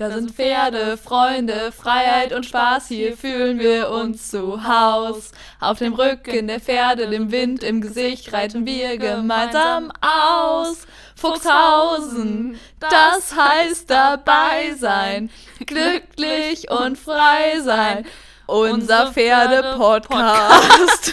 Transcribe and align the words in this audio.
Da 0.00 0.10
sind 0.10 0.30
Pferde, 0.30 0.96
Freunde, 0.96 1.72
Freiheit 1.72 2.32
und 2.32 2.46
Spaß, 2.46 2.88
hier 2.88 3.18
fühlen 3.18 3.58
wir 3.58 3.90
uns 3.90 4.30
zu 4.30 4.66
Haus. 4.66 5.32
Auf 5.60 5.76
dem 5.76 5.92
Rücken 5.92 6.46
der 6.46 6.58
Pferde, 6.58 7.10
dem 7.10 7.30
Wind 7.30 7.62
im 7.62 7.82
Gesicht, 7.82 8.32
reiten 8.32 8.64
wir 8.64 8.96
gemeinsam 8.96 9.92
aus. 10.00 10.86
Fuchshausen, 11.16 12.58
das 12.78 13.36
heißt 13.36 13.90
dabei 13.90 14.74
sein, 14.78 15.28
glücklich 15.66 16.70
und 16.70 16.96
frei 16.96 17.60
sein. 17.60 18.06
Unser 18.46 19.12
Pferde-Podcast. 19.12 21.12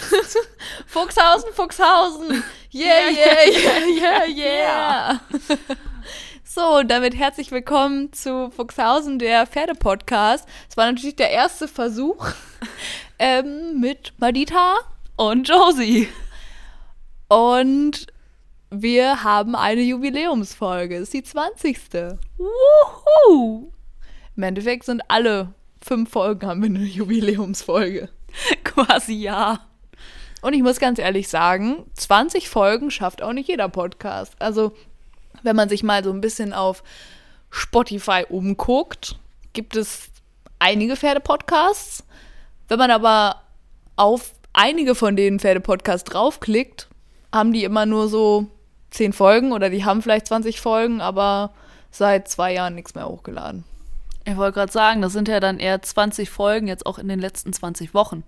Fuchshausen, 0.86 1.52
Fuchshausen. 1.52 2.42
Yeah, 2.72 3.10
yeah, 3.10 3.50
yeah, 3.50 3.84
yeah, 3.86 4.24
yeah. 4.24 5.20
So, 6.50 6.78
und 6.78 6.90
damit 6.90 7.14
herzlich 7.14 7.50
willkommen 7.50 8.10
zu 8.14 8.50
Fuchshausen, 8.50 9.18
der 9.18 9.46
Pferde-Podcast. 9.46 10.48
Es 10.70 10.78
war 10.78 10.90
natürlich 10.90 11.14
der 11.14 11.30
erste 11.30 11.68
Versuch 11.68 12.26
ähm, 13.18 13.78
mit 13.78 14.14
Madita 14.16 14.76
und 15.16 15.46
Josie. 15.46 16.08
Und 17.28 18.06
wir 18.70 19.24
haben 19.24 19.56
eine 19.56 19.82
Jubiläumsfolge. 19.82 20.96
Es 20.96 21.02
ist 21.02 21.12
die 21.12 21.22
20. 21.22 21.78
Wuhu! 22.38 23.70
Im 24.34 24.42
Endeffekt 24.42 24.84
sind 24.84 25.02
alle 25.08 25.52
fünf 25.82 26.12
Folgen 26.12 26.46
haben 26.46 26.62
wir 26.62 26.70
eine 26.70 26.78
Jubiläumsfolge. 26.78 28.08
Quasi 28.64 29.12
ja. 29.12 29.66
Und 30.40 30.54
ich 30.54 30.62
muss 30.62 30.80
ganz 30.80 30.98
ehrlich 30.98 31.28
sagen, 31.28 31.84
20 31.92 32.48
Folgen 32.48 32.90
schafft 32.90 33.20
auch 33.20 33.34
nicht 33.34 33.50
jeder 33.50 33.68
Podcast. 33.68 34.34
Also, 34.38 34.72
wenn 35.42 35.56
man 35.56 35.68
sich 35.68 35.82
mal 35.82 36.04
so 36.04 36.10
ein 36.10 36.20
bisschen 36.20 36.52
auf 36.52 36.82
Spotify 37.50 38.24
umguckt, 38.28 39.18
gibt 39.52 39.76
es 39.76 40.10
einige 40.58 40.96
Pferde-Podcasts. 40.96 42.04
Wenn 42.68 42.78
man 42.78 42.90
aber 42.90 43.42
auf 43.96 44.32
einige 44.52 44.94
von 44.94 45.16
den 45.16 45.40
Pferde-Podcasts 45.40 46.10
draufklickt, 46.10 46.88
haben 47.32 47.52
die 47.52 47.64
immer 47.64 47.86
nur 47.86 48.08
so 48.08 48.46
10 48.90 49.12
Folgen 49.12 49.52
oder 49.52 49.70
die 49.70 49.84
haben 49.84 50.02
vielleicht 50.02 50.28
20 50.28 50.60
Folgen, 50.60 51.00
aber 51.00 51.52
seit 51.90 52.28
zwei 52.28 52.52
Jahren 52.52 52.74
nichts 52.74 52.94
mehr 52.94 53.08
hochgeladen. 53.08 53.64
Ich 54.24 54.36
wollte 54.36 54.54
gerade 54.54 54.72
sagen, 54.72 55.00
das 55.00 55.12
sind 55.12 55.28
ja 55.28 55.40
dann 55.40 55.58
eher 55.58 55.80
20 55.80 56.28
Folgen 56.28 56.68
jetzt 56.68 56.86
auch 56.86 56.98
in 56.98 57.08
den 57.08 57.18
letzten 57.18 57.52
20 57.52 57.94
Wochen. 57.94 58.24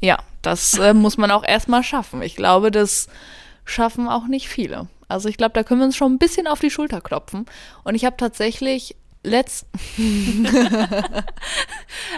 Ja, 0.00 0.18
das 0.42 0.76
äh, 0.78 0.94
muss 0.94 1.16
man 1.16 1.30
auch 1.30 1.44
erstmal 1.44 1.84
schaffen. 1.84 2.22
Ich 2.22 2.34
glaube, 2.34 2.72
das 2.72 3.08
schaffen 3.64 4.08
auch 4.08 4.26
nicht 4.26 4.48
viele. 4.48 4.88
Also 5.12 5.28
ich 5.28 5.36
glaube, 5.36 5.52
da 5.54 5.62
können 5.62 5.80
wir 5.80 5.86
uns 5.86 5.96
schon 5.96 6.14
ein 6.14 6.18
bisschen 6.18 6.46
auf 6.46 6.60
die 6.60 6.70
Schulter 6.70 7.00
klopfen. 7.00 7.46
Und 7.84 7.94
ich 7.94 8.04
habe 8.04 8.16
tatsächlich 8.16 8.96
letzt... 9.22 9.66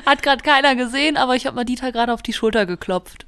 Hat 0.06 0.22
gerade 0.22 0.42
keiner 0.42 0.74
gesehen, 0.76 1.16
aber 1.16 1.36
ich 1.36 1.46
habe 1.46 1.56
mal 1.56 1.64
Dieter 1.64 1.92
gerade 1.92 2.12
auf 2.12 2.22
die 2.22 2.32
Schulter 2.32 2.66
geklopft. 2.66 3.26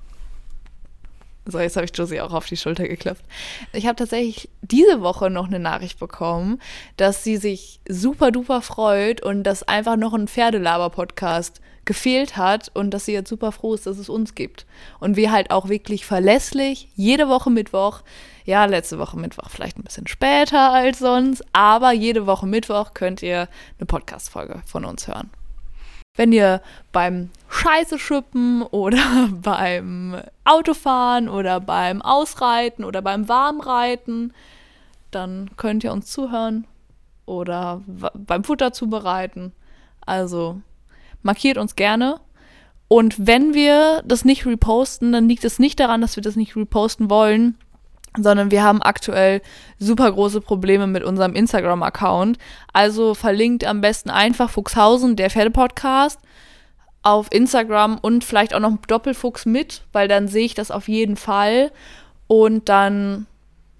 So, 1.48 1.60
jetzt 1.60 1.76
habe 1.76 1.84
ich 1.84 1.96
Josie 1.96 2.20
auch 2.20 2.32
auf 2.32 2.46
die 2.46 2.56
Schulter 2.56 2.88
geklopft. 2.88 3.24
Ich 3.72 3.86
habe 3.86 3.94
tatsächlich 3.94 4.48
diese 4.62 5.00
Woche 5.00 5.30
noch 5.30 5.46
eine 5.46 5.60
Nachricht 5.60 6.00
bekommen, 6.00 6.60
dass 6.96 7.22
sie 7.22 7.36
sich 7.36 7.80
super 7.88 8.32
duper 8.32 8.62
freut 8.62 9.22
und 9.22 9.44
dass 9.44 9.62
einfach 9.62 9.96
noch 9.96 10.12
ein 10.12 10.26
Pferdelaber-Podcast 10.26 11.60
gefehlt 11.84 12.36
hat 12.36 12.72
und 12.74 12.90
dass 12.90 13.04
sie 13.04 13.12
jetzt 13.12 13.30
super 13.30 13.52
froh 13.52 13.74
ist, 13.74 13.86
dass 13.86 13.98
es 13.98 14.08
uns 14.08 14.34
gibt. 14.34 14.66
Und 14.98 15.14
wir 15.14 15.30
halt 15.30 15.52
auch 15.52 15.68
wirklich 15.68 16.04
verlässlich 16.04 16.88
jede 16.96 17.28
Woche 17.28 17.50
Mittwoch, 17.50 18.02
ja, 18.46 18.64
letzte 18.64 18.98
Woche 18.98 19.18
Mittwoch 19.18 19.50
vielleicht 19.50 19.76
ein 19.76 19.82
bisschen 19.82 20.06
später 20.06 20.72
als 20.72 21.00
sonst, 21.00 21.44
aber 21.52 21.92
jede 21.92 22.26
Woche 22.26 22.46
Mittwoch 22.46 22.94
könnt 22.94 23.20
ihr 23.20 23.48
eine 23.78 23.86
Podcast-Folge 23.86 24.62
von 24.64 24.84
uns 24.84 25.08
hören. 25.08 25.30
Wenn 26.14 26.32
ihr 26.32 26.62
beim 26.92 27.30
Scheiße 27.48 27.98
schippen 27.98 28.62
oder 28.62 29.28
beim 29.32 30.22
Autofahren 30.44 31.28
oder 31.28 31.60
beim 31.60 32.00
Ausreiten 32.00 32.84
oder 32.84 33.02
beim 33.02 33.28
Warmreiten, 33.28 34.32
dann 35.10 35.50
könnt 35.56 35.82
ihr 35.82 35.92
uns 35.92 36.06
zuhören 36.10 36.66
oder 37.26 37.82
beim 38.14 38.44
Futter 38.44 38.72
zubereiten. 38.72 39.52
Also 40.06 40.60
markiert 41.22 41.58
uns 41.58 41.74
gerne. 41.74 42.20
Und 42.88 43.26
wenn 43.26 43.52
wir 43.52 44.02
das 44.06 44.24
nicht 44.24 44.46
reposten, 44.46 45.10
dann 45.10 45.28
liegt 45.28 45.44
es 45.44 45.58
nicht 45.58 45.80
daran, 45.80 46.00
dass 46.00 46.14
wir 46.14 46.22
das 46.22 46.36
nicht 46.36 46.54
reposten 46.54 47.10
wollen, 47.10 47.58
sondern 48.22 48.50
wir 48.50 48.62
haben 48.62 48.82
aktuell 48.82 49.42
super 49.78 50.10
große 50.10 50.40
Probleme 50.40 50.86
mit 50.86 51.04
unserem 51.04 51.34
Instagram-Account. 51.34 52.38
Also 52.72 53.14
verlinkt 53.14 53.64
am 53.64 53.80
besten 53.80 54.10
einfach 54.10 54.50
Fuchshausen, 54.50 55.16
der 55.16 55.30
Pferdepodcast, 55.30 56.20
auf 57.02 57.28
Instagram 57.30 57.98
und 57.98 58.24
vielleicht 58.24 58.54
auch 58.54 58.60
noch 58.60 58.76
Doppelfuchs 58.88 59.46
mit, 59.46 59.82
weil 59.92 60.08
dann 60.08 60.28
sehe 60.28 60.44
ich 60.44 60.54
das 60.54 60.70
auf 60.70 60.88
jeden 60.88 61.16
Fall 61.16 61.70
und 62.26 62.68
dann 62.68 63.26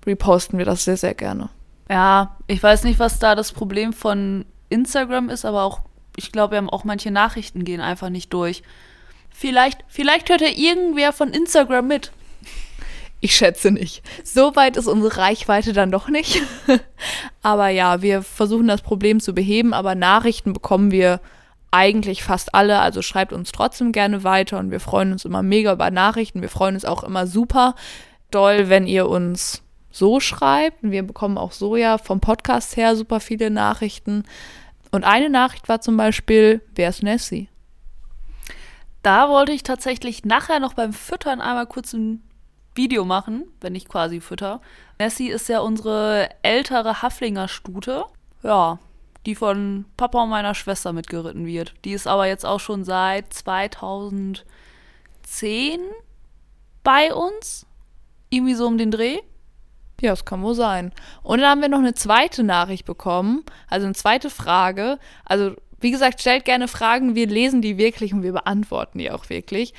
reposten 0.07 0.59
wir 0.59 0.65
das 0.65 0.85
sehr, 0.85 0.97
sehr 0.97 1.15
gerne. 1.15 1.49
Ja, 1.91 2.37
ich 2.47 2.63
weiß 2.63 2.85
nicht, 2.85 2.99
was 2.99 3.19
da 3.19 3.35
das 3.35 3.53
Problem 3.53 3.93
von 3.93 4.45
Instagram 4.69 5.29
ist, 5.29 5.45
aber 5.45 5.65
auch, 5.65 5.81
ich 6.17 6.33
glaube, 6.33 6.53
wir 6.53 6.59
haben 6.59 6.71
auch 6.71 6.85
manche 6.85 7.11
Nachrichten 7.11 7.65
gehen 7.65 7.81
einfach 7.81 8.11
nicht 8.11 8.33
durch. 8.33 8.63
Vielleicht, 9.31 9.85
vielleicht 9.89 10.29
hört 10.29 10.41
ja 10.41 10.49
irgendwer 10.49 11.13
von 11.13 11.31
Instagram 11.31 11.87
mit. 11.87 12.13
Ich 13.26 13.34
schätze 13.34 13.72
nicht. 13.72 14.04
So 14.22 14.54
weit 14.54 14.76
ist 14.76 14.87
unsere 14.87 15.16
Reichweite 15.16 15.72
dann 15.72 15.91
doch 15.91 16.06
nicht. 16.06 16.42
aber 17.42 17.70
ja, 17.70 18.00
wir 18.00 18.22
versuchen 18.22 18.69
das 18.69 18.82
Problem 18.82 19.19
zu 19.19 19.34
beheben, 19.34 19.75
aber 19.75 19.97
Nachrichten 19.97 20.53
bekommen 20.53 20.92
wir 20.92 21.20
eigentlich 21.72 22.22
fast 22.22 22.54
alle. 22.54 22.78
Also 22.78 23.03
schreibt 23.03 23.32
uns 23.32 23.50
trotzdem 23.50 23.91
gerne 23.91 24.22
weiter 24.22 24.60
und 24.60 24.70
wir 24.70 24.78
freuen 24.78 25.10
uns 25.10 25.25
immer 25.25 25.42
mega 25.42 25.72
über 25.72 25.91
Nachrichten. 25.91 26.41
Wir 26.41 26.48
freuen 26.48 26.76
uns 26.76 26.84
auch 26.84 27.03
immer 27.03 27.26
super 27.26 27.75
doll, 28.31 28.69
wenn 28.69 28.87
ihr 28.87 29.09
uns 29.09 29.60
so 29.91 30.20
schreibt. 30.20 30.78
Wir 30.82 31.03
bekommen 31.03 31.37
auch 31.37 31.50
so 31.50 31.75
ja 31.75 31.98
vom 31.98 32.20
Podcast 32.20 32.76
her 32.76 32.94
super 32.94 33.19
viele 33.19 33.50
Nachrichten. 33.50 34.22
Und 34.93 35.03
eine 35.03 35.31
Nachricht 35.31 35.69
war 35.69 35.81
zum 35.81 35.97
Beispiel, 35.97 36.62
wer 36.76 36.91
ist 36.91 37.03
Nessie? 37.03 37.48
Da 39.03 39.28
wollte 39.28 39.50
ich 39.50 39.64
tatsächlich 39.64 40.25
nachher 40.25 40.60
noch 40.60 40.75
beim 40.75 40.93
Füttern 40.93 41.41
einmal 41.41 41.66
kurz 41.66 41.93
ein 41.93 42.22
Video 42.76 43.04
machen, 43.04 43.44
wenn 43.60 43.75
ich 43.75 43.88
quasi 43.88 44.20
fütter. 44.20 44.60
Nessie 44.98 45.28
ist 45.28 45.48
ja 45.48 45.60
unsere 45.60 46.28
ältere 46.42 47.03
Haflinger-Stute. 47.03 48.04
Ja, 48.42 48.78
die 49.26 49.34
von 49.34 49.84
Papa 49.97 50.22
und 50.22 50.31
meiner 50.31 50.54
Schwester 50.54 50.92
mitgeritten 50.92 51.47
wird. 51.47 51.75
Die 51.84 51.92
ist 51.92 52.06
aber 52.06 52.26
jetzt 52.26 52.47
auch 52.47 52.60
schon 52.60 52.84
seit 52.84 53.32
2010 53.32 54.44
bei 56.84 57.12
uns. 57.12 57.66
Irgendwie 58.31 58.54
so 58.54 58.66
um 58.66 58.78
den 58.78 58.91
Dreh. 58.91 59.19
Ja, 60.00 60.10
das 60.10 60.25
kann 60.25 60.43
wohl 60.43 60.54
sein. 60.54 60.93
Und 61.22 61.41
dann 61.41 61.50
haben 61.50 61.62
wir 61.62 61.69
noch 61.69 61.78
eine 61.78 61.94
zweite 61.94 62.43
Nachricht 62.43 62.84
bekommen, 62.84 63.44
also 63.69 63.87
eine 63.87 63.94
zweite 63.94 64.31
Frage. 64.31 64.98
Also, 65.25 65.56
wie 65.81 65.91
gesagt, 65.91 66.20
stellt 66.20 66.44
gerne 66.44 66.69
Fragen, 66.69 67.14
wir 67.14 67.26
lesen 67.26 67.62
die 67.62 67.78
wirklich 67.78 68.12
und 68.12 68.22
wir 68.22 68.32
beantworten 68.32 68.98
die 68.98 69.10
auch 69.10 69.28
wirklich. 69.31 69.72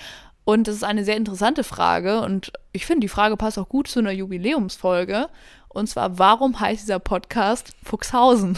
Und 0.48 0.70
das 0.70 0.76
ist 0.76 0.86
eine 0.86 1.04
sehr 1.04 1.18
interessante 1.18 1.66
Frage 1.66 2.22
und 2.22 2.54
ich 2.72 2.86
finde, 2.86 3.02
die 3.02 3.10
Frage 3.10 3.36
passt 3.36 3.60
auch 3.60 3.68
gut 3.68 3.90
zu 3.90 4.00
einer 4.00 4.14
Jubiläumsfolge. 4.14 5.28
Und 5.68 5.88
zwar, 5.88 6.20
warum 6.20 6.58
heißt 6.58 6.84
dieser 6.84 7.00
Podcast 7.00 7.74
Fuchshausen? 7.84 8.58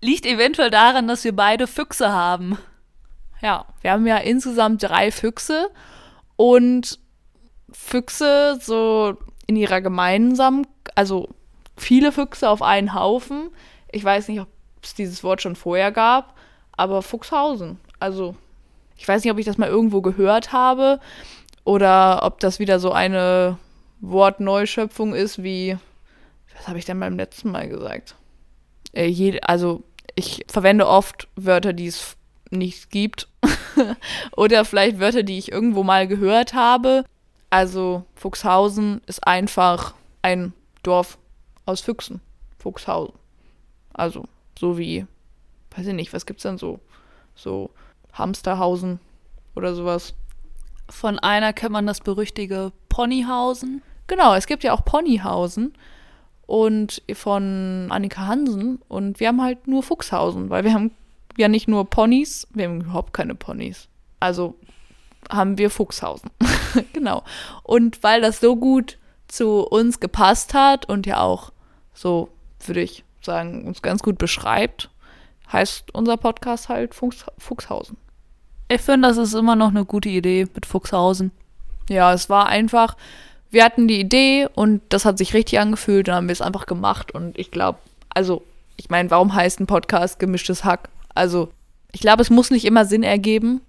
Liegt 0.00 0.24
eventuell 0.24 0.70
daran, 0.70 1.08
dass 1.08 1.24
wir 1.24 1.34
beide 1.34 1.66
Füchse 1.66 2.12
haben. 2.12 2.56
Ja, 3.40 3.66
wir 3.80 3.90
haben 3.90 4.06
ja 4.06 4.18
insgesamt 4.18 4.84
drei 4.84 5.10
Füchse 5.10 5.70
und 6.36 7.00
Füchse 7.72 8.60
so 8.62 9.16
in 9.48 9.56
ihrer 9.56 9.80
gemeinsamen, 9.80 10.68
also 10.94 11.30
viele 11.76 12.12
Füchse 12.12 12.48
auf 12.48 12.62
einen 12.62 12.94
Haufen. 12.94 13.50
Ich 13.90 14.04
weiß 14.04 14.28
nicht, 14.28 14.40
ob 14.40 14.48
es 14.84 14.94
dieses 14.94 15.24
Wort 15.24 15.42
schon 15.42 15.56
vorher 15.56 15.90
gab, 15.90 16.38
aber 16.76 17.02
Fuchshausen. 17.02 17.80
Also 17.98 18.36
ich 18.96 19.06
weiß 19.06 19.22
nicht, 19.22 19.32
ob 19.32 19.38
ich 19.38 19.46
das 19.46 19.58
mal 19.58 19.68
irgendwo 19.68 20.00
gehört 20.02 20.52
habe 20.52 21.00
oder 21.64 22.22
ob 22.22 22.40
das 22.40 22.58
wieder 22.58 22.78
so 22.78 22.92
eine 22.92 23.58
Wortneuschöpfung 24.00 25.14
ist 25.14 25.42
wie, 25.42 25.76
was 26.56 26.68
habe 26.68 26.78
ich 26.78 26.84
denn 26.84 27.00
beim 27.00 27.16
letzten 27.16 27.50
Mal 27.50 27.68
gesagt? 27.68 28.16
Äh, 28.92 29.06
je, 29.06 29.40
also 29.40 29.84
ich 30.14 30.44
verwende 30.48 30.86
oft 30.86 31.28
Wörter, 31.36 31.72
die 31.72 31.86
es 31.86 32.16
nicht 32.50 32.90
gibt 32.90 33.28
oder 34.36 34.64
vielleicht 34.64 34.98
Wörter, 34.98 35.22
die 35.22 35.38
ich 35.38 35.50
irgendwo 35.50 35.82
mal 35.82 36.06
gehört 36.06 36.52
habe. 36.52 37.04
Also 37.50 38.04
Fuchshausen 38.14 39.00
ist 39.06 39.26
einfach 39.26 39.94
ein 40.20 40.52
Dorf 40.82 41.18
aus 41.64 41.80
Füchsen. 41.80 42.20
Fuchshausen. 42.58 43.14
Also 43.92 44.24
so 44.58 44.78
wie, 44.78 45.06
weiß 45.76 45.86
ich 45.86 45.94
nicht, 45.94 46.12
was 46.12 46.26
gibt's 46.26 46.42
denn 46.42 46.58
so? 46.58 46.80
So 47.34 47.70
Hamsterhausen 48.12 49.00
oder 49.54 49.74
sowas. 49.74 50.14
Von 50.88 51.18
einer 51.18 51.52
kennt 51.52 51.72
man 51.72 51.86
das 51.86 52.00
berüchtige 52.00 52.72
Ponyhausen. 52.88 53.82
Genau, 54.06 54.34
es 54.34 54.46
gibt 54.46 54.64
ja 54.64 54.72
auch 54.72 54.84
Ponyhausen. 54.84 55.74
und 56.46 57.02
von 57.14 57.86
Annika 57.90 58.26
Hansen. 58.26 58.82
Und 58.88 59.20
wir 59.20 59.28
haben 59.28 59.42
halt 59.42 59.68
nur 59.68 59.82
Fuchshausen, 59.82 60.50
weil 60.50 60.64
wir 60.64 60.74
haben 60.74 60.90
ja 61.38 61.48
nicht 61.48 61.68
nur 61.68 61.88
Ponys, 61.88 62.46
wir 62.52 62.66
haben 62.66 62.82
überhaupt 62.82 63.14
keine 63.14 63.34
Ponys. 63.34 63.88
Also 64.20 64.56
haben 65.30 65.56
wir 65.56 65.70
Fuchshausen. 65.70 66.30
genau. 66.92 67.22
Und 67.62 68.02
weil 68.02 68.20
das 68.20 68.40
so 68.40 68.56
gut 68.56 68.98
zu 69.28 69.66
uns 69.66 69.98
gepasst 70.00 70.52
hat 70.52 70.86
und 70.88 71.06
ja 71.06 71.20
auch 71.22 71.52
so, 71.94 72.28
würde 72.66 72.82
ich 72.82 73.04
sagen, 73.22 73.66
uns 73.66 73.80
ganz 73.80 74.02
gut 74.02 74.18
beschreibt, 74.18 74.90
heißt 75.50 75.94
unser 75.94 76.16
Podcast 76.16 76.68
halt 76.68 76.94
Fuchs 76.94 77.24
Fuchshausen. 77.38 77.96
Ich 78.74 78.80
finde, 78.80 79.08
das 79.08 79.18
ist 79.18 79.34
immer 79.34 79.54
noch 79.54 79.68
eine 79.68 79.84
gute 79.84 80.08
Idee 80.08 80.46
mit 80.54 80.64
Fuchshausen. 80.64 81.30
Ja, 81.90 82.14
es 82.14 82.30
war 82.30 82.46
einfach, 82.46 82.96
wir 83.50 83.64
hatten 83.64 83.86
die 83.86 84.00
Idee 84.00 84.48
und 84.54 84.80
das 84.88 85.04
hat 85.04 85.18
sich 85.18 85.34
richtig 85.34 85.60
angefühlt 85.60 86.08
und 86.08 86.14
haben 86.14 86.28
wir 86.28 86.32
es 86.32 86.40
einfach 86.40 86.64
gemacht 86.64 87.12
und 87.12 87.38
ich 87.38 87.50
glaube, 87.50 87.78
also, 88.08 88.42
ich 88.78 88.88
meine, 88.88 89.10
warum 89.10 89.34
heißt 89.34 89.60
ein 89.60 89.66
Podcast 89.66 90.18
gemischtes 90.18 90.64
Hack? 90.64 90.88
Also, 91.14 91.50
ich 91.92 92.00
glaube, 92.00 92.22
es 92.22 92.30
muss 92.30 92.50
nicht 92.50 92.64
immer 92.64 92.86
Sinn 92.86 93.02
ergeben, 93.02 93.60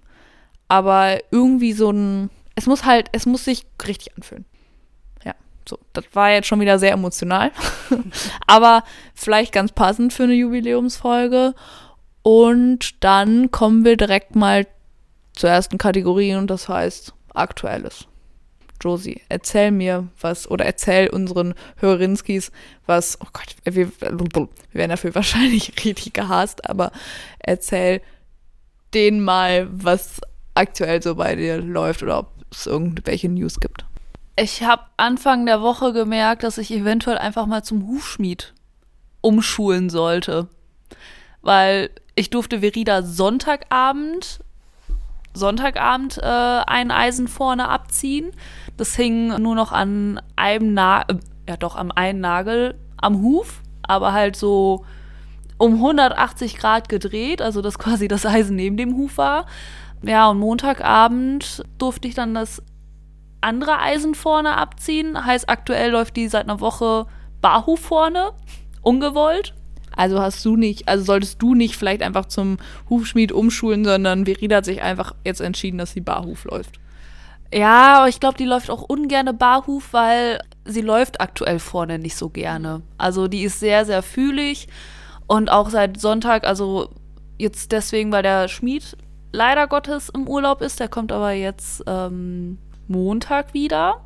aber 0.68 1.18
irgendwie 1.30 1.74
so 1.74 1.90
ein, 1.90 2.30
es 2.54 2.66
muss 2.66 2.86
halt, 2.86 3.08
es 3.12 3.26
muss 3.26 3.44
sich 3.44 3.66
richtig 3.86 4.16
anfühlen. 4.16 4.46
Ja, 5.22 5.34
so, 5.68 5.78
das 5.92 6.06
war 6.14 6.30
jetzt 6.30 6.46
schon 6.46 6.60
wieder 6.60 6.78
sehr 6.78 6.92
emotional, 6.92 7.52
aber 8.46 8.84
vielleicht 9.14 9.52
ganz 9.52 9.70
passend 9.72 10.14
für 10.14 10.22
eine 10.22 10.32
Jubiläumsfolge. 10.34 11.54
Und 12.22 13.04
dann 13.04 13.50
kommen 13.50 13.84
wir 13.84 13.98
direkt 13.98 14.34
mal 14.34 14.66
zur 15.34 15.50
ersten 15.50 15.78
Kategorie 15.78 16.34
und 16.34 16.48
das 16.48 16.68
heißt 16.68 17.12
Aktuelles. 17.34 18.06
Josie, 18.82 19.22
erzähl 19.28 19.70
mir 19.70 20.08
was 20.20 20.50
oder 20.50 20.64
erzähl 20.64 21.08
unseren 21.08 21.54
Hörinskis 21.76 22.52
was. 22.86 23.18
Oh 23.20 23.28
Gott, 23.32 23.56
wir, 23.64 23.88
wir 23.88 24.48
werden 24.72 24.90
dafür 24.90 25.14
wahrscheinlich 25.14 25.84
richtig 25.84 26.12
gehasst, 26.12 26.68
aber 26.68 26.92
erzähl 27.38 28.02
denen 28.92 29.20
mal, 29.20 29.68
was 29.70 30.20
aktuell 30.54 31.02
so 31.02 31.16
bei 31.16 31.34
dir 31.34 31.58
läuft 31.60 32.02
oder 32.02 32.18
ob 32.20 32.32
es 32.50 32.66
irgendwelche 32.66 33.28
News 33.28 33.58
gibt. 33.58 33.84
Ich 34.36 34.62
habe 34.62 34.82
Anfang 34.96 35.46
der 35.46 35.60
Woche 35.62 35.92
gemerkt, 35.92 36.42
dass 36.42 36.58
ich 36.58 36.70
eventuell 36.72 37.18
einfach 37.18 37.46
mal 37.46 37.62
zum 37.62 37.86
Hufschmied 37.86 38.52
umschulen 39.20 39.90
sollte. 39.90 40.48
Weil 41.40 41.90
ich 42.14 42.30
durfte 42.30 42.60
Verida 42.60 43.02
Sonntagabend 43.02 44.40
Sonntagabend 45.34 46.18
äh, 46.18 46.22
ein 46.22 46.90
Eisen 46.90 47.28
vorne 47.28 47.68
abziehen. 47.68 48.30
Das 48.76 48.94
hing 48.94 49.28
nur 49.42 49.54
noch 49.54 49.72
an 49.72 50.20
einem 50.36 50.74
Nagel, 50.74 51.16
äh, 51.16 51.50
ja 51.50 51.56
doch, 51.56 51.76
am 51.76 51.90
einen 51.90 52.20
Nagel 52.20 52.78
am 52.96 53.20
Huf, 53.20 53.60
aber 53.82 54.12
halt 54.12 54.36
so 54.36 54.84
um 55.58 55.74
180 55.74 56.56
Grad 56.56 56.88
gedreht, 56.88 57.42
also 57.42 57.60
dass 57.62 57.78
quasi 57.78 58.08
das 58.08 58.24
Eisen 58.24 58.56
neben 58.56 58.76
dem 58.76 58.96
Huf 58.96 59.18
war. 59.18 59.46
Ja, 60.02 60.28
und 60.30 60.38
Montagabend 60.38 61.64
durfte 61.78 62.08
ich 62.08 62.14
dann 62.14 62.34
das 62.34 62.62
andere 63.40 63.78
Eisen 63.78 64.14
vorne 64.14 64.56
abziehen. 64.56 65.24
Heißt, 65.24 65.48
aktuell 65.48 65.90
läuft 65.90 66.16
die 66.16 66.28
seit 66.28 66.44
einer 66.44 66.60
Woche 66.60 67.06
Barhuf 67.40 67.80
vorne, 67.80 68.32
ungewollt. 68.82 69.54
Also 69.96 70.20
hast 70.20 70.44
du 70.44 70.56
nicht, 70.56 70.88
also 70.88 71.04
solltest 71.04 71.40
du 71.40 71.54
nicht 71.54 71.76
vielleicht 71.76 72.02
einfach 72.02 72.26
zum 72.26 72.58
Hufschmied 72.88 73.32
umschulen, 73.32 73.84
sondern 73.84 74.24
Verida 74.24 74.56
hat 74.56 74.64
sich 74.64 74.82
einfach 74.82 75.14
jetzt 75.24 75.40
entschieden, 75.40 75.78
dass 75.78 75.92
sie 75.92 76.00
Barhuf 76.00 76.44
läuft. 76.44 76.80
Ja, 77.52 77.98
aber 77.98 78.08
ich 78.08 78.20
glaube, 78.20 78.36
die 78.36 78.46
läuft 78.46 78.70
auch 78.70 78.82
ungerne 78.82 79.32
Barhuf, 79.32 79.92
weil 79.92 80.40
sie 80.64 80.80
läuft 80.80 81.20
aktuell 81.20 81.58
vorne 81.58 81.98
nicht 81.98 82.16
so 82.16 82.28
gerne. 82.28 82.82
Also 82.98 83.28
die 83.28 83.42
ist 83.42 83.60
sehr, 83.60 83.84
sehr 83.84 84.02
fühlig 84.02 84.66
und 85.26 85.50
auch 85.50 85.70
seit 85.70 86.00
Sonntag, 86.00 86.44
also 86.44 86.90
jetzt 87.38 87.72
deswegen, 87.72 88.10
weil 88.12 88.22
der 88.22 88.48
Schmied 88.48 88.96
leider 89.32 89.66
Gottes 89.66 90.08
im 90.08 90.28
Urlaub 90.28 90.62
ist, 90.62 90.80
der 90.80 90.88
kommt 90.88 91.12
aber 91.12 91.32
jetzt 91.32 91.82
ähm, 91.86 92.58
Montag 92.88 93.54
wieder 93.54 94.00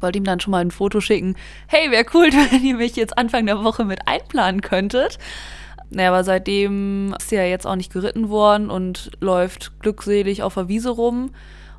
wollte 0.00 0.18
ihm 0.18 0.24
dann 0.24 0.40
schon 0.40 0.52
mal 0.52 0.62
ein 0.62 0.70
Foto 0.70 1.00
schicken. 1.00 1.36
Hey, 1.66 1.90
wäre 1.90 2.06
cool, 2.14 2.26
wenn 2.50 2.64
ihr 2.64 2.76
mich 2.76 2.96
jetzt 2.96 3.16
Anfang 3.16 3.46
der 3.46 3.62
Woche 3.64 3.84
mit 3.84 4.06
einplanen 4.06 4.60
könntet. 4.60 5.18
Naja, 5.90 6.10
aber 6.10 6.24
seitdem 6.24 7.14
ist 7.18 7.32
ja 7.32 7.42
jetzt 7.42 7.66
auch 7.66 7.76
nicht 7.76 7.92
geritten 7.92 8.28
worden 8.28 8.70
und 8.70 9.10
läuft 9.20 9.80
glückselig 9.80 10.42
auf 10.42 10.54
der 10.54 10.68
Wiese 10.68 10.90
rum. 10.90 11.30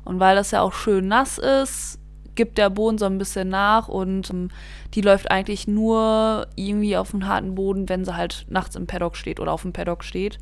Und 0.04 0.20
weil 0.20 0.36
das 0.36 0.50
ja 0.50 0.60
auch 0.60 0.74
schön 0.74 1.08
nass 1.08 1.38
ist, 1.38 1.98
gibt 2.34 2.58
der 2.58 2.70
Boden 2.70 2.98
so 2.98 3.06
ein 3.06 3.18
bisschen 3.18 3.48
nach 3.48 3.88
und 3.88 4.30
ähm, 4.30 4.48
die 4.94 5.00
läuft 5.00 5.30
eigentlich 5.30 5.66
nur 5.68 6.46
irgendwie 6.56 6.96
auf 6.96 7.10
dem 7.10 7.26
harten 7.26 7.54
Boden, 7.54 7.88
wenn 7.88 8.04
sie 8.04 8.16
halt 8.16 8.46
nachts 8.48 8.76
im 8.76 8.86
Paddock 8.86 9.16
steht 9.16 9.40
oder 9.40 9.52
auf 9.52 9.62
dem 9.62 9.72
Paddock 9.72 10.04
steht. 10.04 10.38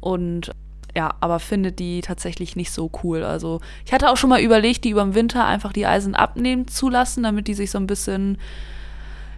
Und 0.00 0.50
ja, 0.94 1.14
aber 1.20 1.38
findet 1.38 1.78
die 1.78 2.00
tatsächlich 2.00 2.56
nicht 2.56 2.72
so 2.72 2.90
cool. 3.02 3.22
Also 3.22 3.60
ich 3.84 3.92
hatte 3.92 4.10
auch 4.10 4.16
schon 4.16 4.30
mal 4.30 4.40
überlegt, 4.40 4.84
die 4.84 4.90
über 4.90 5.04
den 5.04 5.14
Winter 5.14 5.44
einfach 5.44 5.72
die 5.72 5.86
Eisen 5.86 6.14
abnehmen 6.14 6.68
zu 6.68 6.88
lassen, 6.88 7.22
damit 7.22 7.48
die 7.48 7.54
sich 7.54 7.70
so 7.70 7.78
ein 7.78 7.86
bisschen, 7.86 8.38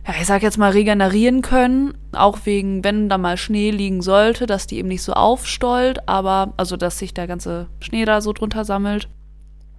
ja, 0.07 0.15
ich 0.19 0.27
sag 0.27 0.43
jetzt 0.43 0.59
mal, 0.59 0.71
regenerieren 0.71 1.43
können. 1.43 1.95
Auch 2.13 2.41
wegen, 2.45 2.85
wenn 2.85 3.09
da 3.09 3.19
mal 3.19 3.37
Schnee 3.37 3.71
liegen 3.71 4.03
sollte, 4.03 4.47
dass 4.47 4.67
die 4.67 4.79
eben 4.79 4.89
nicht 4.89 5.03
so 5.03 5.13
aufstollt, 5.13 6.09
aber, 6.09 6.55
also 6.57 6.77
dass 6.77 6.99
sich 6.99 7.13
der 7.13 7.27
ganze 7.27 7.67
Schnee 7.81 8.05
da 8.05 8.21
so 8.21 8.33
drunter 8.33 8.65
sammelt. 8.65 9.09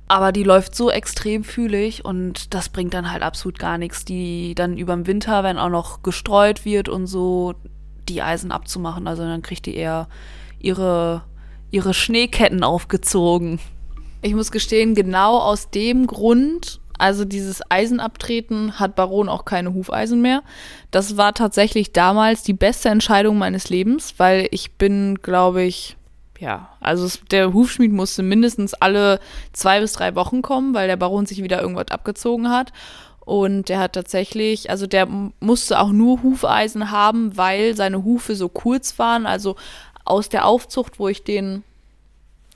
Aber 0.08 0.31
die 0.31 0.44
läuft 0.44 0.75
so 0.75 0.92
extrem 0.92 1.44
fühlig 1.44 2.06
und 2.06 2.54
das 2.54 2.70
bringt 2.70 2.94
dann 2.94 3.12
halt 3.12 3.24
absolut 3.24 3.58
gar 3.58 3.78
nichts, 3.78 4.06
die 4.06 4.54
dann 4.54 4.78
über 4.78 4.96
den 4.96 5.08
Winter, 5.08 5.44
wenn 5.44 5.58
auch 5.58 5.70
noch 5.70 6.04
gestreut 6.04 6.66
wird 6.66 6.88
und 6.88 7.08
so, 7.08 7.56
die 8.10 8.22
Eisen 8.22 8.52
abzumachen. 8.52 9.08
Also 9.08 9.24
dann 9.24 9.42
kriegt 9.42 9.66
die 9.66 9.75
eher 9.75 10.08
ihre 10.60 11.24
ihre 11.74 11.94
Schneeketten 11.94 12.64
aufgezogen. 12.64 13.60
Ich 14.22 14.36
muss 14.36 14.52
gestehen, 14.52 14.94
genau 14.96 15.40
aus 15.40 15.72
dem 15.72 16.06
Grund, 16.08 16.80
also 17.00 17.25
dieses 17.25 17.62
Eisenabtreten, 17.70 18.80
hat 18.80 18.96
Baron 18.96 19.28
auch 19.28 19.44
keine 19.44 19.74
Hufeisen 19.74 20.22
mehr. 20.22 20.44
Das 20.92 21.18
war 21.18 21.34
tatsächlich 21.34 21.92
damals 21.92 22.44
die 22.44 22.54
beste 22.54 22.90
Entscheidung 22.90 23.40
meines 23.40 23.70
Lebens, 23.70 24.14
weil 24.18 24.48
ich 24.52 24.74
bin, 24.74 25.20
glaube 25.24 25.64
ich, 25.64 25.98
ja, 26.40 26.70
also 26.80 27.06
es, 27.06 27.22
der 27.31 27.54
Hufschmied 27.54 27.92
musste 27.92 28.22
mindestens 28.22 28.75
alle 28.75 29.20
zwei 29.52 29.80
bis 29.80 29.94
drei 29.94 30.14
Wochen 30.14 30.44
kommen, 30.44 30.74
weil 30.75 30.88
der 30.88 30.98
Baron 30.98 31.25
sich 31.25 31.42
wieder 31.42 31.60
irgendwas 31.60 31.88
abgezogen 31.90 32.50
hat. 32.50 32.72
Und 33.25 33.70
der 33.70 33.80
hat 33.80 33.94
tatsächlich, 33.94 34.70
also 34.70 34.86
der 34.86 35.08
musste 35.40 35.80
auch 35.80 35.92
nur 35.92 36.22
Hufeisen 36.22 36.92
haben, 36.92 37.36
weil 37.38 37.75
seine 37.75 38.04
Hufe 38.04 38.36
so 38.36 38.50
kurz 38.50 39.00
waren. 39.00 39.25
Also 39.25 39.56
aus 40.06 40.30
der 40.30 40.46
Aufzucht, 40.46 41.00
wo 41.00 41.08
ich 41.08 41.24
den 41.24 41.64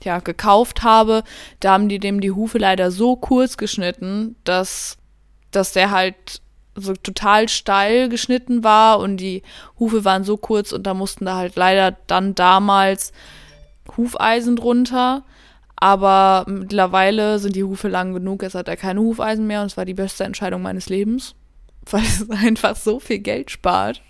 ja, 0.04 0.20
gekauft 0.20 0.82
habe, 0.82 1.24
da 1.60 1.72
haben 1.72 1.88
die 1.88 1.98
dem 1.98 2.20
die 2.20 2.30
Hufe 2.30 2.58
leider 2.58 2.90
so 2.90 3.16
kurz 3.16 3.56
geschnitten, 3.56 4.36
dass, 4.44 4.96
dass 5.50 5.72
der 5.72 5.90
halt 5.90 6.40
so 6.74 6.94
total 6.94 7.48
steil 7.48 8.08
geschnitten 8.08 8.62
war 8.62 9.00
und 9.00 9.16
die 9.16 9.42
Hufe 9.78 10.04
waren 10.04 10.24
so 10.24 10.36
kurz 10.36 10.72
und 10.72 10.86
da 10.86 10.94
mussten 10.94 11.24
da 11.24 11.36
halt 11.36 11.56
leider 11.56 11.96
dann 12.06 12.34
damals 12.34 13.12
Hufeisen 13.96 14.56
drunter. 14.56 15.24
Aber 15.80 16.44
mittlerweile 16.48 17.38
sind 17.38 17.54
die 17.54 17.62
Hufe 17.62 17.88
lang 17.88 18.12
genug, 18.12 18.42
jetzt 18.42 18.56
hat 18.56 18.66
er 18.66 18.76
keine 18.76 19.00
Hufeisen 19.00 19.46
mehr 19.46 19.60
und 19.60 19.68
es 19.68 19.76
war 19.76 19.84
die 19.84 19.94
beste 19.94 20.24
Entscheidung 20.24 20.60
meines 20.62 20.88
Lebens, 20.88 21.34
weil 21.90 22.02
es 22.02 22.28
einfach 22.30 22.76
so 22.76 22.98
viel 22.98 23.20
Geld 23.20 23.50
spart. 23.50 24.02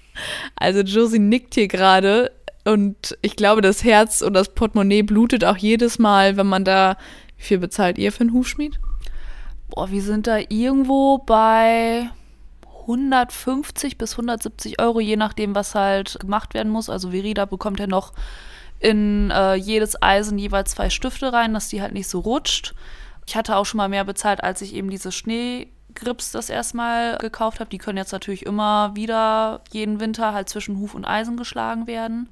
Also 0.56 0.80
Josie 0.80 1.18
nickt 1.18 1.54
hier 1.54 1.68
gerade. 1.68 2.32
Und 2.68 3.16
ich 3.22 3.36
glaube, 3.36 3.62
das 3.62 3.82
Herz 3.82 4.20
und 4.20 4.34
das 4.34 4.50
Portemonnaie 4.50 5.02
blutet 5.02 5.42
auch 5.42 5.56
jedes 5.56 5.98
Mal, 5.98 6.36
wenn 6.36 6.46
man 6.46 6.64
da. 6.64 6.96
Wie 7.38 7.44
viel 7.44 7.58
bezahlt 7.58 7.98
ihr 7.98 8.12
für 8.12 8.22
einen 8.22 8.32
Hufschmied? 8.32 8.78
Boah, 9.68 9.90
wir 9.90 10.02
sind 10.02 10.26
da 10.26 10.38
irgendwo 10.48 11.18
bei 11.18 12.10
150 12.82 13.96
bis 13.96 14.12
170 14.12 14.80
Euro, 14.80 15.00
je 15.00 15.16
nachdem, 15.16 15.54
was 15.54 15.74
halt 15.74 16.18
gemacht 16.20 16.52
werden 16.52 16.70
muss. 16.70 16.90
Also 16.90 17.10
Verida 17.10 17.44
bekommt 17.44 17.78
ja 17.78 17.86
noch 17.86 18.12
in 18.80 19.30
äh, 19.30 19.54
jedes 19.54 20.02
Eisen 20.02 20.36
jeweils 20.36 20.72
zwei 20.72 20.90
Stifte 20.90 21.32
rein, 21.32 21.54
dass 21.54 21.68
die 21.68 21.80
halt 21.80 21.94
nicht 21.94 22.08
so 22.08 22.18
rutscht. 22.18 22.74
Ich 23.26 23.36
hatte 23.36 23.56
auch 23.56 23.64
schon 23.64 23.78
mal 23.78 23.88
mehr 23.88 24.04
bezahlt, 24.04 24.42
als 24.42 24.60
ich 24.62 24.74
eben 24.74 24.90
diese 24.90 25.12
Schneegrips 25.12 26.32
das 26.32 26.50
erstmal 26.50 27.18
gekauft 27.18 27.60
habe. 27.60 27.70
Die 27.70 27.78
können 27.78 27.98
jetzt 27.98 28.12
natürlich 28.12 28.44
immer 28.44 28.94
wieder 28.96 29.62
jeden 29.70 30.00
Winter 30.00 30.34
halt 30.34 30.48
zwischen 30.48 30.78
Huf 30.80 30.94
und 30.94 31.04
Eisen 31.06 31.36
geschlagen 31.36 31.86
werden 31.86 32.28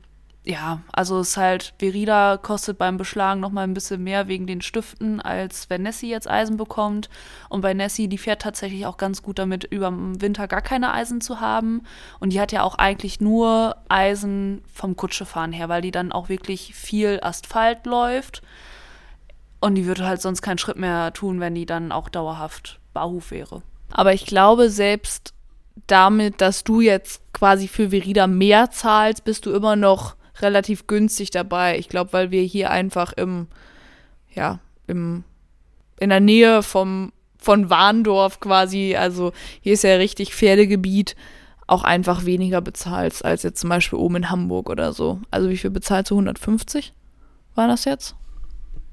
ja, 0.47 0.81
also 0.93 1.19
es 1.19 1.31
ist 1.31 1.37
halt, 1.39 1.75
Verida 1.81 2.37
kostet 2.37 2.79
beim 2.79 2.99
Beschlagen 2.99 3.41
nochmal 3.41 3.65
ein 3.65 3.75
bisschen 3.75 4.05
mehr 4.05 4.29
wegen 4.29 4.47
den 4.47 4.61
Stiften, 4.63 5.21
als 5.21 5.69
wenn 5.69 5.83
Nessie 5.83 6.09
jetzt 6.09 6.31
Eisen 6.31 6.57
bekommt. 6.57 7.11
Und 7.49 7.63
bei 7.63 7.75
Nessie, 7.75 8.07
die 8.07 8.17
fährt 8.17 8.43
tatsächlich 8.43 8.87
auch 8.87 8.97
ganz 8.97 9.23
gut 9.23 9.41
damit, 9.41 9.65
über 9.65 9.91
den 9.91 10.21
Winter 10.21 10.47
gar 10.47 10.63
keine 10.63 10.95
Eisen 10.95 11.21
zu 11.21 11.41
haben. 11.41 11.83
Und 12.21 12.33
die 12.33 12.41
hat 12.41 12.53
ja 12.53 12.63
auch 12.63 12.77
eigentlich 12.77 13.21
nur 13.21 13.75
Eisen 13.89 14.63
vom 14.73 14.95
Kutschefahren 14.95 15.51
her, 15.51 15.69
weil 15.69 15.83
die 15.83 15.91
dann 15.91 16.13
auch 16.13 16.29
wirklich 16.29 16.77
viel 16.77 17.19
Asphalt 17.23 17.85
läuft. 17.85 18.41
Und 19.59 19.75
die 19.75 19.87
würde 19.87 20.07
halt 20.07 20.23
sonst 20.23 20.43
keinen 20.43 20.59
Schritt 20.59 20.77
mehr 20.77 21.13
tun, 21.13 21.41
wenn 21.41 21.57
die 21.57 21.67
dann 21.67 21.91
auch 21.91 22.09
dauerhaft 22.09 22.79
Barhuf 22.95 23.33
wäre. 23.33 23.63
Aber 23.91 24.13
ich 24.13 24.27
glaube, 24.27 24.71
selbst 24.71 25.35
damit, 25.89 26.41
dass 26.41 26.63
du 26.63 26.81
jetzt 26.81 27.21
quasi 27.33 27.67
für 27.67 27.91
Verida 27.91 28.29
mehr 28.29 28.71
zahlst, 28.71 29.25
bist 29.25 29.45
du 29.45 29.53
immer 29.53 29.75
noch 29.75 30.15
relativ 30.41 30.87
günstig 30.87 31.31
dabei. 31.31 31.79
Ich 31.79 31.89
glaube, 31.89 32.13
weil 32.13 32.31
wir 32.31 32.43
hier 32.43 32.71
einfach 32.71 33.13
im, 33.13 33.49
ja, 34.35 34.61
im, 34.87 35.25
in 35.99 36.11
der 36.11 36.21
Nähe 36.21 36.63
vom, 36.63 37.13
von 37.39 37.71
Warndorf 37.71 38.41
quasi, 38.41 38.97
also 38.97 39.33
hier 39.61 39.75
ist 39.75 39.85
ja 39.85 39.97
richtig 39.97 40.35
Pferdegebiet, 40.35 41.17
auch 41.67 41.83
einfach 41.83 42.25
weniger 42.25 42.61
bezahlst 42.61 43.25
als 43.25 43.43
jetzt 43.43 43.61
zum 43.61 43.71
Beispiel 43.71 43.99
oben 43.99 44.17
in 44.17 44.31
Hamburg 44.31 44.71
oder 44.71 44.93
so. 44.93 45.21
Also 45.31 45.49
wie 45.49 45.57
viel 45.57 45.71
bezahlst 45.71 46.11
du? 46.11 46.15
150? 46.15 46.93
War 47.55 47.67
das 47.67 47.85
jetzt? 47.85 48.15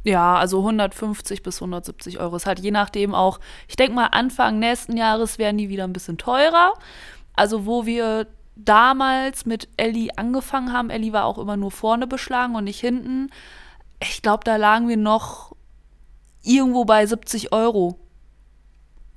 Ja, 0.04 0.36
also 0.36 0.60
150 0.60 1.44
bis 1.44 1.58
170 1.62 2.20
Euro. 2.20 2.36
Es 2.36 2.46
hat 2.46 2.60
je 2.60 2.72
nachdem 2.72 3.16
auch, 3.16 3.40
ich 3.68 3.76
denke 3.76 3.94
mal, 3.94 4.08
Anfang 4.08 4.60
nächsten 4.60 4.98
Jahres 4.98 5.38
werden 5.38 5.58
die 5.58 5.70
wieder 5.70 5.86
ein 5.86 5.94
bisschen 5.94 6.18
teurer. 6.18 6.74
Also, 7.36 7.66
wo 7.66 7.86
wir 7.86 8.28
damals 8.56 9.46
mit 9.46 9.68
Ellie 9.78 10.10
angefangen 10.16 10.74
haben, 10.74 10.90
Ellie 10.90 11.14
war 11.14 11.26
auch 11.26 11.38
immer 11.38 11.58
nur 11.58 11.72
vorne 11.72 12.08
beschlagen 12.08 12.56
und 12.56 12.66
nicht 12.66 12.80
hinten. 12.80 13.30
Ich 14.02 14.22
glaube, 14.22 14.44
da 14.44 14.56
lagen 14.56 14.88
wir 14.88 14.98
noch 14.98 15.56
irgendwo 16.44 16.86
bei 16.86 17.06
70 17.06 17.52
Euro. 17.52 18.00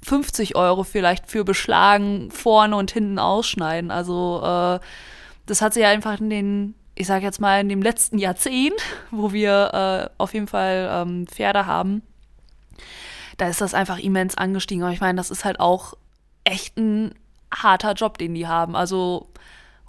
50 0.02 0.54
Euro 0.54 0.84
vielleicht 0.84 1.26
für 1.26 1.44
beschlagen, 1.44 2.30
vorne 2.30 2.76
und 2.76 2.92
hinten 2.92 3.18
ausschneiden. 3.18 3.90
Also, 3.90 4.40
äh, 4.42 4.80
das 5.46 5.62
hat 5.62 5.74
sich 5.74 5.84
einfach 5.84 6.20
in 6.20 6.30
den 6.30 6.74
ich 6.96 7.06
sage 7.06 7.24
jetzt 7.24 7.40
mal, 7.40 7.60
in 7.60 7.68
dem 7.68 7.82
letzten 7.82 8.18
Jahrzehnt, 8.18 8.80
wo 9.10 9.32
wir 9.32 10.10
äh, 10.10 10.14
auf 10.18 10.34
jeden 10.34 10.48
Fall 10.48 10.88
ähm, 10.90 11.26
Pferde 11.28 11.66
haben, 11.66 12.02
da 13.36 13.48
ist 13.48 13.60
das 13.60 13.74
einfach 13.74 13.98
immens 13.98 14.36
angestiegen. 14.36 14.82
Aber 14.82 14.92
ich 14.92 15.00
meine, 15.00 15.16
das 15.16 15.30
ist 15.30 15.44
halt 15.44 15.60
auch 15.60 15.94
echt 16.44 16.76
ein 16.78 17.14
harter 17.52 17.92
Job, 17.92 18.18
den 18.18 18.34
die 18.34 18.46
haben. 18.46 18.76
Also 18.76 19.28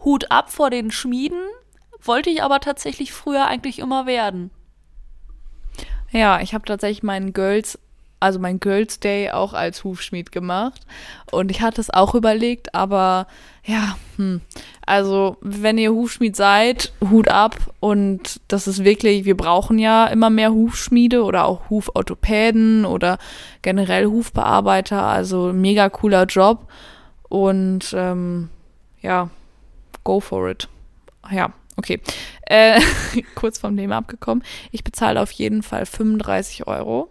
Hut 0.04 0.32
ab 0.32 0.52
vor 0.52 0.70
den 0.70 0.92
Schmieden, 0.92 1.40
wollte 2.02 2.30
ich 2.30 2.44
aber 2.44 2.60
tatsächlich 2.60 3.12
früher 3.12 3.48
eigentlich 3.48 3.80
immer 3.80 4.06
werden. 4.06 4.52
Ja, 6.12 6.40
ich 6.40 6.54
habe 6.54 6.66
tatsächlich 6.66 7.04
meinen 7.04 7.34
Girls 7.34 7.80
also 8.20 8.40
mein 8.40 8.60
Girls 8.60 9.00
Day 9.00 9.30
auch 9.32 9.54
als 9.54 9.84
Hufschmied 9.84 10.32
gemacht. 10.32 10.82
Und 11.32 11.52
ich 11.52 11.62
hatte 11.62 11.82
es 11.82 11.94
auch 11.94 12.16
überlegt, 12.16 12.74
aber 12.74 13.28
ja, 13.64 13.96
hm. 14.16 14.42
also 14.86 15.38
wenn 15.42 15.78
ihr 15.78 15.92
Hufschmied 15.92 16.36
seid, 16.36 16.92
Hut 17.10 17.28
ab. 17.28 17.56
Und 17.80 18.42
das 18.48 18.68
ist 18.68 18.84
wirklich, 18.84 19.26
wir 19.26 19.38
brauchen 19.38 19.78
ja 19.78 20.08
immer 20.08 20.30
mehr 20.30 20.52
Hufschmiede 20.52 21.24
oder 21.24 21.46
auch 21.46 21.70
Huforthopäden 21.70 22.86
oder 22.86 23.18
generell 23.62 24.06
Hufbearbeiter. 24.06 25.04
Also 25.04 25.54
mega 25.54 25.90
cooler 25.90 26.26
Job. 26.26 26.68
Und 27.30 27.94
ähm, 27.94 28.50
ja, 29.02 29.30
go 30.04 30.20
for 30.20 30.50
it. 30.50 30.70
Ja, 31.32 31.54
okay. 31.76 32.00
Äh, 32.44 32.80
kurz 33.36 33.60
vom 33.60 33.76
Thema 33.76 33.98
abgekommen. 33.98 34.44
Ich 34.72 34.84
bezahle 34.84 35.22
auf 35.22 35.32
jeden 35.32 35.64
Fall 35.64 35.86
35 35.86 36.68
Euro 36.68 37.10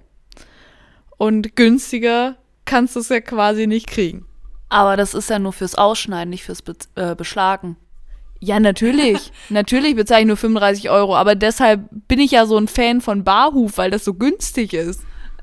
und 1.18 1.56
günstiger 1.56 2.36
kannst 2.64 2.96
du 2.96 3.00
es 3.00 3.08
ja 3.08 3.20
quasi 3.20 3.66
nicht 3.66 3.86
kriegen. 3.86 4.26
Aber 4.68 4.96
das 4.96 5.14
ist 5.14 5.30
ja 5.30 5.38
nur 5.38 5.52
fürs 5.52 5.76
Ausschneiden, 5.76 6.30
nicht 6.30 6.44
fürs 6.44 6.62
Be 6.62 6.74
äh, 6.96 7.14
Beschlagen. 7.14 7.76
Ja, 8.40 8.60
natürlich. 8.60 9.32
natürlich 9.48 9.96
bezahle 9.96 10.22
ich 10.22 10.26
nur 10.26 10.36
35 10.36 10.90
Euro, 10.90 11.16
aber 11.16 11.34
deshalb 11.34 11.88
bin 12.08 12.18
ich 12.18 12.32
ja 12.32 12.46
so 12.46 12.58
ein 12.58 12.68
Fan 12.68 13.00
von 13.00 13.24
Barhuf, 13.24 13.78
weil 13.78 13.90
das 13.90 14.04
so 14.04 14.14
günstig 14.14 14.74
ist. 14.74 15.02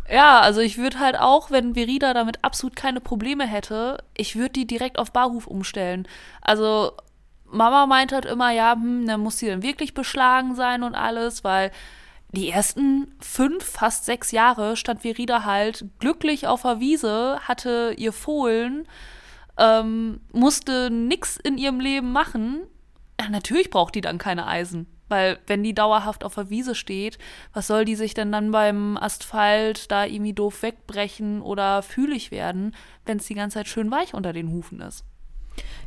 Ja, 0.09 0.41
also 0.41 0.59
ich 0.59 0.77
würde 0.77 0.99
halt 0.99 1.17
auch, 1.17 1.49
wenn 1.49 1.75
Verida 1.75 2.13
damit 2.13 2.43
absolut 2.43 2.75
keine 2.75 2.99
Probleme 2.99 3.47
hätte, 3.47 4.03
ich 4.15 4.35
würde 4.35 4.51
die 4.51 4.67
direkt 4.67 4.99
auf 4.99 5.11
Barhuf 5.13 5.47
umstellen. 5.47 6.07
Also 6.41 6.91
Mama 7.45 7.85
meint 7.85 8.11
halt 8.11 8.25
immer, 8.25 8.51
ja, 8.51 8.73
hm, 8.73 9.07
dann 9.07 9.21
muss 9.21 9.37
sie 9.37 9.47
dann 9.47 9.63
wirklich 9.63 9.93
beschlagen 9.93 10.55
sein 10.55 10.83
und 10.83 10.95
alles, 10.95 11.43
weil 11.43 11.71
die 12.33 12.49
ersten 12.49 13.13
fünf, 13.21 13.63
fast 13.63 14.05
sechs 14.05 14.31
Jahre 14.31 14.75
stand 14.75 15.03
Verida 15.03 15.45
halt 15.45 15.85
glücklich 15.99 16.47
auf 16.47 16.63
der 16.63 16.79
Wiese, 16.79 17.39
hatte 17.47 17.93
ihr 17.95 18.11
Fohlen, 18.11 18.87
ähm, 19.57 20.19
musste 20.31 20.89
nix 20.89 21.37
in 21.37 21.57
ihrem 21.57 21.79
Leben 21.79 22.11
machen. 22.11 22.63
Ja, 23.21 23.29
natürlich 23.29 23.69
braucht 23.69 23.95
die 23.95 24.01
dann 24.01 24.17
keine 24.17 24.47
Eisen. 24.47 24.87
Weil 25.13 25.37
wenn 25.45 25.61
die 25.61 25.75
dauerhaft 25.75 26.23
auf 26.23 26.33
der 26.33 26.49
Wiese 26.49 26.73
steht, 26.73 27.19
was 27.53 27.67
soll 27.67 27.85
die 27.85 27.93
sich 27.93 28.15
denn 28.15 28.31
dann 28.31 28.49
beim 28.49 28.97
Asphalt 28.97 29.91
da 29.91 30.05
irgendwie 30.05 30.33
doof 30.33 30.63
wegbrechen 30.63 31.39
oder 31.43 31.83
fühlig 31.83 32.31
werden, 32.31 32.73
wenn 33.05 33.17
es 33.17 33.27
die 33.27 33.35
ganze 33.35 33.59
Zeit 33.59 33.67
schön 33.67 33.91
weich 33.91 34.15
unter 34.15 34.33
den 34.33 34.49
Hufen 34.49 34.81
ist? 34.81 35.05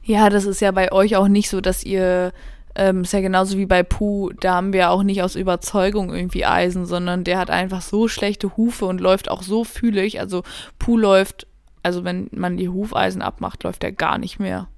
Ja, 0.04 0.30
das 0.30 0.44
ist 0.44 0.60
ja 0.60 0.70
bei 0.70 0.92
euch 0.92 1.16
auch 1.16 1.26
nicht 1.26 1.50
so, 1.50 1.60
dass 1.60 1.82
ihr 1.82 2.32
ähm, 2.76 3.02
ist 3.02 3.12
ja 3.12 3.20
genauso 3.20 3.58
wie 3.58 3.66
bei 3.66 3.82
Puh, 3.82 4.30
da 4.38 4.54
haben 4.54 4.72
wir 4.72 4.90
auch 4.90 5.02
nicht 5.02 5.24
aus 5.24 5.34
Überzeugung 5.34 6.14
irgendwie 6.14 6.46
Eisen, 6.46 6.86
sondern 6.86 7.24
der 7.24 7.38
hat 7.38 7.50
einfach 7.50 7.82
so 7.82 8.06
schlechte 8.06 8.56
Hufe 8.56 8.84
und 8.84 9.00
läuft 9.00 9.28
auch 9.28 9.42
so 9.42 9.64
fühlig. 9.64 10.20
Also 10.20 10.44
Puh 10.78 10.96
läuft, 10.96 11.48
also 11.82 12.04
wenn 12.04 12.28
man 12.30 12.56
die 12.56 12.68
Hufeisen 12.68 13.22
abmacht, 13.22 13.64
läuft 13.64 13.82
der 13.82 13.90
gar 13.90 14.18
nicht 14.18 14.38
mehr. 14.38 14.68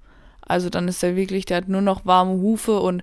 Also 0.40 0.70
dann 0.70 0.88
ist 0.88 1.02
er 1.02 1.16
wirklich, 1.16 1.44
der 1.44 1.58
hat 1.58 1.68
nur 1.68 1.82
noch 1.82 2.06
warme 2.06 2.40
Hufe 2.40 2.80
und 2.80 3.02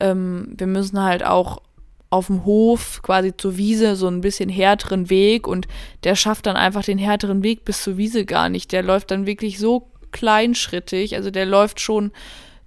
ähm, 0.00 0.54
wir 0.56 0.66
müssen 0.66 1.02
halt 1.02 1.24
auch 1.24 1.62
auf 2.08 2.28
dem 2.28 2.44
Hof 2.44 3.02
quasi 3.02 3.36
zur 3.36 3.56
Wiese 3.56 3.96
so 3.96 4.06
ein 4.06 4.20
bisschen 4.20 4.48
härteren 4.48 5.10
Weg 5.10 5.48
und 5.48 5.66
der 6.04 6.14
schafft 6.14 6.46
dann 6.46 6.56
einfach 6.56 6.84
den 6.84 6.98
härteren 6.98 7.42
Weg 7.42 7.64
bis 7.64 7.82
zur 7.82 7.96
Wiese 7.96 8.24
gar 8.24 8.48
nicht. 8.48 8.72
Der 8.72 8.82
läuft 8.82 9.10
dann 9.10 9.26
wirklich 9.26 9.58
so 9.58 9.90
kleinschrittig, 10.12 11.16
also 11.16 11.30
der 11.30 11.46
läuft 11.46 11.80
schon 11.80 12.12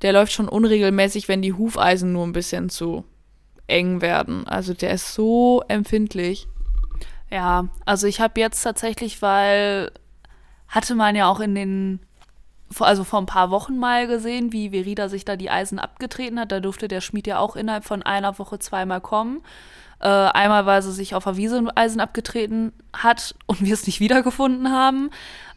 der 0.01 0.13
läuft 0.13 0.31
schon 0.31 0.47
unregelmäßig, 0.47 1.27
wenn 1.27 1.41
die 1.41 1.53
Hufeisen 1.53 2.13
nur 2.13 2.25
ein 2.25 2.31
bisschen 2.31 2.69
zu 2.69 3.03
eng 3.67 4.01
werden. 4.01 4.47
Also 4.47 4.73
der 4.73 4.91
ist 4.91 5.13
so 5.13 5.61
empfindlich. 5.67 6.47
Ja, 7.29 7.67
also 7.85 8.07
ich 8.07 8.21
habe 8.21 8.39
jetzt 8.39 8.61
tatsächlich, 8.63 9.21
weil 9.21 9.91
hatte 10.67 10.95
man 10.95 11.15
ja 11.15 11.29
auch 11.29 11.39
in 11.39 11.55
den, 11.55 11.99
also 12.79 13.03
vor 13.03 13.19
ein 13.19 13.25
paar 13.25 13.51
Wochen 13.51 13.77
mal 13.77 14.07
gesehen, 14.07 14.51
wie 14.51 14.69
Verida 14.69 15.09
sich 15.09 15.25
da 15.25 15.35
die 15.35 15.49
Eisen 15.49 15.79
abgetreten 15.79 16.39
hat. 16.39 16.51
Da 16.51 16.59
durfte 16.59 16.87
der 16.87 17.01
Schmied 17.01 17.27
ja 17.27 17.39
auch 17.39 17.55
innerhalb 17.55 17.85
von 17.85 18.03
einer 18.03 18.37
Woche 18.39 18.59
zweimal 18.59 19.01
kommen. 19.01 19.41
Äh, 20.01 20.07
einmal, 20.07 20.65
weil 20.65 20.81
sie 20.81 20.93
sich 20.93 21.13
auf 21.13 21.25
der 21.25 21.35
Wiese 21.35 21.61
Eisen 21.75 21.99
abgetreten 21.99 22.71
hat 22.93 23.35
und 23.47 23.61
wir 23.61 23.73
es 23.73 23.85
nicht 23.85 23.99
wiedergefunden 23.99 24.71
haben. 24.71 25.09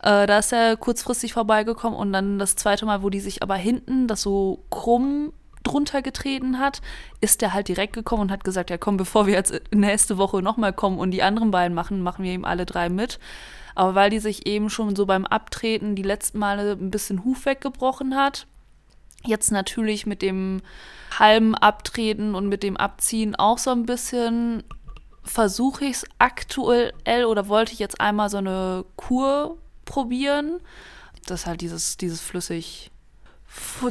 Äh, 0.03 0.27
da 0.27 0.39
ist 0.39 0.53
er 0.53 0.77
kurzfristig 0.77 1.33
vorbeigekommen 1.33 1.99
und 1.99 2.13
dann 2.13 2.39
das 2.39 2.57
zweite 2.57 2.87
Mal, 2.87 3.03
wo 3.03 3.11
die 3.11 3.21
sich 3.21 3.43
aber 3.43 3.55
hinten 3.55 4.09
das 4.09 4.23
so 4.23 4.65
krumm 4.71 5.33
drunter 5.63 6.03
getreten 6.03 6.59
hat, 6.59 6.83
ist 7.21 7.41
der 7.41 7.55
halt 7.55 7.69
direkt 7.69 7.93
gekommen 7.93 8.23
und 8.23 8.33
hat 8.33 8.43
gesagt, 8.43 8.71
ja 8.71 8.79
komm, 8.79 8.97
bevor 8.97 9.27
wir 9.29 9.35
jetzt 9.35 9.61
nächste 9.73 10.19
Woche 10.19 10.43
nochmal 10.43 10.73
kommen 10.73 10.99
und 10.99 11.13
die 11.13 11.23
anderen 11.23 11.53
beiden 11.53 11.75
machen, 11.75 12.03
machen 12.03 12.25
wir 12.25 12.33
ihm 12.33 12.45
alle 12.45 12.67
drei 12.67 12.89
mit. 12.89 13.21
Aber 13.75 13.95
weil 13.95 14.11
die 14.11 14.19
sich 14.19 14.47
eben 14.47 14.71
schon 14.71 14.97
so 14.97 15.07
beim 15.07 15.27
Abtreten 15.27 15.95
die 15.95 16.03
letzten 16.03 16.39
Male 16.39 16.73
ein 16.73 16.91
bisschen 16.91 17.25
Huf 17.25 17.47
weggebrochen 17.47 18.17
hat, 18.17 18.47
jetzt 19.25 19.53
natürlich 19.53 20.07
mit 20.07 20.23
dem 20.23 20.63
halben 21.19 21.55
Abtreten 21.55 22.35
und 22.35 22.49
mit 22.49 22.63
dem 22.63 22.77
Abziehen 22.77 23.37
auch 23.37 23.59
so 23.59 23.71
ein 23.71 23.87
bisschen 23.87 24.65
versuche 25.23 25.85
ich 25.85 25.93
es 25.93 26.05
aktuell 26.19 27.25
oder 27.27 27.49
wollte 27.49 27.73
ich 27.73 27.79
jetzt 27.79 28.01
einmal 28.01 28.29
so 28.29 28.39
eine 28.39 28.85
Kur 28.97 29.59
probieren. 29.85 30.61
Das 31.27 31.43
ist 31.43 31.47
halt 31.47 31.61
dieses, 31.61 31.97
dieses 31.97 32.21
flüssig 32.21 32.91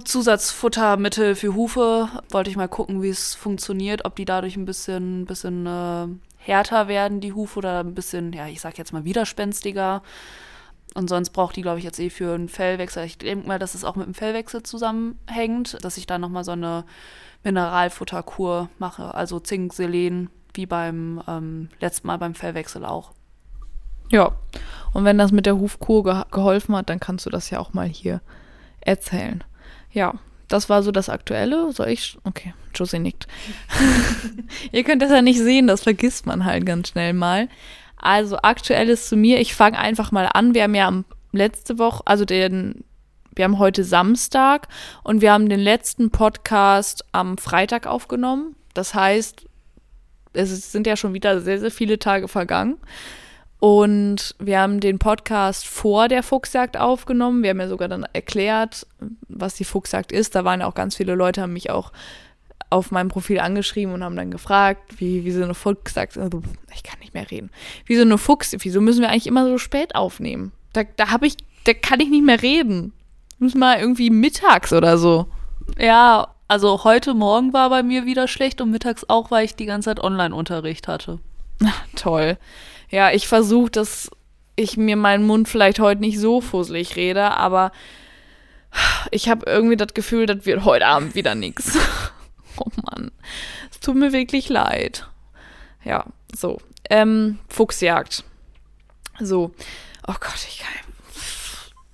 Zusatzfuttermittel 0.04 1.36
für 1.36 1.54
Hufe. 1.54 2.10
Wollte 2.30 2.50
ich 2.50 2.58
mal 2.58 2.68
gucken, 2.68 3.02
wie 3.02 3.10
es 3.10 3.36
funktioniert, 3.36 4.06
ob 4.06 4.16
die 4.16 4.26
dadurch 4.26 4.58
ein 4.58 4.66
bisschen, 4.66 5.26
bisschen 5.26 5.66
äh, 5.68 6.08
härter 6.42 6.88
werden, 6.88 7.22
die 7.22 7.34
Hufe, 7.34 7.60
oder 7.60 7.80
ein 7.80 7.94
bisschen, 7.94 8.34
ja, 8.34 8.48
ich 8.48 8.62
sag 8.62 8.78
jetzt 8.78 8.94
mal 8.94 9.06
widerspenstiger. 9.06 10.02
Und 10.94 11.10
sonst 11.10 11.30
braucht 11.30 11.56
die, 11.56 11.62
glaube 11.62 11.80
ich, 11.80 11.86
jetzt 11.86 12.00
eh 12.00 12.10
für 12.10 12.34
einen 12.34 12.50
Fellwechsel. 12.50 13.06
Ich 13.06 13.18
denke 13.18 13.48
mal, 13.48 13.60
dass 13.60 13.76
es 13.76 13.86
auch 13.86 13.96
mit 13.96 14.08
dem 14.08 14.14
Fellwechsel 14.14 14.64
zusammenhängt, 14.64 15.78
dass 15.86 15.98
ich 15.98 16.06
da 16.06 16.18
nochmal 16.18 16.44
so 16.44 16.52
eine 16.52 16.84
Mineralfutterkur 17.44 18.70
mache. 18.78 19.16
Also 19.16 19.40
Zink, 19.40 19.74
Selen, 19.74 20.30
wie 20.54 20.66
beim 20.66 21.24
ähm, 21.28 21.70
letzten 21.80 22.08
Mal 22.08 22.18
beim 22.18 22.36
Fellwechsel 22.36 22.84
auch. 22.84 23.12
Ja, 24.10 24.34
und 24.94 25.06
wenn 25.06 25.18
das 25.18 25.32
mit 25.32 25.46
der 25.46 25.58
Hufkur 25.58 26.04
ge 26.04 26.24
geholfen 26.32 26.76
hat, 26.76 26.90
dann 26.90 27.00
kannst 27.00 27.26
du 27.26 27.30
das 27.30 27.50
ja 27.50 27.60
auch 27.60 27.74
mal 27.74 27.88
hier 27.88 28.20
erzählen. 28.82 29.44
Ja, 29.92 30.16
das 30.52 30.70
war 30.70 30.84
so 30.84 30.92
das 30.92 31.10
Aktuelle. 31.10 31.72
Soll 31.72 31.90
ich? 31.90 32.18
Okay, 32.24 32.54
Josie 32.74 33.00
nickt. 33.00 33.28
Ihr 34.72 34.84
könnt 34.84 35.02
das 35.02 35.12
ja 35.12 35.22
nicht 35.22 35.40
sehen, 35.40 35.68
das 35.68 35.84
vergisst 35.84 36.26
man 36.26 36.46
halt 36.46 36.66
ganz 36.66 36.90
schnell 36.90 37.14
mal. 37.14 37.48
Also 37.98 38.38
aktuelles 38.38 39.08
zu 39.08 39.16
mir. 39.16 39.40
Ich 39.40 39.56
fange 39.56 39.78
einfach 39.78 40.12
mal 40.12 40.28
an. 40.34 40.54
Wir 40.54 40.64
haben 40.64 40.76
ja 40.76 40.88
am 40.88 41.06
letzte 41.32 41.78
Woche, 41.78 42.02
also 42.06 42.26
den, 42.26 42.84
wir 43.36 43.46
haben 43.46 43.60
heute 43.60 43.84
Samstag 43.84 44.68
und 45.04 45.22
wir 45.22 45.32
haben 45.32 45.50
den 45.50 45.60
letzten 45.60 46.10
Podcast 46.10 47.06
am 47.12 47.38
Freitag 47.38 47.88
aufgenommen. 47.88 48.56
Das 48.74 48.94
heißt, 48.94 49.46
es 50.34 50.72
sind 50.72 50.88
ja 50.88 50.96
schon 50.96 51.14
wieder 51.14 51.42
sehr, 51.42 51.60
sehr 51.60 51.72
viele 51.72 52.00
Tage 52.00 52.28
vergangen. 52.28 52.78
Und 53.62 54.34
wir 54.40 54.60
haben 54.60 54.80
den 54.80 54.98
Podcast 54.98 55.68
vor 55.68 56.08
der 56.08 56.24
Fuchsjagd 56.24 56.78
aufgenommen. 56.78 57.44
Wir 57.44 57.52
haben 57.52 57.60
ja 57.60 57.68
sogar 57.68 57.88
dann 57.88 58.08
erklärt, 58.12 58.88
was 59.30 59.54
die 59.54 59.66
Fuchsjagd 59.66 60.12
ist. 60.12 60.34
Da 60.34 60.44
waren 60.44 60.62
ja 60.62 60.66
auch 60.66 60.74
ganz 60.74 60.96
viele 60.96 61.14
Leute, 61.14 61.44
haben 61.44 61.54
mich 61.54 61.70
auch 61.70 61.92
auf 62.72 62.90
meinem 62.90 63.10
Profil 63.10 63.40
angeschrieben 63.40 63.94
und 63.94 64.04
haben 64.04 64.16
dann 64.16 64.32
gefragt, 64.32 65.00
wie, 65.00 65.26
wie 65.26 65.32
so 65.32 65.44
eine 65.44 65.54
Fuchsjagd, 65.54 66.18
also 66.18 66.42
ich 66.74 66.82
kann 66.82 67.00
nicht 67.02 67.14
mehr 67.14 67.30
reden, 67.30 67.52
wie 67.86 67.96
so 67.96 68.02
eine 68.02 68.18
Fuchs, 68.18 68.56
wieso 68.58 68.82
müssen 68.82 69.02
wir 69.02 69.10
eigentlich 69.10 69.28
immer 69.28 69.46
so 69.46 69.60
spät 69.60 69.94
aufnehmen? 69.94 70.54
Da, 70.74 70.82
da 70.96 71.12
habe 71.12 71.28
ich, 71.28 71.38
da 71.66 71.76
kann 71.76 72.00
ich 72.00 72.10
nicht 72.10 72.26
mehr 72.26 72.42
reden. 72.42 72.94
Muss 73.38 73.54
mal 73.54 73.80
irgendwie 73.80 74.10
mittags 74.10 74.74
oder 74.74 74.98
so. 74.98 75.28
Ja, 75.78 76.30
also 76.48 76.84
heute 76.84 77.14
Morgen 77.14 77.54
war 77.54 77.70
bei 77.70 77.84
mir 77.84 78.08
wieder 78.08 78.28
schlecht 78.28 78.60
und 78.60 78.72
mittags 78.72 79.06
auch, 79.08 79.30
weil 79.30 79.46
ich 79.46 79.56
die 79.56 79.68
ganze 79.68 79.90
Zeit 79.90 80.04
Online-Unterricht 80.04 80.88
hatte. 80.88 81.20
Toll. 81.96 82.40
Ja, 82.92 83.12
ich 83.12 83.28
versuche, 83.28 83.72
dass 83.72 84.12
ich 84.56 84.78
mir 84.78 84.98
meinen 84.98 85.26
Mund 85.26 85.50
vielleicht 85.50 85.80
heute 85.80 86.02
nicht 86.02 86.20
so 86.20 86.42
fusselig 86.42 86.96
rede, 86.96 87.32
aber 87.32 87.72
ich 89.12 89.30
habe 89.30 89.46
irgendwie 89.50 89.78
das 89.78 89.94
Gefühl, 89.94 90.26
das 90.26 90.46
wird 90.46 90.66
heute 90.66 90.86
Abend 90.86 91.16
wieder 91.16 91.36
nichts. 91.36 91.78
Oh 92.58 92.70
Mann, 92.84 93.12
es 93.72 93.80
tut 93.80 93.96
mir 93.96 94.12
wirklich 94.12 94.50
leid. 94.50 95.08
Ja, 95.86 96.06
so. 96.36 96.60
Ähm, 96.90 97.40
Fuchsjagd. 97.48 98.26
So. 99.20 99.54
Oh 100.06 100.16
Gott, 100.20 100.46
ich 100.48 100.60
kann. 100.60 100.74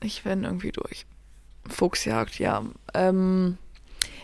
Ich 0.01 0.23
bin 0.23 0.43
irgendwie 0.43 0.71
durch. 0.71 1.05
Fuchsjagd, 1.69 2.39
ja. 2.39 2.63
Ähm, 2.95 3.59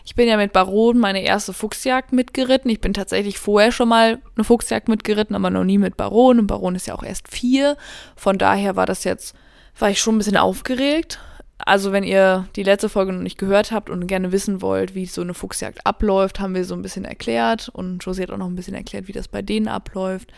ich 0.04 0.14
bin 0.14 0.28
ja 0.28 0.36
mit 0.36 0.52
Baron 0.52 0.98
meine 0.98 1.22
erste 1.22 1.54
Fuchsjagd 1.54 2.12
mitgeritten. 2.12 2.70
Ich 2.70 2.80
bin 2.80 2.92
tatsächlich 2.92 3.38
vorher 3.38 3.72
schon 3.72 3.88
mal 3.88 4.20
eine 4.36 4.44
Fuchsjagd 4.44 4.88
mitgeritten, 4.88 5.34
aber 5.34 5.48
noch 5.48 5.64
nie 5.64 5.78
mit 5.78 5.96
Baron. 5.96 6.38
Und 6.38 6.46
Baron 6.46 6.74
ist 6.74 6.86
ja 6.86 6.94
auch 6.94 7.02
erst 7.02 7.28
vier. 7.28 7.78
Von 8.14 8.36
daher 8.36 8.76
war 8.76 8.84
das 8.84 9.04
jetzt, 9.04 9.34
war 9.78 9.88
ich 9.88 10.00
schon 10.00 10.16
ein 10.16 10.18
bisschen 10.18 10.36
aufgeregt. 10.36 11.20
Also, 11.56 11.92
wenn 11.92 12.04
ihr 12.04 12.46
die 12.54 12.64
letzte 12.64 12.90
Folge 12.90 13.14
noch 13.14 13.22
nicht 13.22 13.38
gehört 13.38 13.72
habt 13.72 13.88
und 13.88 14.06
gerne 14.06 14.30
wissen 14.30 14.60
wollt, 14.60 14.94
wie 14.94 15.06
so 15.06 15.22
eine 15.22 15.32
Fuchsjagd 15.32 15.86
abläuft, 15.86 16.38
haben 16.38 16.54
wir 16.54 16.66
so 16.66 16.74
ein 16.74 16.82
bisschen 16.82 17.06
erklärt. 17.06 17.70
Und 17.70 18.04
Josie 18.04 18.24
hat 18.24 18.30
auch 18.30 18.36
noch 18.36 18.48
ein 18.48 18.56
bisschen 18.56 18.74
erklärt, 18.74 19.08
wie 19.08 19.12
das 19.12 19.28
bei 19.28 19.40
denen 19.40 19.68
abläuft. 19.68 20.32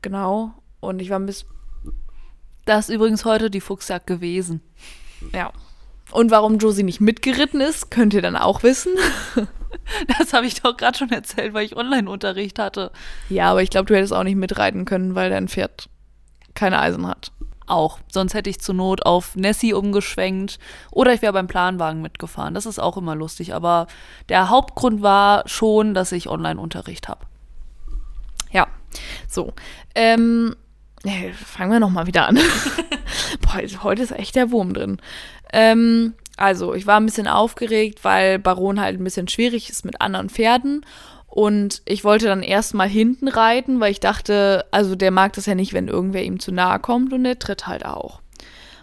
Genau. 0.00 0.54
Und 0.80 1.00
ich 1.00 1.10
war 1.10 1.20
ein 1.20 1.26
bisschen. 1.26 1.48
Das 2.64 2.88
ist 2.88 2.94
übrigens 2.94 3.24
heute 3.24 3.48
die 3.48 3.60
Fuchsjagd 3.60 4.08
gewesen. 4.08 4.60
Ja, 5.32 5.52
und 6.12 6.30
warum 6.30 6.58
Josie 6.58 6.82
nicht 6.82 7.00
mitgeritten 7.00 7.60
ist, 7.60 7.90
könnt 7.90 8.14
ihr 8.14 8.22
dann 8.22 8.36
auch 8.36 8.62
wissen. 8.62 8.92
Das 10.18 10.32
habe 10.32 10.46
ich 10.46 10.60
doch 10.60 10.76
gerade 10.76 10.96
schon 10.96 11.10
erzählt, 11.10 11.54
weil 11.54 11.64
ich 11.64 11.76
Online-Unterricht 11.76 12.58
hatte. 12.58 12.92
Ja, 13.28 13.50
aber 13.50 13.62
ich 13.62 13.70
glaube, 13.70 13.86
du 13.86 13.96
hättest 13.96 14.12
auch 14.12 14.22
nicht 14.22 14.36
mitreiten 14.36 14.84
können, 14.84 15.14
weil 15.14 15.30
dein 15.30 15.48
Pferd 15.48 15.88
keine 16.54 16.78
Eisen 16.78 17.06
hat. 17.06 17.32
Auch. 17.66 17.98
Sonst 18.10 18.34
hätte 18.34 18.50
ich 18.50 18.60
zur 18.60 18.74
Not 18.74 19.06
auf 19.06 19.34
Nessie 19.34 19.72
umgeschwenkt 19.72 20.58
oder 20.90 21.14
ich 21.14 21.22
wäre 21.22 21.32
beim 21.32 21.46
Planwagen 21.46 22.02
mitgefahren. 22.02 22.54
Das 22.54 22.66
ist 22.66 22.78
auch 22.78 22.96
immer 22.96 23.14
lustig. 23.14 23.54
Aber 23.54 23.86
der 24.28 24.50
Hauptgrund 24.50 25.02
war 25.02 25.42
schon, 25.46 25.94
dass 25.94 26.12
ich 26.12 26.28
Online-Unterricht 26.28 27.08
habe. 27.08 27.26
Ja, 28.50 28.66
so. 29.28 29.52
Ähm, 29.94 30.54
fangen 31.44 31.72
wir 31.72 31.80
nochmal 31.80 32.06
wieder 32.06 32.28
an. 32.28 32.38
Boah, 33.40 33.62
heute 33.82 34.02
ist 34.02 34.12
echt 34.12 34.36
der 34.36 34.50
Wurm 34.50 34.74
drin. 34.74 34.98
Ähm, 35.52 36.14
also, 36.36 36.74
ich 36.74 36.86
war 36.86 36.98
ein 36.98 37.06
bisschen 37.06 37.28
aufgeregt, 37.28 38.04
weil 38.04 38.38
Baron 38.38 38.80
halt 38.80 38.98
ein 38.98 39.04
bisschen 39.04 39.28
schwierig 39.28 39.70
ist 39.70 39.84
mit 39.84 40.00
anderen 40.00 40.28
Pferden. 40.28 40.84
Und 41.26 41.80
ich 41.86 42.04
wollte 42.04 42.26
dann 42.26 42.42
erstmal 42.42 42.88
hinten 42.88 43.28
reiten, 43.28 43.80
weil 43.80 43.90
ich 43.90 44.00
dachte, 44.00 44.66
also 44.70 44.96
der 44.96 45.10
mag 45.10 45.32
das 45.32 45.46
ja 45.46 45.54
nicht, 45.54 45.72
wenn 45.72 45.88
irgendwer 45.88 46.22
ihm 46.22 46.40
zu 46.40 46.52
nahe 46.52 46.78
kommt 46.78 47.12
und 47.14 47.24
der 47.24 47.38
tritt 47.38 47.66
halt 47.66 47.86
auch. 47.86 48.20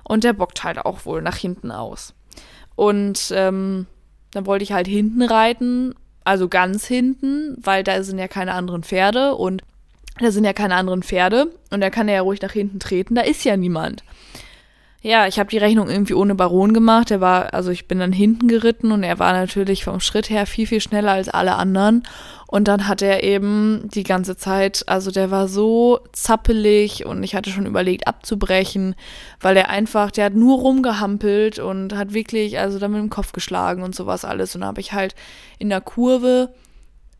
Und 0.03 0.23
der 0.23 0.33
bockt 0.33 0.63
halt 0.63 0.79
auch 0.79 1.05
wohl 1.05 1.21
nach 1.21 1.35
hinten 1.35 1.69
aus. 1.69 2.15
Und 2.75 3.31
ähm, 3.35 3.85
dann 4.31 4.47
wollte 4.47 4.63
ich 4.63 4.71
halt 4.71 4.87
hinten 4.87 5.21
reiten, 5.21 5.93
also 6.23 6.47
ganz 6.47 6.85
hinten, 6.85 7.55
weil 7.61 7.83
da 7.83 8.01
sind 8.01 8.17
ja 8.17 8.27
keine 8.27 8.53
anderen 8.53 8.83
Pferde 8.83 9.35
und 9.35 9.61
da 10.19 10.31
sind 10.31 10.43
ja 10.43 10.53
keine 10.53 10.75
anderen 10.75 11.03
Pferde 11.03 11.51
und 11.69 11.81
da 11.81 11.89
kann 11.89 12.07
er 12.07 12.15
ja 12.15 12.21
ruhig 12.21 12.41
nach 12.41 12.51
hinten 12.51 12.79
treten, 12.79 13.15
da 13.15 13.21
ist 13.21 13.43
ja 13.43 13.57
niemand. 13.57 14.03
Ja, 15.01 15.27
ich 15.27 15.39
habe 15.39 15.49
die 15.49 15.57
Rechnung 15.57 15.89
irgendwie 15.89 16.13
ohne 16.13 16.35
Baron 16.35 16.73
gemacht. 16.73 17.09
Er 17.09 17.21
war, 17.21 17.53
also 17.53 17.71
ich 17.71 17.87
bin 17.87 17.99
dann 17.99 18.11
hinten 18.11 18.49
geritten 18.49 18.91
und 18.91 19.03
er 19.03 19.17
war 19.17 19.31
natürlich 19.31 19.85
vom 19.85 20.01
Schritt 20.01 20.29
her 20.29 20.45
viel, 20.45 20.67
viel 20.67 20.81
schneller 20.81 21.13
als 21.13 21.29
alle 21.29 21.55
anderen. 21.55 22.03
Und 22.47 22.67
dann 22.67 22.87
hat 22.87 23.01
er 23.01 23.23
eben 23.23 23.87
die 23.93 24.03
ganze 24.03 24.35
Zeit, 24.35 24.83
also 24.87 25.09
der 25.09 25.31
war 25.31 25.47
so 25.47 25.99
zappelig 26.11 27.05
und 27.05 27.23
ich 27.23 27.33
hatte 27.33 27.49
schon 27.49 27.65
überlegt 27.65 28.07
abzubrechen, 28.07 28.95
weil 29.39 29.55
er 29.55 29.69
einfach, 29.69 30.11
der 30.11 30.25
hat 30.25 30.33
nur 30.33 30.59
rumgehampelt 30.59 31.59
und 31.59 31.95
hat 31.95 32.13
wirklich, 32.13 32.59
also 32.59 32.77
dann 32.77 32.91
mit 32.91 32.99
dem 32.99 33.09
Kopf 33.09 33.31
geschlagen 33.31 33.83
und 33.83 33.95
sowas 33.95 34.25
alles. 34.25 34.53
Und 34.55 34.61
dann 34.61 34.69
habe 34.69 34.81
ich 34.81 34.91
halt 34.91 35.15
in 35.59 35.69
der 35.69 35.81
Kurve 35.81 36.53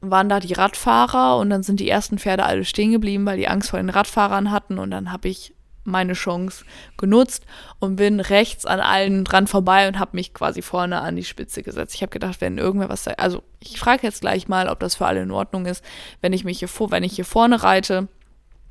waren 0.01 0.29
da 0.29 0.39
die 0.39 0.53
Radfahrer 0.53 1.37
und 1.37 1.49
dann 1.49 1.61
sind 1.61 1.79
die 1.79 1.89
ersten 1.89 2.19
Pferde 2.19 2.45
alle 2.45 2.63
stehen 2.63 2.91
geblieben, 2.91 3.25
weil 3.25 3.37
die 3.37 3.49
Angst 3.49 3.69
vor 3.69 3.79
den 3.79 3.89
Radfahrern 3.89 4.49
hatten 4.49 4.79
und 4.79 4.91
dann 4.91 5.11
habe 5.11 5.27
ich 5.27 5.53
meine 5.89 6.13
Chance 6.13 6.65
genutzt 6.97 7.45
und 7.79 7.95
bin 7.95 8.19
rechts 8.19 8.65
an 8.65 8.79
allen 8.79 9.23
dran 9.23 9.47
vorbei 9.47 9.87
und 9.87 9.99
habe 9.99 10.15
mich 10.15 10.33
quasi 10.33 10.61
vorne 10.61 11.01
an 11.01 11.15
die 11.15 11.23
Spitze 11.23 11.63
gesetzt. 11.63 11.95
Ich 11.95 12.01
habe 12.01 12.11
gedacht, 12.11 12.41
wenn 12.41 12.57
irgendwer 12.57 12.89
was 12.89 13.07
also 13.07 13.43
ich 13.59 13.79
frage 13.79 14.03
jetzt 14.03 14.21
gleich 14.21 14.47
mal, 14.47 14.69
ob 14.69 14.79
das 14.79 14.95
für 14.95 15.05
alle 15.05 15.21
in 15.21 15.31
Ordnung 15.31 15.65
ist, 15.65 15.83
wenn 16.21 16.33
ich 16.33 16.43
mich 16.43 16.59
hier 16.59 16.67
vor, 16.67 16.91
wenn 16.91 17.03
ich 17.03 17.13
hier 17.13 17.25
vorne 17.25 17.63
reite. 17.63 18.07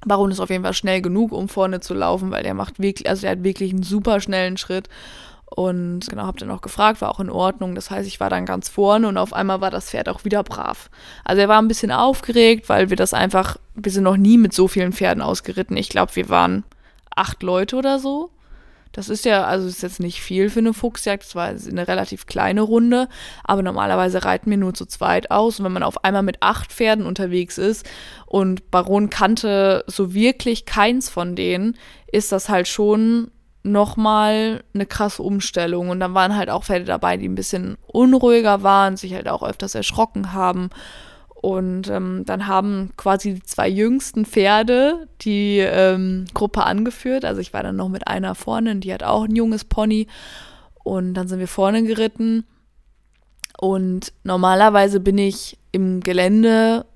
Baron 0.06 0.30
ist 0.30 0.40
auf 0.40 0.50
jeden 0.50 0.62
Fall 0.62 0.74
schnell 0.74 1.02
genug, 1.02 1.32
um 1.32 1.48
vorne 1.48 1.80
zu 1.80 1.92
laufen, 1.92 2.30
weil 2.30 2.44
der 2.44 2.54
macht 2.54 2.78
wirklich, 2.78 3.08
also 3.08 3.22
der 3.22 3.32
hat 3.32 3.42
wirklich 3.42 3.72
einen 3.72 3.82
super 3.82 4.20
schnellen 4.20 4.56
Schritt. 4.56 4.88
Und 5.50 6.08
genau, 6.08 6.26
hab 6.26 6.36
dann 6.36 6.50
auch 6.50 6.60
gefragt, 6.60 7.00
war 7.00 7.10
auch 7.10 7.20
in 7.20 7.30
Ordnung. 7.30 7.74
Das 7.74 7.90
heißt, 7.90 8.06
ich 8.06 8.20
war 8.20 8.28
dann 8.28 8.44
ganz 8.44 8.68
vorne 8.68 9.08
und 9.08 9.16
auf 9.16 9.32
einmal 9.32 9.60
war 9.60 9.70
das 9.70 9.90
Pferd 9.90 10.08
auch 10.08 10.24
wieder 10.24 10.42
brav. 10.42 10.90
Also 11.24 11.40
er 11.40 11.48
war 11.48 11.60
ein 11.60 11.68
bisschen 11.68 11.90
aufgeregt, 11.90 12.68
weil 12.68 12.90
wir 12.90 12.96
das 12.96 13.14
einfach, 13.14 13.56
wir 13.74 13.90
sind 13.90 14.04
noch 14.04 14.18
nie 14.18 14.36
mit 14.36 14.52
so 14.52 14.68
vielen 14.68 14.92
Pferden 14.92 15.22
ausgeritten. 15.22 15.76
Ich 15.76 15.88
glaube, 15.88 16.14
wir 16.16 16.28
waren 16.28 16.64
acht 17.18 17.42
Leute 17.42 17.76
oder 17.76 17.98
so. 17.98 18.30
Das 18.92 19.08
ist 19.08 19.24
ja, 19.24 19.44
also 19.44 19.68
ist 19.68 19.82
jetzt 19.82 20.00
nicht 20.00 20.22
viel 20.22 20.48
für 20.50 20.60
eine 20.60 20.72
Fuchsjagd, 20.72 21.22
das 21.22 21.34
war 21.34 21.48
eine 21.48 21.86
relativ 21.86 22.26
kleine 22.26 22.62
Runde, 22.62 23.08
aber 23.44 23.62
normalerweise 23.62 24.24
reiten 24.24 24.50
wir 24.50 24.56
nur 24.56 24.74
zu 24.74 24.86
zweit 24.86 25.30
aus. 25.30 25.58
Und 25.58 25.66
wenn 25.66 25.72
man 25.72 25.82
auf 25.82 26.04
einmal 26.04 26.22
mit 26.22 26.38
acht 26.40 26.72
Pferden 26.72 27.06
unterwegs 27.06 27.58
ist 27.58 27.86
und 28.26 28.70
Baron 28.70 29.10
kannte 29.10 29.84
so 29.86 30.14
wirklich 30.14 30.64
keins 30.64 31.10
von 31.10 31.36
denen, 31.36 31.76
ist 32.10 32.32
das 32.32 32.48
halt 32.48 32.66
schon 32.66 33.30
nochmal 33.62 34.64
eine 34.74 34.86
krasse 34.86 35.22
Umstellung. 35.22 35.90
Und 35.90 36.00
dann 36.00 36.14
waren 36.14 36.36
halt 36.36 36.50
auch 36.50 36.64
Pferde 36.64 36.86
dabei, 36.86 37.16
die 37.16 37.28
ein 37.28 37.34
bisschen 37.34 37.76
unruhiger 37.86 38.62
waren, 38.62 38.96
sich 38.96 39.14
halt 39.14 39.28
auch 39.28 39.42
öfters 39.42 39.74
erschrocken 39.74 40.32
haben. 40.32 40.70
Und 41.40 41.88
ähm, 41.88 42.24
dann 42.26 42.48
haben 42.48 42.90
quasi 42.96 43.34
die 43.34 43.42
zwei 43.44 43.68
jüngsten 43.68 44.26
Pferde 44.26 45.06
die 45.20 45.58
ähm, 45.58 46.24
Gruppe 46.34 46.64
angeführt. 46.64 47.24
Also 47.24 47.40
ich 47.40 47.52
war 47.52 47.62
dann 47.62 47.76
noch 47.76 47.88
mit 47.88 48.08
einer 48.08 48.34
vorne, 48.34 48.74
die 48.76 48.92
hat 48.92 49.04
auch 49.04 49.24
ein 49.24 49.36
junges 49.36 49.64
Pony. 49.64 50.08
Und 50.82 51.14
dann 51.14 51.28
sind 51.28 51.38
wir 51.38 51.46
vorne 51.46 51.84
geritten. 51.84 52.44
Und 53.56 54.12
normalerweise 54.24 54.98
bin 54.98 55.16
ich 55.16 55.58
im 55.70 56.00
Gelände, 56.00 56.86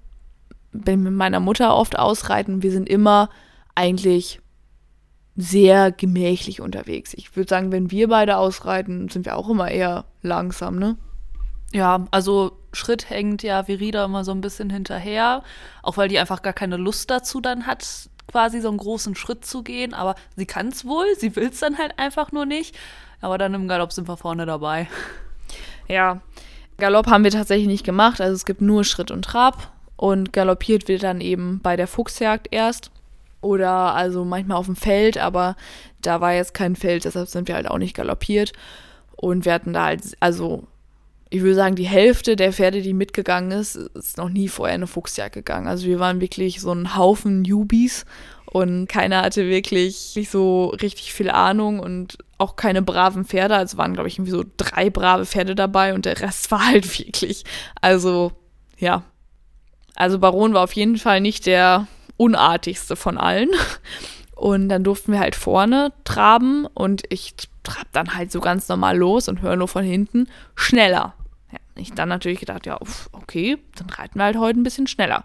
bin 0.73 1.05
mit 1.05 1.13
meiner 1.13 1.39
Mutter 1.39 1.77
oft 1.77 1.97
ausreiten. 1.97 2.65
Wir 2.65 2.73
sind 2.73 2.89
immer 2.89 3.31
eigentlich 3.77 4.41
sehr 5.37 5.93
gemächlich 5.93 6.61
unterwegs. 6.61 7.15
Ich 7.15 7.37
würde 7.37 7.49
sagen, 7.49 7.71
wenn 7.71 7.93
wir 7.93 8.09
beide 8.09 8.39
ausreiten, 8.39 9.09
sind 9.09 9.25
wir 9.25 9.37
auch 9.37 9.49
immer 9.49 9.71
eher 9.71 10.05
langsam, 10.21 10.79
ne? 10.79 10.97
Ja, 11.73 12.07
also 12.11 12.59
Schritt 12.73 13.09
hängt 13.09 13.43
ja 13.43 13.65
Verida 13.65 14.05
immer 14.05 14.25
so 14.25 14.33
ein 14.33 14.41
bisschen 14.41 14.71
hinterher, 14.71 15.43
auch 15.83 15.97
weil 15.97 16.09
die 16.09 16.19
einfach 16.19 16.43
gar 16.43 16.53
keine 16.53 16.77
Lust 16.77 17.11
dazu 17.11 17.41
dann 17.41 17.67
hat, 17.67 17.87
quasi 18.29 18.61
so 18.61 18.69
einen 18.69 18.79
großen 18.79 19.15
Schritt 19.15 19.45
zu 19.45 19.63
gehen. 19.63 19.95
Aber 19.95 20.15
sie 20.37 20.47
kann 20.47 20.69
es 20.69 20.85
wohl, 20.85 21.07
sie 21.19 21.35
will 21.37 21.49
es 21.49 21.61
dann 21.61 21.79
halt 21.79 21.99
einfach 21.99 22.33
nur 22.33 22.47
nicht. 22.47 22.77
Aber 23.21 23.39
dann 23.39 23.55
im 23.55 23.69
Galopp 23.69 23.93
sind 23.93 24.09
wir 24.09 24.17
vorne 24.17 24.47
dabei. 24.47 24.89
Ja, 25.89 26.21
Galopp 26.79 27.07
haben 27.07 27.25
wir 27.25 27.31
tatsächlich 27.31 27.69
nicht 27.69 27.85
gemacht. 27.85 28.21
Also 28.21 28.35
es 28.35 28.45
gibt 28.45 28.61
nur 28.61 28.85
Schritt 28.85 29.11
und 29.11 29.25
Trab 29.25 29.73
und 29.97 30.33
galoppiert 30.33 30.89
wird 30.89 31.03
dann 31.03 31.21
eben 31.21 31.61
bei 31.63 31.77
der 31.77 31.87
Fuchsjagd 31.87 32.49
erst. 32.51 32.91
Oder 33.41 33.95
also 33.95 34.25
manchmal 34.25 34.57
auf 34.57 34.67
dem 34.67 34.77
Feld, 34.77 35.19
aber 35.19 35.57
da 36.01 36.21
war 36.21 36.33
jetzt 36.33 36.55
kein 36.55 36.77
Feld, 36.77 37.05
deshalb 37.05 37.29
sind 37.29 37.49
wir 37.49 37.57
halt 37.57 37.69
auch 37.69 37.79
nicht 37.79 37.95
galoppiert. 37.95 38.53
Und 39.17 39.45
wir 39.45 39.53
hatten 39.53 39.73
da 39.73 39.87
halt, 39.87 40.17
also 40.21 40.65
ich 41.33 41.41
würde 41.41 41.55
sagen, 41.55 41.77
die 41.77 41.87
Hälfte 41.87 42.37
der 42.37 42.53
Pferde, 42.53 42.83
die 42.83 42.93
mitgegangen 42.93 43.53
ist, 43.53 43.77
ist 43.77 44.19
noch 44.19 44.29
nie 44.29 44.49
vorher 44.49 44.75
eine 44.75 44.87
Fuchsjagd 44.87 45.35
gegangen. 45.35 45.67
Also 45.67 45.87
wir 45.87 45.99
waren 45.99 46.21
wirklich 46.21 46.61
so 46.61 46.73
ein 46.73 46.95
Haufen 46.95 47.41
Newbies 47.41 48.05
und 48.45 48.87
keiner 48.87 49.23
hatte 49.23 49.49
wirklich 49.49 50.13
nicht 50.15 50.31
so 50.31 50.67
richtig 50.83 51.15
viel 51.15 51.31
Ahnung 51.31 51.81
und 51.81 52.19
auch 52.37 52.55
keine 52.57 52.83
braven 52.83 53.25
Pferde. 53.25 53.57
Also 53.57 53.79
waren, 53.79 53.95
glaube 53.95 54.09
ich, 54.09 54.19
irgendwie 54.19 54.33
so 54.33 54.45
drei 54.59 54.91
brave 54.91 55.25
Pferde 55.25 55.55
dabei 55.55 55.95
und 55.95 56.05
der 56.05 56.21
Rest 56.21 56.51
war 56.51 56.67
halt 56.67 56.99
wirklich. 56.99 57.45
Also, 57.81 58.33
ja. 58.77 59.03
Also 59.95 60.19
Baron 60.19 60.53
war 60.53 60.65
auf 60.65 60.73
jeden 60.73 60.99
Fall 60.99 61.23
nicht 61.23 61.47
der 61.47 61.87
unartigste 62.19 62.95
von 62.95 63.17
allen. 63.17 63.49
Und 64.35 64.69
dann 64.69 64.85
durften 64.85 65.13
wir 65.13 65.21
halt 65.21 65.37
vorne 65.37 65.93
traben 66.05 66.67
und 66.67 67.05
ich 67.09 67.35
trab 67.63 67.87
dann 67.93 68.17
halt 68.17 68.33
so 68.33 68.41
ganz 68.41 68.69
normal 68.69 68.99
los 68.99 69.29
und 69.29 69.41
höre 69.41 69.57
nur 69.57 69.69
von 69.69 69.85
hinten 69.85 70.27
schneller. 70.57 71.15
Ich 71.77 71.93
dann 71.93 72.09
natürlich 72.09 72.41
gedacht, 72.41 72.67
ja, 72.67 72.79
okay, 73.13 73.59
dann 73.77 73.89
reiten 73.91 74.19
wir 74.19 74.25
halt 74.25 74.37
heute 74.37 74.61
ein 74.61 74.63
bisschen 74.63 74.87
schneller. 74.87 75.25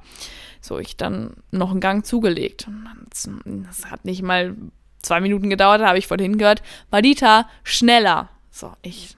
So, 0.62 0.80
ich 0.80 0.98
dann 0.98 1.36
noch 1.52 1.72
einen 1.72 1.82
Gang 1.82 2.06
zugelegt. 2.06 2.68
Das 3.14 3.92
hat 3.92 4.06
nicht 4.06 4.22
mal 4.22 4.56
zwei 5.02 5.20
Minuten 5.22 5.50
gedauert, 5.50 5.82
da 5.82 5.88
habe 5.88 6.00
ich 6.00 6.08
von 6.08 6.20
hinten 6.20 6.38
gehört, 6.38 6.62
Madita, 6.92 7.48
schneller. 7.64 8.30
So, 8.52 8.72
ich 8.82 9.16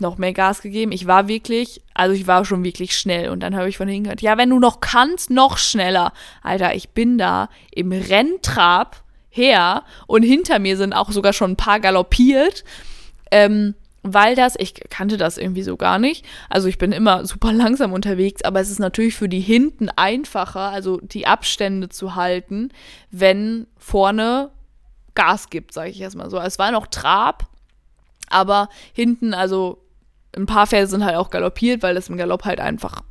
noch 0.00 0.18
mehr 0.18 0.32
Gas 0.32 0.62
gegeben. 0.62 0.92
Ich 0.92 1.06
war 1.06 1.28
wirklich, 1.28 1.82
also 1.94 2.14
ich 2.14 2.26
war 2.26 2.44
schon 2.44 2.64
wirklich 2.64 2.98
schnell. 2.98 3.28
Und 3.28 3.40
dann 3.40 3.54
habe 3.54 3.68
ich 3.68 3.76
von 3.76 3.88
hinten 3.88 4.04
gehört, 4.04 4.22
ja, 4.22 4.36
wenn 4.36 4.50
du 4.50 4.58
noch 4.58 4.80
kannst, 4.80 5.30
noch 5.30 5.58
schneller. 5.58 6.12
Alter, 6.42 6.74
ich 6.74 6.90
bin 6.90 7.18
da 7.18 7.48
im 7.70 7.92
Renntrab 7.92 9.02
her 9.30 9.84
und 10.06 10.22
hinter 10.22 10.58
mir 10.58 10.76
sind 10.76 10.92
auch 10.92 11.10
sogar 11.10 11.32
schon 11.32 11.52
ein 11.52 11.56
paar 11.56 11.80
galoppiert. 11.80 12.64
Ähm, 13.30 13.74
weil 14.04 14.36
das, 14.36 14.54
ich 14.58 14.74
kannte 14.90 15.16
das 15.16 15.38
irgendwie 15.38 15.62
so 15.62 15.76
gar 15.76 15.98
nicht. 15.98 16.24
Also 16.50 16.68
ich 16.68 16.76
bin 16.76 16.92
immer 16.92 17.24
super 17.24 17.52
langsam 17.52 17.92
unterwegs, 17.92 18.42
aber 18.42 18.60
es 18.60 18.70
ist 18.70 18.78
natürlich 18.78 19.16
für 19.16 19.30
die 19.30 19.40
hinten 19.40 19.88
einfacher, 19.88 20.70
also 20.70 21.00
die 21.00 21.26
Abstände 21.26 21.88
zu 21.88 22.14
halten, 22.14 22.68
wenn 23.10 23.66
vorne 23.78 24.50
Gas 25.14 25.48
gibt, 25.48 25.72
sage 25.72 25.90
ich 25.90 26.00
erstmal 26.00 26.28
so. 26.28 26.38
Es 26.38 26.58
war 26.58 26.70
noch 26.70 26.86
Trab, 26.86 27.48
aber 28.28 28.68
hinten, 28.92 29.32
also 29.32 29.78
ein 30.36 30.46
paar 30.46 30.66
Pferde 30.66 30.86
sind 30.86 31.04
halt 31.04 31.16
auch 31.16 31.30
galoppiert, 31.30 31.82
weil 31.82 31.94
das 31.94 32.08
im 32.08 32.18
Galopp 32.18 32.44
halt 32.44 32.60
einfach, 32.60 33.02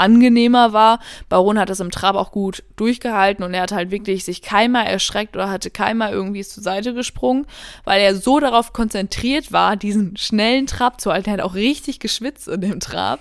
angenehmer 0.00 0.72
war. 0.72 0.98
Baron 1.28 1.58
hat 1.58 1.70
das 1.70 1.80
im 1.80 1.90
Trab 1.90 2.16
auch 2.16 2.32
gut 2.32 2.62
durchgehalten 2.76 3.44
und 3.44 3.54
er 3.54 3.62
hat 3.62 3.72
halt 3.72 3.90
wirklich 3.90 4.24
sich 4.24 4.42
keinmal 4.42 4.86
erschreckt 4.86 5.36
oder 5.36 5.50
hatte 5.50 5.70
keinmal 5.70 6.12
irgendwie 6.12 6.42
zur 6.42 6.62
Seite 6.62 6.94
gesprungen, 6.94 7.46
weil 7.84 8.00
er 8.00 8.16
so 8.16 8.40
darauf 8.40 8.72
konzentriert 8.72 9.52
war, 9.52 9.76
diesen 9.76 10.16
schnellen 10.16 10.66
Trab 10.66 11.00
zu 11.00 11.12
halten. 11.12 11.30
Er 11.30 11.34
hat 11.34 11.40
auch 11.42 11.54
richtig 11.54 12.00
geschwitzt 12.00 12.48
in 12.48 12.60
dem 12.60 12.80
Trab. 12.80 13.20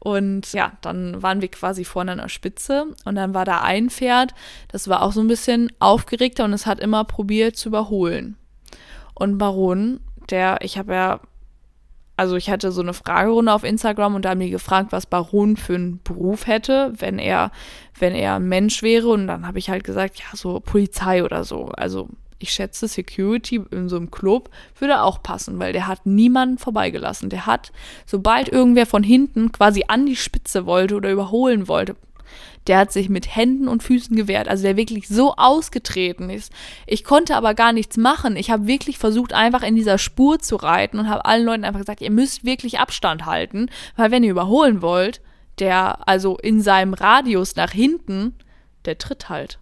Und 0.00 0.52
ja, 0.52 0.72
dann 0.80 1.22
waren 1.22 1.40
wir 1.40 1.48
quasi 1.48 1.84
vorne 1.84 2.12
an 2.12 2.18
der 2.18 2.28
Spitze 2.28 2.86
und 3.04 3.16
dann 3.16 3.34
war 3.34 3.44
da 3.44 3.62
ein 3.62 3.90
Pferd, 3.90 4.32
das 4.68 4.86
war 4.86 5.02
auch 5.02 5.12
so 5.12 5.20
ein 5.20 5.26
bisschen 5.26 5.72
aufgeregter 5.80 6.44
und 6.44 6.52
es 6.52 6.66
hat 6.66 6.78
immer 6.78 7.02
probiert 7.02 7.56
zu 7.56 7.68
überholen. 7.68 8.36
Und 9.14 9.38
Baron, 9.38 9.98
der, 10.30 10.58
ich 10.62 10.78
habe 10.78 10.94
ja 10.94 11.20
also 12.18 12.34
ich 12.34 12.50
hatte 12.50 12.72
so 12.72 12.82
eine 12.82 12.94
Fragerunde 12.94 13.52
auf 13.52 13.62
Instagram 13.62 14.16
und 14.16 14.24
da 14.24 14.30
haben 14.30 14.40
die 14.40 14.50
gefragt, 14.50 14.90
was 14.90 15.06
Baron 15.06 15.56
für 15.56 15.76
einen 15.76 16.00
Beruf 16.02 16.48
hätte, 16.48 16.92
wenn 16.98 17.20
er, 17.20 17.52
wenn 17.96 18.12
er 18.12 18.34
ein 18.34 18.48
Mensch 18.48 18.82
wäre. 18.82 19.06
Und 19.06 19.28
dann 19.28 19.46
habe 19.46 19.60
ich 19.60 19.70
halt 19.70 19.84
gesagt, 19.84 20.18
ja, 20.18 20.36
so 20.36 20.58
Polizei 20.58 21.22
oder 21.22 21.44
so. 21.44 21.66
Also 21.66 22.08
ich 22.40 22.50
schätze, 22.50 22.88
Security 22.88 23.62
in 23.70 23.88
so 23.88 23.94
einem 23.94 24.10
Club 24.10 24.50
würde 24.80 25.02
auch 25.02 25.22
passen, 25.22 25.60
weil 25.60 25.72
der 25.72 25.86
hat 25.86 26.06
niemanden 26.06 26.58
vorbeigelassen. 26.58 27.30
Der 27.30 27.46
hat, 27.46 27.70
sobald 28.04 28.48
irgendwer 28.48 28.86
von 28.86 29.04
hinten 29.04 29.52
quasi 29.52 29.84
an 29.86 30.04
die 30.04 30.16
Spitze 30.16 30.66
wollte 30.66 30.96
oder 30.96 31.12
überholen 31.12 31.68
wollte, 31.68 31.94
der 32.68 32.78
hat 32.78 32.92
sich 32.92 33.08
mit 33.08 33.34
Händen 33.34 33.66
und 33.66 33.82
Füßen 33.82 34.14
gewehrt, 34.14 34.46
also 34.46 34.62
der 34.62 34.76
wirklich 34.76 35.08
so 35.08 35.34
ausgetreten 35.36 36.30
ist. 36.30 36.52
Ich 36.86 37.02
konnte 37.02 37.34
aber 37.34 37.54
gar 37.54 37.72
nichts 37.72 37.96
machen. 37.96 38.36
Ich 38.36 38.50
habe 38.50 38.66
wirklich 38.66 38.98
versucht, 38.98 39.32
einfach 39.32 39.62
in 39.62 39.74
dieser 39.74 39.98
Spur 39.98 40.38
zu 40.38 40.56
reiten 40.56 40.98
und 40.98 41.08
habe 41.08 41.24
allen 41.24 41.44
Leuten 41.44 41.64
einfach 41.64 41.80
gesagt, 41.80 42.02
ihr 42.02 42.10
müsst 42.10 42.44
wirklich 42.44 42.78
Abstand 42.78 43.26
halten, 43.26 43.70
weil 43.96 44.10
wenn 44.10 44.22
ihr 44.22 44.30
überholen 44.30 44.82
wollt, 44.82 45.20
der 45.58 46.06
also 46.06 46.36
in 46.36 46.60
seinem 46.60 46.94
Radius 46.94 47.56
nach 47.56 47.72
hinten, 47.72 48.34
der 48.84 48.98
tritt 48.98 49.28
halt. 49.28 49.58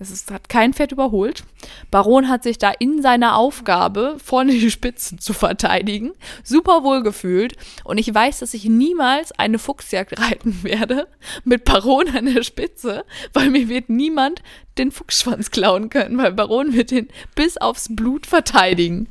Es 0.00 0.10
ist, 0.10 0.30
hat 0.30 0.48
kein 0.48 0.74
Pferd 0.74 0.92
überholt. 0.92 1.42
Baron 1.90 2.28
hat 2.28 2.44
sich 2.44 2.58
da 2.58 2.70
in 2.70 3.02
seiner 3.02 3.36
Aufgabe, 3.36 4.16
vorne 4.22 4.52
die 4.52 4.70
Spitzen 4.70 5.18
zu 5.18 5.32
verteidigen, 5.32 6.12
super 6.44 6.84
wohl 6.84 7.02
gefühlt. 7.02 7.56
Und 7.84 7.98
ich 7.98 8.12
weiß, 8.12 8.38
dass 8.38 8.54
ich 8.54 8.64
niemals 8.66 9.32
eine 9.32 9.58
Fuchsjagd 9.58 10.20
reiten 10.20 10.62
werde 10.62 11.08
mit 11.44 11.64
Baron 11.64 12.08
an 12.16 12.32
der 12.32 12.44
Spitze, 12.44 13.04
weil 13.32 13.50
mir 13.50 13.68
wird 13.68 13.88
niemand 13.88 14.42
den 14.78 14.92
Fuchsschwanz 14.92 15.50
klauen 15.50 15.90
können, 15.90 16.18
weil 16.18 16.32
Baron 16.32 16.72
wird 16.74 16.92
den 16.92 17.08
bis 17.34 17.56
aufs 17.56 17.88
Blut 17.90 18.26
verteidigen. 18.26 19.08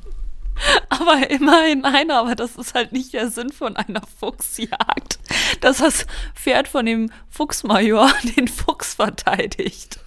Aber 0.89 1.29
immerhin 1.29 1.85
einer, 1.85 2.15
aber 2.15 2.35
das 2.35 2.55
ist 2.55 2.73
halt 2.73 2.91
nicht 2.91 3.13
der 3.13 3.29
Sinn 3.29 3.51
von 3.51 3.75
einer 3.75 4.01
Fuchsjagd, 4.19 5.19
dass 5.61 5.77
das 5.77 6.07
Pferd 6.33 6.67
von 6.67 6.85
dem 6.85 7.11
Fuchsmajor 7.29 8.11
den 8.37 8.47
Fuchs 8.47 8.95
verteidigt. 8.95 9.99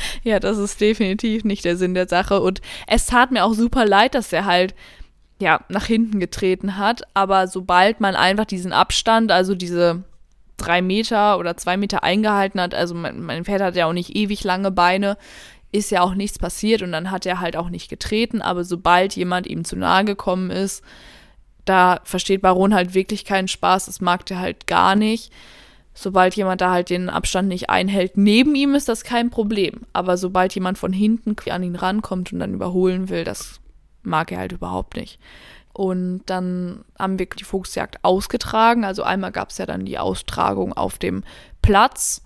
Ja, 0.22 0.40
das 0.40 0.58
ist 0.58 0.80
definitiv 0.80 1.44
nicht 1.44 1.64
der 1.64 1.76
Sinn 1.76 1.94
der 1.94 2.08
Sache. 2.08 2.40
Und 2.40 2.60
es 2.86 3.06
tat 3.06 3.30
mir 3.30 3.44
auch 3.44 3.54
super 3.54 3.86
leid, 3.86 4.14
dass 4.14 4.32
er 4.32 4.44
halt 4.44 4.74
ja 5.38 5.60
nach 5.68 5.86
hinten 5.86 6.20
getreten 6.20 6.76
hat. 6.76 7.02
Aber 7.14 7.48
sobald 7.48 8.00
man 8.00 8.16
einfach 8.16 8.44
diesen 8.44 8.72
Abstand, 8.72 9.32
also 9.32 9.54
diese 9.54 10.04
drei 10.56 10.82
Meter 10.82 11.38
oder 11.38 11.56
zwei 11.56 11.76
Meter 11.76 12.02
eingehalten 12.02 12.60
hat, 12.60 12.74
also 12.74 12.94
mein, 12.94 13.20
mein 13.22 13.44
Pferd 13.44 13.62
hat 13.62 13.76
ja 13.76 13.86
auch 13.86 13.92
nicht 13.92 14.14
ewig 14.14 14.44
lange 14.44 14.70
Beine, 14.70 15.16
ist 15.72 15.90
ja 15.90 16.02
auch 16.02 16.14
nichts 16.14 16.38
passiert 16.38 16.82
und 16.82 16.92
dann 16.92 17.10
hat 17.10 17.26
er 17.26 17.40
halt 17.40 17.56
auch 17.56 17.70
nicht 17.70 17.88
getreten. 17.88 18.42
Aber 18.42 18.64
sobald 18.64 19.16
jemand 19.16 19.46
ihm 19.46 19.64
zu 19.64 19.76
nahe 19.76 20.04
gekommen 20.04 20.50
ist, 20.50 20.84
da 21.64 22.00
versteht 22.04 22.42
Baron 22.42 22.74
halt 22.74 22.94
wirklich 22.94 23.24
keinen 23.24 23.48
Spaß. 23.48 23.86
Das 23.86 24.00
mag 24.00 24.26
der 24.26 24.40
halt 24.40 24.66
gar 24.66 24.96
nicht 24.96 25.32
sobald 26.00 26.34
jemand 26.34 26.60
da 26.62 26.70
halt 26.70 26.88
den 26.90 27.10
Abstand 27.10 27.48
nicht 27.48 27.68
einhält, 27.68 28.16
neben 28.16 28.54
ihm 28.54 28.74
ist 28.74 28.88
das 28.88 29.04
kein 29.04 29.28
Problem. 29.28 29.82
Aber 29.92 30.16
sobald 30.16 30.54
jemand 30.54 30.78
von 30.78 30.92
hinten 30.92 31.36
an 31.50 31.62
ihn 31.62 31.76
rankommt 31.76 32.32
und 32.32 32.40
dann 32.40 32.54
überholen 32.54 33.10
will, 33.10 33.24
das 33.24 33.60
mag 34.02 34.32
er 34.32 34.38
halt 34.38 34.52
überhaupt 34.52 34.96
nicht. 34.96 35.18
Und 35.74 36.22
dann 36.26 36.84
haben 36.98 37.18
wir 37.18 37.26
die 37.26 37.44
Fuchsjagd 37.44 38.02
ausgetragen. 38.02 38.84
Also 38.84 39.02
einmal 39.02 39.30
gab 39.30 39.50
es 39.50 39.58
ja 39.58 39.66
dann 39.66 39.84
die 39.84 39.98
Austragung 39.98 40.72
auf 40.72 40.98
dem 40.98 41.22
Platz. 41.60 42.22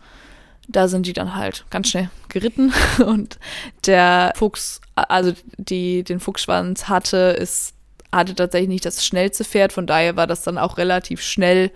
Da 0.68 0.86
sind 0.88 1.06
die 1.06 1.12
dann 1.12 1.34
halt 1.34 1.66
ganz 1.70 1.88
schnell 1.88 2.10
geritten. 2.28 2.72
Und 3.04 3.38
der 3.86 4.32
Fuchs, 4.36 4.80
also 4.94 5.32
die 5.58 6.04
den 6.04 6.20
Fuchsschwanz 6.20 6.88
hatte, 6.88 7.16
ist, 7.16 7.74
hatte 8.12 8.36
tatsächlich 8.36 8.68
nicht 8.68 8.86
das 8.86 9.04
schnellste 9.04 9.44
Pferd. 9.44 9.72
Von 9.72 9.88
daher 9.88 10.14
war 10.16 10.28
das 10.28 10.42
dann 10.42 10.58
auch 10.58 10.78
relativ 10.78 11.20
schnell, 11.20 11.72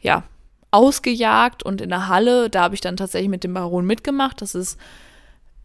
ja, 0.00 0.24
ausgejagt 0.74 1.62
und 1.62 1.80
in 1.80 1.88
der 1.88 2.08
Halle, 2.08 2.50
da 2.50 2.62
habe 2.62 2.74
ich 2.74 2.80
dann 2.80 2.96
tatsächlich 2.96 3.30
mit 3.30 3.44
dem 3.44 3.54
Baron 3.54 3.86
mitgemacht. 3.86 4.42
Das 4.42 4.54
ist 4.54 4.78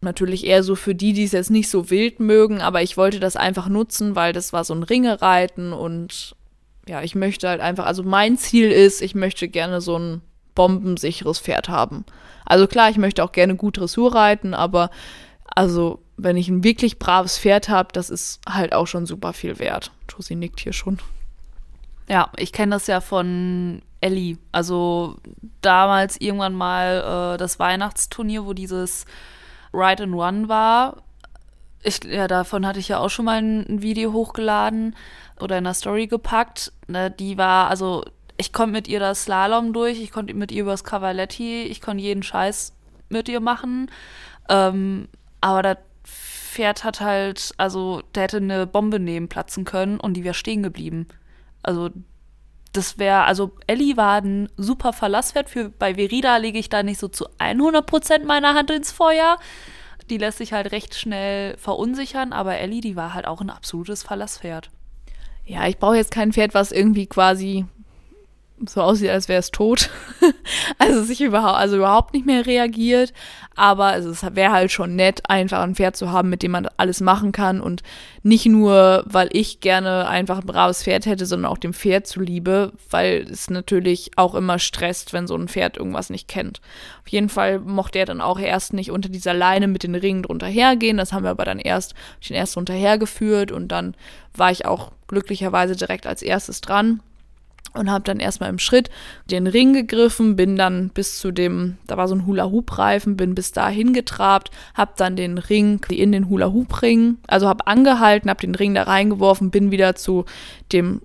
natürlich 0.00 0.46
eher 0.46 0.62
so 0.62 0.76
für 0.76 0.94
die, 0.94 1.12
die 1.12 1.24
es 1.24 1.32
jetzt 1.32 1.50
nicht 1.50 1.68
so 1.68 1.90
wild 1.90 2.20
mögen, 2.20 2.60
aber 2.60 2.82
ich 2.82 2.96
wollte 2.96 3.20
das 3.20 3.36
einfach 3.36 3.68
nutzen, 3.68 4.16
weil 4.16 4.32
das 4.32 4.52
war 4.52 4.64
so 4.64 4.74
ein 4.74 4.82
Ringereiten 4.82 5.72
und 5.72 6.36
ja, 6.88 7.02
ich 7.02 7.14
möchte 7.14 7.48
halt 7.48 7.60
einfach, 7.60 7.86
also 7.86 8.02
mein 8.02 8.38
Ziel 8.38 8.70
ist, 8.70 9.02
ich 9.02 9.14
möchte 9.14 9.48
gerne 9.48 9.80
so 9.80 9.98
ein 9.98 10.22
bombensicheres 10.54 11.38
Pferd 11.38 11.68
haben. 11.68 12.04
Also 12.46 12.66
klar, 12.66 12.90
ich 12.90 12.96
möchte 12.96 13.22
auch 13.22 13.32
gerne 13.32 13.56
gut 13.56 13.78
Dressur 13.78 14.14
reiten, 14.14 14.54
aber 14.54 14.90
also 15.44 16.00
wenn 16.16 16.36
ich 16.36 16.48
ein 16.48 16.64
wirklich 16.64 16.98
braves 16.98 17.38
Pferd 17.38 17.68
habe, 17.68 17.90
das 17.92 18.10
ist 18.10 18.40
halt 18.48 18.72
auch 18.72 18.86
schon 18.86 19.06
super 19.06 19.32
viel 19.32 19.58
wert. 19.58 19.90
Josie 20.08 20.36
nickt 20.36 20.60
hier 20.60 20.72
schon. 20.72 20.98
Ja, 22.08 22.30
ich 22.36 22.52
kenne 22.52 22.74
das 22.74 22.86
ja 22.86 23.00
von 23.00 23.82
Ellie. 24.00 24.38
Also 24.52 25.16
damals 25.60 26.20
irgendwann 26.20 26.54
mal 26.54 27.34
äh, 27.34 27.38
das 27.38 27.58
Weihnachtsturnier, 27.58 28.44
wo 28.46 28.52
dieses 28.52 29.04
Ride 29.72 30.04
and 30.04 30.14
Run 30.14 30.48
war. 30.48 31.02
Ich, 31.82 32.04
ja, 32.04 32.28
davon 32.28 32.66
hatte 32.66 32.78
ich 32.78 32.88
ja 32.88 32.98
auch 32.98 33.08
schon 33.08 33.24
mal 33.24 33.42
ein, 33.42 33.82
Video 33.82 34.12
hochgeladen 34.12 34.96
oder 35.40 35.58
in 35.58 35.64
der 35.64 35.74
Story 35.74 36.06
gepackt. 36.06 36.72
Ne, 36.88 37.10
die 37.10 37.38
war, 37.38 37.68
also 37.68 38.04
ich 38.36 38.52
konnte 38.52 38.72
mit 38.72 38.88
ihr 38.88 39.00
das 39.00 39.24
Slalom 39.24 39.72
durch, 39.72 40.00
ich 40.00 40.10
konnte 40.10 40.34
mit 40.34 40.52
ihr 40.52 40.62
übers 40.62 40.84
Cavaletti, 40.84 41.62
ich 41.62 41.80
konnte 41.80 42.02
jeden 42.02 42.22
Scheiß 42.22 42.74
mit 43.08 43.28
ihr 43.28 43.40
machen. 43.40 43.90
Ähm, 44.48 45.08
aber 45.40 45.62
das 45.62 45.76
Pferd 46.04 46.84
hat 46.84 47.00
halt, 47.00 47.52
also 47.58 48.02
der 48.14 48.24
hätte 48.24 48.38
eine 48.38 48.66
Bombe 48.66 48.98
neben 48.98 49.28
platzen 49.28 49.64
können 49.64 50.00
und 50.00 50.14
die 50.14 50.24
wäre 50.24 50.34
stehen 50.34 50.62
geblieben. 50.62 51.06
Also 51.62 51.90
das 52.72 52.98
wäre, 52.98 53.24
also 53.24 53.52
Ellie 53.66 53.96
war 53.96 54.20
ein 54.20 54.48
super 54.56 54.92
Verlasswert. 54.92 55.50
Für, 55.50 55.70
bei 55.70 55.94
Verida 55.94 56.36
lege 56.36 56.58
ich 56.58 56.68
da 56.68 56.82
nicht 56.82 57.00
so 57.00 57.08
zu 57.08 57.28
100% 57.38 58.24
meiner 58.24 58.54
Hand 58.54 58.70
ins 58.70 58.92
Feuer. 58.92 59.38
Die 60.08 60.18
lässt 60.18 60.38
sich 60.38 60.52
halt 60.52 60.72
recht 60.72 60.94
schnell 60.94 61.56
verunsichern, 61.56 62.32
aber 62.32 62.58
Ellie, 62.58 62.80
die 62.80 62.96
war 62.96 63.14
halt 63.14 63.26
auch 63.26 63.40
ein 63.40 63.50
absolutes 63.50 64.02
Verlasspferd. 64.02 64.70
Ja, 65.44 65.66
ich 65.66 65.78
brauche 65.78 65.96
jetzt 65.96 66.12
kein 66.12 66.32
Pferd, 66.32 66.54
was 66.54 66.70
irgendwie 66.70 67.06
quasi 67.06 67.66
so 68.68 68.82
aussieht, 68.82 69.10
als 69.10 69.28
wäre 69.28 69.40
es 69.40 69.50
tot. 69.50 69.90
also 70.78 71.02
sich 71.02 71.20
überhaupt, 71.20 71.58
also 71.58 71.76
überhaupt 71.76 72.14
nicht 72.14 72.26
mehr 72.26 72.46
reagiert. 72.46 73.12
Aber 73.56 73.96
es 73.96 74.22
wäre 74.34 74.52
halt 74.52 74.70
schon 74.70 74.96
nett, 74.96 75.28
einfach 75.28 75.60
ein 75.60 75.74
Pferd 75.74 75.96
zu 75.96 76.10
haben, 76.10 76.30
mit 76.30 76.42
dem 76.42 76.52
man 76.52 76.68
alles 76.76 77.00
machen 77.00 77.32
kann. 77.32 77.60
Und 77.60 77.82
nicht 78.22 78.46
nur, 78.46 79.04
weil 79.06 79.28
ich 79.32 79.60
gerne 79.60 80.08
einfach 80.08 80.38
ein 80.38 80.46
braves 80.46 80.82
Pferd 80.82 81.06
hätte, 81.06 81.26
sondern 81.26 81.50
auch 81.50 81.58
dem 81.58 81.72
Pferd 81.72 82.06
zuliebe, 82.06 82.72
weil 82.90 83.26
es 83.30 83.50
natürlich 83.50 84.12
auch 84.16 84.34
immer 84.34 84.58
stresst, 84.58 85.12
wenn 85.12 85.26
so 85.26 85.36
ein 85.36 85.48
Pferd 85.48 85.76
irgendwas 85.76 86.10
nicht 86.10 86.28
kennt. 86.28 86.60
Auf 87.02 87.08
jeden 87.08 87.28
Fall 87.28 87.60
mochte 87.60 87.98
er 87.98 88.06
dann 88.06 88.20
auch 88.20 88.38
erst 88.38 88.72
nicht 88.72 88.90
unter 88.90 89.08
dieser 89.08 89.34
Leine 89.34 89.68
mit 89.68 89.82
den 89.82 89.94
Ringen 89.94 90.22
drunter 90.22 90.46
hergehen. 90.46 90.98
Das 90.98 91.12
haben 91.12 91.24
wir 91.24 91.30
aber 91.30 91.44
dann 91.44 91.58
erst, 91.58 91.94
ich 92.20 92.30
ihn 92.30 92.36
erst 92.36 92.56
drunter 92.56 92.74
hergeführt 92.74 93.52
und 93.52 93.68
dann 93.68 93.94
war 94.34 94.50
ich 94.50 94.66
auch 94.66 94.92
glücklicherweise 95.08 95.76
direkt 95.76 96.06
als 96.06 96.22
erstes 96.22 96.60
dran 96.60 97.00
und 97.74 97.90
habe 97.90 98.04
dann 98.04 98.20
erstmal 98.20 98.50
im 98.50 98.58
Schritt 98.58 98.90
den 99.30 99.46
Ring 99.46 99.72
gegriffen, 99.72 100.36
bin 100.36 100.56
dann 100.56 100.88
bis 100.90 101.18
zu 101.18 101.30
dem, 101.30 101.78
da 101.86 101.96
war 101.96 102.08
so 102.08 102.14
ein 102.14 102.26
Hula-Hoop-Reifen, 102.26 103.16
bin 103.16 103.34
bis 103.34 103.52
dahin 103.52 103.92
getrabt, 103.92 104.50
habe 104.74 104.92
dann 104.96 105.16
den 105.16 105.38
Ring 105.38 105.80
in 105.88 106.12
den 106.12 106.28
Hula-Hoop-Ring, 106.28 107.18
also 107.26 107.48
habe 107.48 107.66
angehalten, 107.66 108.30
habe 108.30 108.40
den 108.40 108.54
Ring 108.54 108.74
da 108.74 108.82
reingeworfen, 108.84 109.50
bin 109.50 109.70
wieder 109.70 109.94
zu 109.94 110.24
dem 110.72 111.02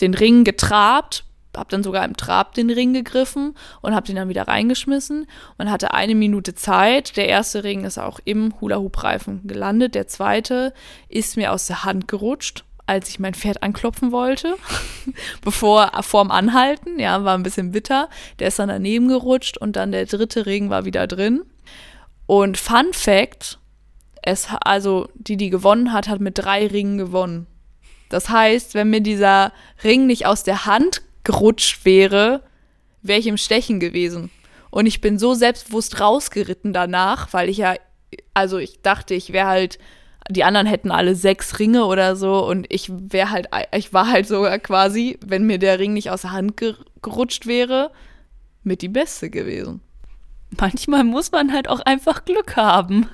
den 0.00 0.12
Ring 0.12 0.44
getrabt, 0.44 1.24
habe 1.56 1.70
dann 1.70 1.82
sogar 1.82 2.04
im 2.04 2.16
Trab 2.16 2.52
den 2.52 2.68
Ring 2.68 2.92
gegriffen 2.92 3.54
und 3.80 3.94
habe 3.94 4.06
den 4.06 4.16
dann 4.16 4.28
wieder 4.28 4.46
reingeschmissen 4.46 5.26
und 5.56 5.70
hatte 5.70 5.94
eine 5.94 6.14
Minute 6.14 6.54
Zeit. 6.54 7.16
Der 7.16 7.28
erste 7.28 7.64
Ring 7.64 7.84
ist 7.84 7.96
auch 7.96 8.20
im 8.24 8.52
Hula-Hoop-Reifen 8.60 9.46
gelandet, 9.46 9.94
der 9.94 10.06
zweite 10.06 10.74
ist 11.08 11.38
mir 11.38 11.52
aus 11.52 11.66
der 11.66 11.84
Hand 11.84 12.08
gerutscht 12.08 12.65
als 12.86 13.08
ich 13.08 13.18
mein 13.18 13.34
Pferd 13.34 13.62
anklopfen 13.62 14.12
wollte, 14.12 14.56
bevor 15.42 15.90
vorm 16.02 16.30
Anhalten, 16.30 16.98
ja, 16.98 17.24
war 17.24 17.36
ein 17.36 17.42
bisschen 17.42 17.72
bitter. 17.72 18.08
Der 18.38 18.48
ist 18.48 18.58
dann 18.58 18.68
daneben 18.68 19.08
gerutscht 19.08 19.58
und 19.58 19.76
dann 19.76 19.92
der 19.92 20.06
dritte 20.06 20.46
Ring 20.46 20.70
war 20.70 20.84
wieder 20.84 21.06
drin. 21.06 21.42
Und 22.26 22.56
Fun 22.56 22.92
Fact, 22.92 23.58
es 24.22 24.48
also 24.60 25.08
die, 25.14 25.36
die 25.36 25.50
gewonnen 25.50 25.92
hat, 25.92 26.08
hat 26.08 26.20
mit 26.20 26.38
drei 26.38 26.66
Ringen 26.66 26.98
gewonnen. 26.98 27.46
Das 28.08 28.28
heißt, 28.28 28.74
wenn 28.74 28.90
mir 28.90 29.00
dieser 29.00 29.52
Ring 29.82 30.06
nicht 30.06 30.26
aus 30.26 30.44
der 30.44 30.66
Hand 30.66 31.02
gerutscht 31.24 31.84
wäre, 31.84 32.42
wäre 33.02 33.18
ich 33.18 33.26
im 33.26 33.36
Stechen 33.36 33.80
gewesen. 33.80 34.30
Und 34.70 34.86
ich 34.86 35.00
bin 35.00 35.18
so 35.18 35.34
selbstbewusst 35.34 36.00
rausgeritten 36.00 36.72
danach, 36.72 37.32
weil 37.32 37.48
ich 37.48 37.58
ja, 37.58 37.74
also 38.34 38.58
ich 38.58 38.82
dachte, 38.82 39.14
ich 39.14 39.32
wäre 39.32 39.46
halt 39.46 39.78
die 40.30 40.44
anderen 40.44 40.66
hätten 40.66 40.90
alle 40.90 41.14
sechs 41.14 41.58
Ringe 41.58 41.84
oder 41.86 42.16
so 42.16 42.46
und 42.46 42.66
ich 42.68 42.90
wäre 42.90 43.30
halt, 43.30 43.48
ich 43.74 43.92
war 43.92 44.10
halt 44.10 44.26
sogar 44.26 44.58
quasi, 44.58 45.18
wenn 45.24 45.44
mir 45.44 45.58
der 45.58 45.78
Ring 45.78 45.92
nicht 45.92 46.10
aus 46.10 46.22
der 46.22 46.32
Hand 46.32 46.56
gerutscht 47.02 47.46
wäre, 47.46 47.90
mit 48.62 48.82
die 48.82 48.88
Beste 48.88 49.30
gewesen. 49.30 49.80
Manchmal 50.60 51.04
muss 51.04 51.32
man 51.32 51.52
halt 51.52 51.68
auch 51.68 51.80
einfach 51.80 52.24
Glück 52.24 52.56
haben. 52.56 53.08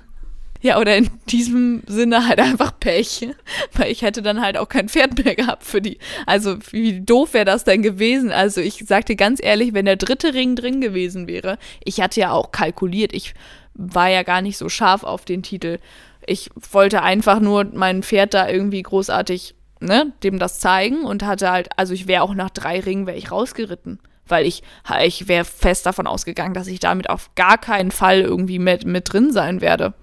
Ja, 0.62 0.78
oder 0.78 0.96
in 0.96 1.10
diesem 1.28 1.82
Sinne 1.88 2.28
halt 2.28 2.38
einfach 2.38 2.78
Pech. 2.78 3.28
Weil 3.72 3.90
ich 3.90 4.02
hätte 4.02 4.22
dann 4.22 4.40
halt 4.40 4.56
auch 4.56 4.68
kein 4.68 4.88
Pferd 4.88 5.22
mehr 5.22 5.34
gehabt 5.34 5.64
für 5.64 5.82
die. 5.82 5.98
Also, 6.24 6.56
wie 6.70 7.00
doof 7.00 7.34
wäre 7.34 7.44
das 7.44 7.64
denn 7.64 7.82
gewesen? 7.82 8.30
Also, 8.30 8.60
ich 8.60 8.84
sag 8.86 9.06
dir 9.06 9.16
ganz 9.16 9.40
ehrlich, 9.42 9.74
wenn 9.74 9.86
der 9.86 9.96
dritte 9.96 10.34
Ring 10.34 10.54
drin 10.54 10.80
gewesen 10.80 11.26
wäre, 11.26 11.58
ich 11.84 12.00
hatte 12.00 12.20
ja 12.20 12.30
auch 12.30 12.52
kalkuliert, 12.52 13.12
ich 13.12 13.34
war 13.74 14.08
ja 14.08 14.22
gar 14.22 14.40
nicht 14.40 14.56
so 14.56 14.68
scharf 14.68 15.02
auf 15.02 15.24
den 15.24 15.42
Titel. 15.42 15.78
Ich 16.26 16.50
wollte 16.70 17.02
einfach 17.02 17.40
nur 17.40 17.64
mein 17.72 18.02
Pferd 18.02 18.34
da 18.34 18.48
irgendwie 18.48 18.82
großartig, 18.82 19.54
ne, 19.80 20.12
dem 20.22 20.38
das 20.38 20.60
zeigen 20.60 21.04
und 21.04 21.24
hatte 21.24 21.50
halt, 21.50 21.68
also 21.76 21.94
ich 21.94 22.06
wäre 22.06 22.22
auch 22.22 22.34
nach 22.34 22.50
drei 22.50 22.80
Ringen 22.80 23.06
wäre 23.06 23.16
ich 23.16 23.30
rausgeritten. 23.30 23.98
Weil 24.26 24.46
ich, 24.46 24.62
ich 25.02 25.28
wäre 25.28 25.44
fest 25.44 25.84
davon 25.84 26.06
ausgegangen, 26.06 26.54
dass 26.54 26.68
ich 26.68 26.78
damit 26.78 27.10
auf 27.10 27.34
gar 27.34 27.58
keinen 27.58 27.90
Fall 27.90 28.20
irgendwie 28.20 28.60
mit, 28.60 28.86
mit 28.86 29.12
drin 29.12 29.32
sein 29.32 29.60
werde. 29.60 29.94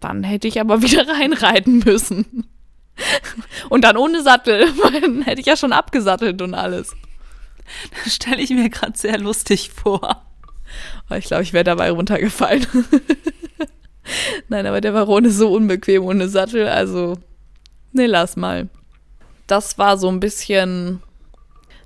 Dann 0.00 0.22
hätte 0.22 0.48
ich 0.48 0.60
aber 0.60 0.82
wieder 0.82 1.06
reinreiten 1.08 1.80
müssen. 1.80 2.46
Und 3.68 3.82
dann 3.82 3.96
ohne 3.96 4.22
Sattel, 4.22 4.66
weil 4.82 5.00
dann 5.00 5.22
hätte 5.22 5.40
ich 5.40 5.46
ja 5.46 5.56
schon 5.56 5.72
abgesattelt 5.72 6.40
und 6.42 6.54
alles. 6.54 6.94
Das 8.04 8.14
stelle 8.14 8.40
ich 8.42 8.50
mir 8.50 8.68
gerade 8.70 8.96
sehr 8.96 9.18
lustig 9.18 9.70
vor. 9.70 10.26
Ich 11.16 11.26
glaube, 11.26 11.42
ich 11.42 11.52
wäre 11.52 11.64
dabei 11.64 11.90
runtergefallen. 11.90 12.66
Nein, 14.48 14.66
aber 14.66 14.80
der 14.80 14.92
Baron 14.92 15.24
ist 15.24 15.38
so 15.38 15.52
unbequem 15.52 16.04
ohne 16.04 16.28
Sattel, 16.28 16.68
also 16.68 17.16
nee, 17.92 18.06
lass 18.06 18.36
mal. 18.36 18.68
Das 19.46 19.78
war 19.78 19.98
so 19.98 20.08
ein 20.08 20.20
bisschen 20.20 21.02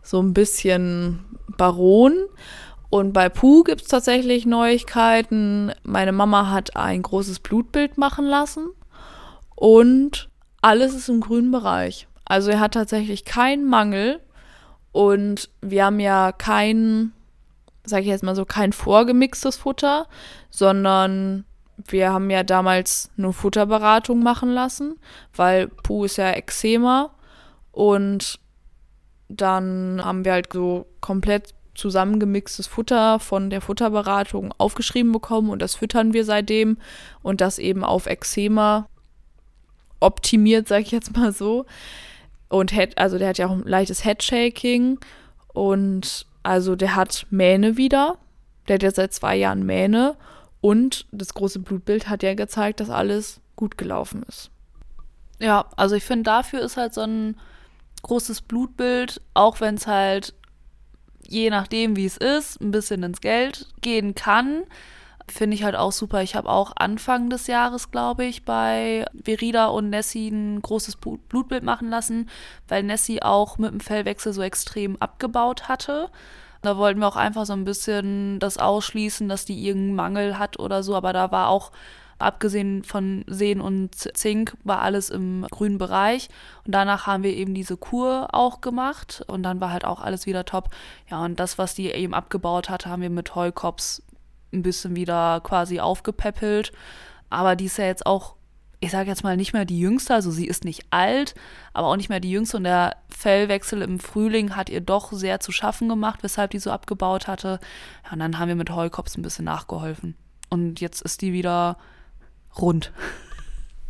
so 0.09 0.23
ein 0.23 0.33
bisschen 0.33 1.25
Baron. 1.57 2.15
Und 2.91 3.13
bei 3.13 3.29
Puh 3.29 3.65
gibt 3.65 3.83
es 3.83 3.89
tatsächlich 3.89 4.47
Neuigkeiten. 4.47 5.73
Meine 5.83 6.13
Mama 6.13 6.51
hat 6.51 6.77
ein 6.77 7.03
großes 7.03 7.41
Blutbild 7.41 7.99
machen 7.99 8.25
lassen 8.25 8.69
und 9.55 10.31
alles 10.63 10.95
ist 10.95 11.11
im 11.11 11.21
grünen 11.21 11.51
Bereich. 11.51 12.09
Also 12.25 12.51
er 12.51 12.61
hat 12.61 12.75
tatsächlich 12.75 13.27
keinen 13.27 13.67
Mangel 13.67 14.21
und 14.93 15.51
wir 15.61 15.85
haben 15.85 16.01
ja 16.01 16.33
kein, 16.33 17.13
sag 17.85 18.01
ich 18.01 18.07
jetzt 18.07 18.25
mal 18.25 18.35
so, 18.35 18.47
kein 18.47 18.73
vorgemixtes 18.73 19.59
Futter, 19.59 20.07
sondern 20.49 21.45
wir 21.87 22.13
haben 22.13 22.31
ja 22.31 22.43
damals 22.43 23.11
eine 23.17 23.33
Futterberatung 23.33 24.23
machen 24.23 24.51
lassen, 24.51 24.99
weil 25.35 25.69
Puh 25.69 26.05
ist 26.05 26.17
ja 26.17 26.31
Eczema 26.33 27.11
und 27.73 28.41
dann 29.29 30.01
haben 30.05 30.25
wir 30.25 30.33
halt 30.33 30.53
so 30.53 30.87
komplett 31.01 31.55
zusammengemixtes 31.75 32.67
Futter 32.67 33.21
von 33.21 33.51
der 33.51 33.61
Futterberatung 33.61 34.53
aufgeschrieben 34.59 35.13
bekommen 35.13 35.51
und 35.51 35.63
das 35.63 35.77
füttern 35.77 36.13
wir 36.13 36.25
seitdem 36.25 36.79
und 37.23 37.41
das 37.41 37.59
eben 37.59 37.85
auf 37.85 38.07
Eczema 38.07 38.89
optimiert, 40.01 40.67
sag 40.67 40.81
ich 40.83 40.91
jetzt 40.91 41.17
mal 41.17 41.33
so. 41.33 41.67
Und 42.49 42.73
Head, 42.73 42.99
also 42.99 43.19
der 43.19 43.29
hat 43.29 43.39
ja 43.39 43.47
auch 43.47 43.53
ein 43.53 43.63
leichtes 43.63 44.05
Headshaking 44.05 44.99
und 45.53 46.27
also 46.43 46.77
der 46.77 46.97
hat 46.97 47.27
Mähne 47.31 47.77
wieder. 47.77 48.17
Der 48.67 48.75
hat 48.75 48.83
ja 48.83 48.91
seit 48.91 49.13
zwei 49.13 49.37
Jahren 49.37 49.65
Mähne 49.65 50.17
und 50.61 51.07
das 51.13 51.35
große 51.35 51.61
Blutbild 51.61 52.09
hat 52.09 52.23
ja 52.23 52.35
gezeigt, 52.35 52.81
dass 52.81 52.91
alles 52.91 53.41
gut 53.57 53.79
gelaufen 53.79 54.25
ist. 54.29 54.51
Ja, 55.39 55.67
also 55.77 55.95
ich 55.95 56.05
finde, 56.05 56.25
dafür 56.25 56.61
ist 56.61 56.77
halt 56.77 56.95
so 56.95 57.03
ein 57.03 57.37
großes 58.03 58.43
Blutbild, 58.43 59.21
auch 59.35 59.61
wenn 59.61 59.77
es 59.77 59.87
halt 59.87 60.35
je 61.29 61.51
nachdem, 61.51 61.95
wie 61.95 62.07
es 62.07 62.17
ist, 62.17 62.61
ein 62.61 62.71
bisschen 62.71 63.03
ins 63.03 63.21
Geld 63.21 63.67
gehen 63.83 64.15
kann, 64.15 64.65
finde 65.31 65.55
ich 65.55 65.63
halt 65.63 65.77
auch 65.77 65.93
super. 65.93 66.23
Ich 66.23 66.35
habe 66.35 66.49
auch 66.49 66.73
Anfang 66.77 67.29
des 67.29 67.47
Jahres, 67.47 67.91
glaube 67.91 68.25
ich, 68.25 68.47
bei 68.47 69.05
Verida 69.25 69.67
und 69.67 69.91
Nessie 69.91 70.29
ein 70.29 70.63
großes 70.63 70.97
Blutbild 70.97 71.63
machen 71.63 71.91
lassen, 71.91 72.31
weil 72.67 72.83
Nessie 72.83 73.23
auch 73.23 73.59
mit 73.59 73.71
dem 73.71 73.81
Fellwechsel 73.81 74.33
so 74.33 74.41
extrem 74.41 74.97
abgebaut 74.97 75.69
hatte. 75.69 76.11
Da 76.63 76.77
wollten 76.77 77.01
wir 77.01 77.09
auch 77.09 77.17
einfach 77.17 77.47
so 77.47 77.53
ein 77.53 77.65
bisschen 77.65 78.39
das 78.41 78.59
ausschließen, 78.59 79.29
dass 79.29 79.45
die 79.45 79.67
irgendeinen 79.67 79.95
Mangel 79.95 80.39
hat 80.39 80.59
oder 80.59 80.83
so. 80.83 80.97
Aber 80.97 81.13
da 81.13 81.31
war 81.31 81.49
auch, 81.49 81.71
abgesehen 82.19 82.83
von 82.83 83.25
Sehen 83.29 83.61
und 83.61 83.95
Zink, 83.95 84.57
war 84.65 84.83
alles 84.83 85.09
im 85.11 85.47
grünen 85.51 85.79
Bereich. 85.79 86.29
Und 86.65 86.75
danach 86.75 87.07
haben 87.07 87.23
wir 87.23 87.33
eben 87.33 87.55
diese 87.55 87.77
Kur 87.77 88.29
auch 88.33 88.61
gemacht. 88.61 89.23
Und 89.27 89.45
dann 89.45 89.61
war 89.61 89.71
halt 89.71 89.85
auch 89.85 90.01
alles 90.01 90.27
wieder 90.27 90.45
top. 90.45 90.71
Ja, 91.11 91.25
und 91.25 91.39
das, 91.39 91.59
was 91.59 91.75
die 91.75 91.91
eben 91.91 92.15
abgebaut 92.15 92.71
hatte, 92.71 92.91
haben 92.91 93.03
wir 93.03 93.11
mit 93.11 93.35
Heukops 93.35 94.03
ein 94.53 94.63
bisschen 94.63 94.97
wieder 94.97 95.41
quasi 95.43 95.81
aufgepäppelt. 95.81 96.73
Aber 97.31 97.55
die 97.55 97.67
ist 97.67 97.79
ja 97.79 97.85
jetzt 97.85 98.07
auch 98.07 98.35
ich 98.81 98.91
sage 98.91 99.09
jetzt 99.09 99.25
mal 99.25 99.37
nicht 99.37 99.53
mehr 99.53 99.65
die 99.65 99.79
Jüngste, 99.79 100.15
also 100.15 100.31
sie 100.31 100.47
ist 100.47 100.65
nicht 100.65 100.87
alt, 100.91 101.35
aber 101.73 101.89
auch 101.89 101.97
nicht 101.97 102.09
mehr 102.09 102.21
die 102.21 102.31
Jüngste 102.31 102.59
und 102.59 102.65
der 102.65 102.97
Fellwechsel 103.09 103.83
im 103.83 103.99
Frühling 103.99 104.55
hat 104.55 104.71
ihr 104.71 104.81
doch 104.81 105.13
sehr 105.13 105.41
zu 105.41 105.51
schaffen 105.51 105.89
gemacht, 105.89 106.23
weshalb 106.23 106.53
die 106.53 106.61
so 106.61 106.71
abgebaut 106.71 107.27
hatte. 107.27 107.59
Ja, 108.05 108.13
und 108.13 108.21
dann 108.21 108.39
haben 108.39 108.49
wir 108.49 108.55
mit 108.55 108.71
Heukops 108.71 109.17
ein 109.17 109.23
bisschen 109.23 109.45
nachgeholfen. 109.47 110.15
Und 110.49 110.81
jetzt 110.81 111.03
ist 111.03 111.23
die 111.23 111.33
wieder 111.33 111.77
rund. 112.61 112.93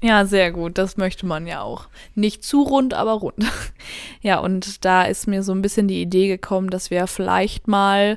Ja, 0.01 0.27
sehr 0.27 0.53
gut. 0.53 0.79
Das 0.79 0.96
möchte 0.96 1.27
man 1.27 1.48
ja 1.48 1.61
auch. 1.61 1.88
Nicht 2.14 2.44
zu 2.44 2.62
rund, 2.62 2.94
aber 2.94 3.14
rund. 3.14 3.44
Ja, 4.22 4.38
und 4.38 4.85
da 4.85 5.03
ist 5.03 5.27
mir 5.27 5.42
so 5.42 5.51
ein 5.51 5.61
bisschen 5.61 5.88
die 5.88 6.01
Idee 6.01 6.29
gekommen, 6.29 6.70
dass 6.70 6.92
wir 6.92 7.09
vielleicht 7.09 7.66
mal 7.66 8.16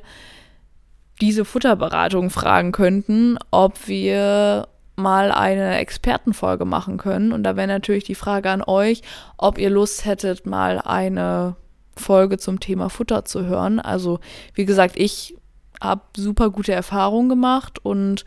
diese 1.20 1.44
Futterberatung 1.44 2.30
fragen 2.30 2.70
könnten, 2.70 3.36
ob 3.50 3.88
wir 3.88 4.68
mal 4.96 5.32
eine 5.32 5.78
Expertenfolge 5.78 6.64
machen 6.64 6.98
können. 6.98 7.32
Und 7.32 7.42
da 7.44 7.56
wäre 7.56 7.68
natürlich 7.68 8.04
die 8.04 8.14
Frage 8.14 8.50
an 8.50 8.62
euch, 8.62 9.02
ob 9.36 9.58
ihr 9.58 9.70
Lust 9.70 10.04
hättet, 10.04 10.46
mal 10.46 10.78
eine 10.78 11.56
Folge 11.96 12.38
zum 12.38 12.60
Thema 12.60 12.88
Futter 12.88 13.24
zu 13.24 13.44
hören. 13.44 13.80
Also, 13.80 14.20
wie 14.54 14.64
gesagt, 14.64 14.96
ich 14.96 15.36
habe 15.80 16.02
super 16.16 16.50
gute 16.50 16.72
Erfahrungen 16.72 17.28
gemacht 17.28 17.84
und 17.84 18.24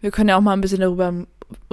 wir 0.00 0.10
können 0.10 0.28
ja 0.28 0.36
auch 0.36 0.42
mal 0.42 0.52
ein 0.52 0.60
bisschen 0.60 0.80
darüber 0.80 1.12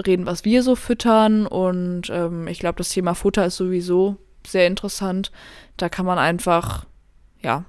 reden, 0.05 0.25
was 0.25 0.45
wir 0.45 0.63
so 0.63 0.75
füttern. 0.75 1.45
Und 1.45 2.09
ähm, 2.09 2.47
ich 2.47 2.59
glaube, 2.59 2.77
das 2.77 2.89
Thema 2.89 3.13
Futter 3.13 3.45
ist 3.45 3.57
sowieso 3.57 4.17
sehr 4.45 4.67
interessant. 4.67 5.31
Da 5.77 5.89
kann 5.89 6.05
man 6.05 6.17
einfach, 6.17 6.85
ja, 7.41 7.65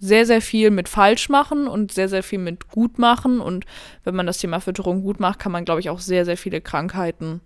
sehr, 0.00 0.24
sehr 0.24 0.40
viel 0.40 0.70
mit 0.70 0.88
falsch 0.88 1.28
machen 1.28 1.68
und 1.68 1.92
sehr, 1.92 2.08
sehr 2.08 2.22
viel 2.22 2.38
mit 2.38 2.68
gut 2.68 2.98
machen. 2.98 3.40
Und 3.40 3.66
wenn 4.02 4.16
man 4.16 4.26
das 4.26 4.38
Thema 4.38 4.60
Fütterung 4.60 5.02
gut 5.02 5.20
macht, 5.20 5.38
kann 5.38 5.52
man, 5.52 5.64
glaube 5.66 5.80
ich, 5.80 5.90
auch 5.90 6.00
sehr, 6.00 6.24
sehr 6.24 6.38
viele 6.38 6.62
Krankheiten 6.62 7.42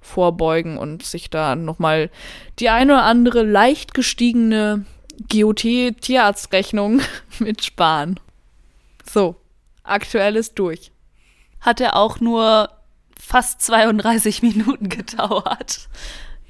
vorbeugen 0.00 0.78
und 0.78 1.04
sich 1.04 1.30
da 1.30 1.54
nochmal 1.54 2.10
die 2.58 2.68
eine 2.68 2.94
oder 2.94 3.04
andere 3.04 3.44
leicht 3.44 3.94
gestiegene 3.94 4.84
GOT-Tierarztrechnung 5.30 7.00
mitsparen. 7.38 8.18
So, 9.08 9.36
aktuell 9.84 10.34
ist 10.34 10.58
durch. 10.58 10.90
Hat 11.60 11.80
er 11.80 11.94
auch 11.94 12.18
nur 12.18 12.68
fast 13.16 13.62
32 13.62 14.42
Minuten 14.42 14.88
gedauert. 14.88 15.88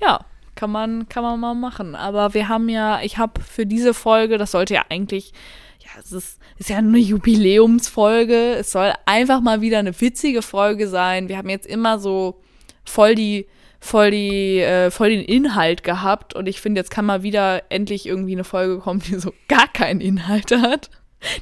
Ja, 0.01 0.25
kann 0.62 0.70
man, 0.70 1.09
kann 1.09 1.25
man 1.25 1.40
mal 1.40 1.55
machen. 1.55 1.96
Aber 1.96 2.35
wir 2.35 2.48
haben 2.48 2.68
ja, 2.68 3.03
ich 3.03 3.18
habe 3.18 3.40
für 3.40 3.66
diese 3.66 3.94
Folge, 3.94 4.38
das 4.38 4.53
sollte 4.53 4.75
ja 4.75 4.85
eigentlich, 4.90 5.33
ja, 5.81 5.90
es 5.98 6.12
ist, 6.12 6.38
ist 6.57 6.70
ja 6.70 6.77
eine 6.77 6.98
Jubiläumsfolge. 6.98 8.55
Es 8.55 8.70
soll 8.70 8.92
einfach 9.05 9.40
mal 9.40 9.61
wieder 9.61 9.81
eine 9.81 10.01
witzige 10.01 10.40
Folge 10.40 10.87
sein. 10.87 11.29
Wir 11.29 11.37
haben 11.37 11.48
jetzt 11.48 11.66
immer 11.66 11.98
so 11.98 12.40
voll 12.85 13.16
die, 13.16 13.48
voll 13.81 14.12
die, 14.12 14.61
äh, 14.61 14.92
voll 14.92 15.11
den 15.11 15.25
Inhalt 15.25 15.83
gehabt. 15.83 16.33
Und 16.33 16.48
ich 16.48 16.61
finde, 16.61 16.79
jetzt 16.79 16.92
kann 16.92 17.07
mal 17.07 17.25
wieder 17.25 17.64
endlich 17.68 18.07
irgendwie 18.07 18.35
eine 18.35 18.44
Folge 18.44 18.79
kommen, 18.79 19.01
die 19.01 19.16
so 19.16 19.35
gar 19.48 19.66
keinen 19.66 20.01
Inhalt 20.01 20.53
hat. 20.53 20.90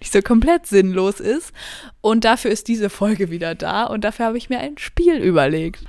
Die 0.02 0.08
so 0.08 0.22
komplett 0.22 0.66
sinnlos 0.66 1.20
ist. 1.20 1.52
Und 2.00 2.24
dafür 2.24 2.50
ist 2.50 2.68
diese 2.68 2.88
Folge 2.88 3.30
wieder 3.30 3.54
da. 3.54 3.84
Und 3.84 4.02
dafür 4.02 4.24
habe 4.24 4.38
ich 4.38 4.48
mir 4.48 4.60
ein 4.60 4.78
Spiel 4.78 5.16
überlegt. 5.16 5.84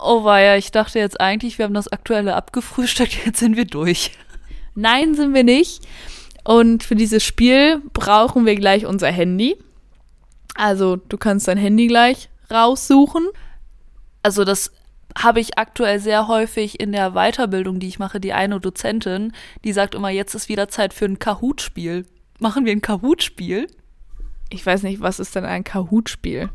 Oh 0.00 0.24
weia, 0.24 0.56
ich 0.56 0.70
dachte 0.70 0.98
jetzt 0.98 1.20
eigentlich, 1.20 1.58
wir 1.58 1.64
haben 1.64 1.74
das 1.74 1.88
Aktuelle 1.88 2.34
abgefrühstückt, 2.34 3.18
jetzt 3.26 3.40
sind 3.40 3.56
wir 3.56 3.64
durch. 3.64 4.12
Nein, 4.74 5.14
sind 5.14 5.34
wir 5.34 5.44
nicht. 5.44 5.86
Und 6.44 6.84
für 6.84 6.94
dieses 6.94 7.24
Spiel 7.24 7.82
brauchen 7.92 8.46
wir 8.46 8.54
gleich 8.54 8.86
unser 8.86 9.10
Handy. 9.10 9.56
Also 10.54 10.96
du 10.96 11.18
kannst 11.18 11.48
dein 11.48 11.58
Handy 11.58 11.88
gleich 11.88 12.30
raussuchen. 12.50 13.26
Also 14.22 14.44
das 14.44 14.72
habe 15.16 15.40
ich 15.40 15.58
aktuell 15.58 15.98
sehr 15.98 16.28
häufig 16.28 16.80
in 16.80 16.92
der 16.92 17.12
Weiterbildung, 17.12 17.80
die 17.80 17.88
ich 17.88 17.98
mache, 17.98 18.20
die 18.20 18.32
eine 18.32 18.60
Dozentin, 18.60 19.32
die 19.64 19.72
sagt 19.72 19.94
immer, 19.94 20.10
jetzt 20.10 20.34
ist 20.34 20.48
wieder 20.48 20.68
Zeit 20.68 20.94
für 20.94 21.06
ein 21.06 21.18
Kahoot-Spiel. 21.18 22.06
Machen 22.38 22.64
wir 22.64 22.72
ein 22.72 22.82
Kahoot-Spiel? 22.82 23.66
Ich 24.50 24.64
weiß 24.64 24.84
nicht, 24.84 25.00
was 25.00 25.18
ist 25.18 25.34
denn 25.34 25.44
ein 25.44 25.64
Kahoot-Spiel? 25.64 26.50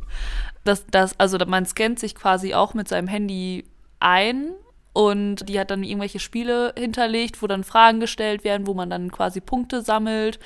Das, 0.64 0.86
das, 0.90 1.20
also 1.20 1.38
man 1.46 1.66
scannt 1.66 2.00
sich 2.00 2.16
quasi 2.16 2.54
auch 2.54 2.74
mit 2.74 2.88
seinem 2.88 3.08
Handy 3.08 3.66
ein 4.00 4.52
und 4.94 5.50
die 5.50 5.60
hat 5.60 5.72
dann 5.72 5.84
irgendwelche 5.84 6.20
Spiele 6.20 6.74
hinterlegt, 6.78 7.42
wo 7.42 7.48
dann 7.48 7.64
Fragen 7.64 8.00
gestellt 8.00 8.44
werden, 8.44 8.68
wo 8.68 8.74
man 8.74 8.90
dann 8.90 9.12
quasi 9.12 9.42
Punkte 9.42 9.82
sammelt 9.82 10.40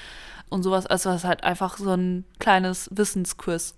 und 0.49 0.63
sowas. 0.63 0.87
Also 0.87 1.09
es 1.09 1.17
ist 1.17 1.23
halt 1.25 1.43
einfach 1.43 1.77
so 1.77 1.91
ein 1.91 2.25
kleines 2.39 2.89
Wissensquiz. 2.91 3.75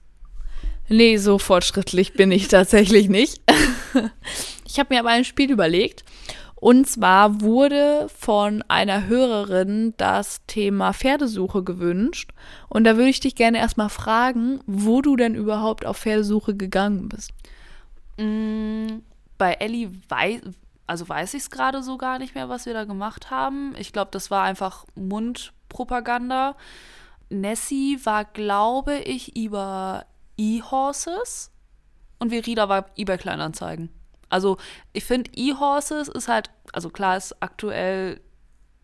Nee, 0.88 1.18
so 1.18 1.38
fortschrittlich 1.38 2.14
bin 2.14 2.32
ich 2.32 2.48
tatsächlich 2.50 3.10
nicht. 3.10 3.42
ich 4.66 4.80
habe 4.80 4.94
mir 4.94 5.00
aber 5.00 5.10
ein 5.10 5.26
Spiel 5.26 5.52
überlegt. 5.52 6.04
Und 6.60 6.88
zwar 6.88 7.40
wurde 7.40 8.08
von 8.10 8.64
einer 8.68 9.08
Hörerin 9.08 9.94
das 9.96 10.42
Thema 10.46 10.92
Pferdesuche 10.92 11.64
gewünscht. 11.64 12.32
Und 12.68 12.84
da 12.84 12.98
würde 12.98 13.10
ich 13.10 13.22
dich 13.22 13.36
gerne 13.36 13.60
erstmal 13.60 13.88
fragen, 13.88 14.60
wo 14.66 15.02
du 15.02 15.16
denn 15.16 15.36
überhaupt 15.36 15.86
auf 15.86 16.00
Pferdesuche 16.00 16.56
gegangen 16.56 17.08
bist. 17.08 17.32
Mm, 18.18 19.00
bei 19.38 19.54
Ellie 19.54 19.90
weiß, 20.10 20.42
also 20.86 21.08
weiß 21.08 21.34
ich 21.36 21.44
es 21.44 21.50
gerade 21.50 21.82
so 21.82 21.98
gar 21.98 22.20
nicht 22.20 22.36
mehr, 22.36 22.50
was 22.50 22.66
wir 22.66 22.74
da 22.74 22.84
gemacht 22.84 23.32
haben. 23.32 23.74
Ich 23.78 23.94
glaube, 23.94 24.12
das 24.12 24.30
war 24.30 24.44
einfach 24.44 24.86
Mundpropaganda. 24.96 26.58
Nessie 27.30 28.00
war, 28.04 28.26
glaube 28.26 28.98
ich, 28.98 29.38
über 29.38 30.06
E-Horses 30.38 31.52
und 32.18 32.32
Verida 32.32 32.68
war 32.68 32.88
eBay 32.98 33.18
Kleinanzeigen. 33.18 33.90
Also 34.30 34.58
ich 34.94 35.04
finde 35.04 35.32
E-Horses 35.36 36.08
ist 36.08 36.28
halt, 36.28 36.50
also 36.72 36.90
klar 36.90 37.18
ist 37.18 37.36
aktuell 37.42 38.22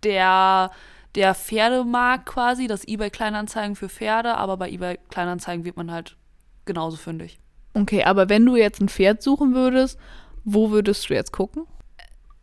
der, 0.03 0.71
der 1.15 1.35
Pferdemarkt 1.35 2.25
quasi, 2.25 2.67
das 2.67 2.87
eBay 2.87 3.09
Kleinanzeigen 3.09 3.75
für 3.75 3.89
Pferde, 3.89 4.35
aber 4.37 4.57
bei 4.57 4.69
eBay 4.69 4.99
Kleinanzeigen 5.09 5.65
wird 5.65 5.77
man 5.77 5.91
halt 5.91 6.17
genauso 6.65 6.97
fündig. 6.97 7.39
Okay, 7.73 8.03
aber 8.03 8.29
wenn 8.29 8.45
du 8.45 8.55
jetzt 8.55 8.81
ein 8.81 8.89
Pferd 8.89 9.21
suchen 9.21 9.53
würdest, 9.53 9.99
wo 10.43 10.71
würdest 10.71 11.09
du 11.09 11.13
jetzt 11.13 11.31
gucken? 11.31 11.65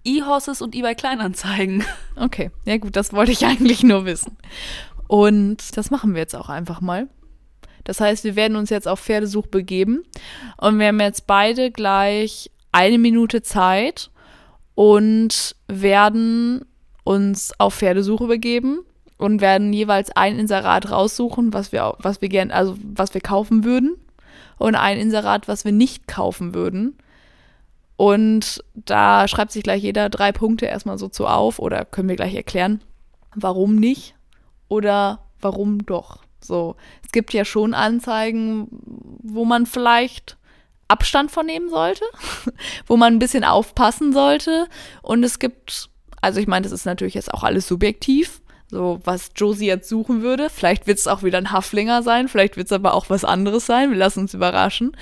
E-Horses 0.05 0.61
und 0.63 0.75
eBay 0.75 0.95
Kleinanzeigen. 0.95 1.85
Okay, 2.15 2.51
ja 2.67 2.77
gut, 2.77 2.95
das 2.95 3.15
wollte 3.15 3.33
ich 3.33 3.47
eigentlich 3.47 3.83
nur 3.83 4.05
wissen. 4.05 4.37
Und 5.09 5.77
das 5.77 5.91
machen 5.91 6.15
wir 6.15 6.21
jetzt 6.21 6.37
auch 6.37 6.51
einfach 6.51 6.81
mal. 6.81 7.09
Das 7.85 8.01
heißt, 8.01 8.25
wir 8.25 8.37
werden 8.37 8.57
uns 8.57 8.71
jetzt 8.71 8.87
auf 8.87 9.01
Pferdesuch 9.01 9.47
begeben 9.47 10.05
und 10.59 10.79
wir 10.79 10.89
haben 10.89 11.01
jetzt 11.01 11.27
beide 11.27 11.71
gleich 11.71 12.51
eine 12.73 12.99
Minute 12.99 13.43
Zeit 13.43 14.11
und 14.75 15.55
werden 15.69 16.65
uns 17.05 17.53
auf 17.59 17.75
Pferdesuche 17.75 18.27
begeben 18.27 18.81
und 19.19 19.41
werden 19.41 19.73
jeweils 19.73 20.11
ein 20.11 20.39
Inserat 20.39 20.91
raussuchen, 20.91 21.53
was 21.53 21.71
wir, 21.73 21.95
was 21.99 22.21
wir 22.21 22.29
gern, 22.29 22.51
also 22.51 22.77
was 22.83 23.15
wir 23.15 23.21
kaufen 23.21 23.65
würden 23.65 23.97
und 24.59 24.75
ein 24.75 24.99
Inserat, 24.99 25.49
was 25.49 25.65
wir 25.65 25.73
nicht 25.73 26.09
kaufen 26.09 26.55
würden. 26.55 26.97
Und 27.97 28.65
da 28.75 29.29
schreibt 29.29 29.53
sich 29.53 29.63
gleich 29.63 29.83
jeder 29.83 30.09
drei 30.09 30.33
Punkte 30.33 30.67
erstmal 30.67 30.99
so 30.99 31.09
zu 31.09 31.27
auf 31.27 31.59
oder 31.59 31.85
können 31.85 32.09
wir 32.09 32.17
gleich 32.17 32.35
erklären, 32.35 32.81
warum 33.35 33.77
nicht 33.77 34.15
oder 34.69 35.21
warum 35.41 35.85
doch. 35.85 36.23
So, 36.41 36.77
es 37.05 37.13
gibt 37.13 37.33
ja 37.33 37.45
schon 37.45 37.75
Anzeigen, 37.75 38.67
wo 39.23 39.45
man 39.45 39.67
vielleicht 39.67 40.37
Abstand 40.93 41.31
von 41.31 41.47
nehmen 41.47 41.71
sollte, 41.71 42.05
wo 42.87 42.97
man 42.97 43.15
ein 43.15 43.19
bisschen 43.19 43.45
aufpassen 43.45 44.13
sollte. 44.13 44.67
Und 45.03 45.25
es 45.25 45.39
gibt, 45.39 45.89
also 46.21 46.39
ich 46.39 46.47
meine, 46.47 46.65
das 46.65 46.73
ist 46.73 46.85
natürlich 46.85 47.15
jetzt 47.15 47.33
auch 47.33 47.43
alles 47.43 47.67
subjektiv, 47.67 48.41
so 48.69 49.01
was 49.05 49.31
Josie 49.35 49.67
jetzt 49.67 49.89
suchen 49.89 50.23
würde. 50.23 50.51
Vielleicht 50.51 50.87
wird 50.87 50.99
es 50.99 51.09
auch 51.09 51.23
wieder 51.23 51.39
ein 51.39 51.53
Haflinger 51.53 52.03
sein, 52.03 52.29
vielleicht 52.29 52.57
wird 52.57 52.67
es 52.67 52.73
aber 52.73 52.95
auch 52.95 53.11
was 53.11 53.25
anderes 53.25 53.67
sein. 53.67 53.91
Wir 53.91 53.99
lassen 53.99 54.21
uns 54.21 54.35
überraschen. 54.35 54.97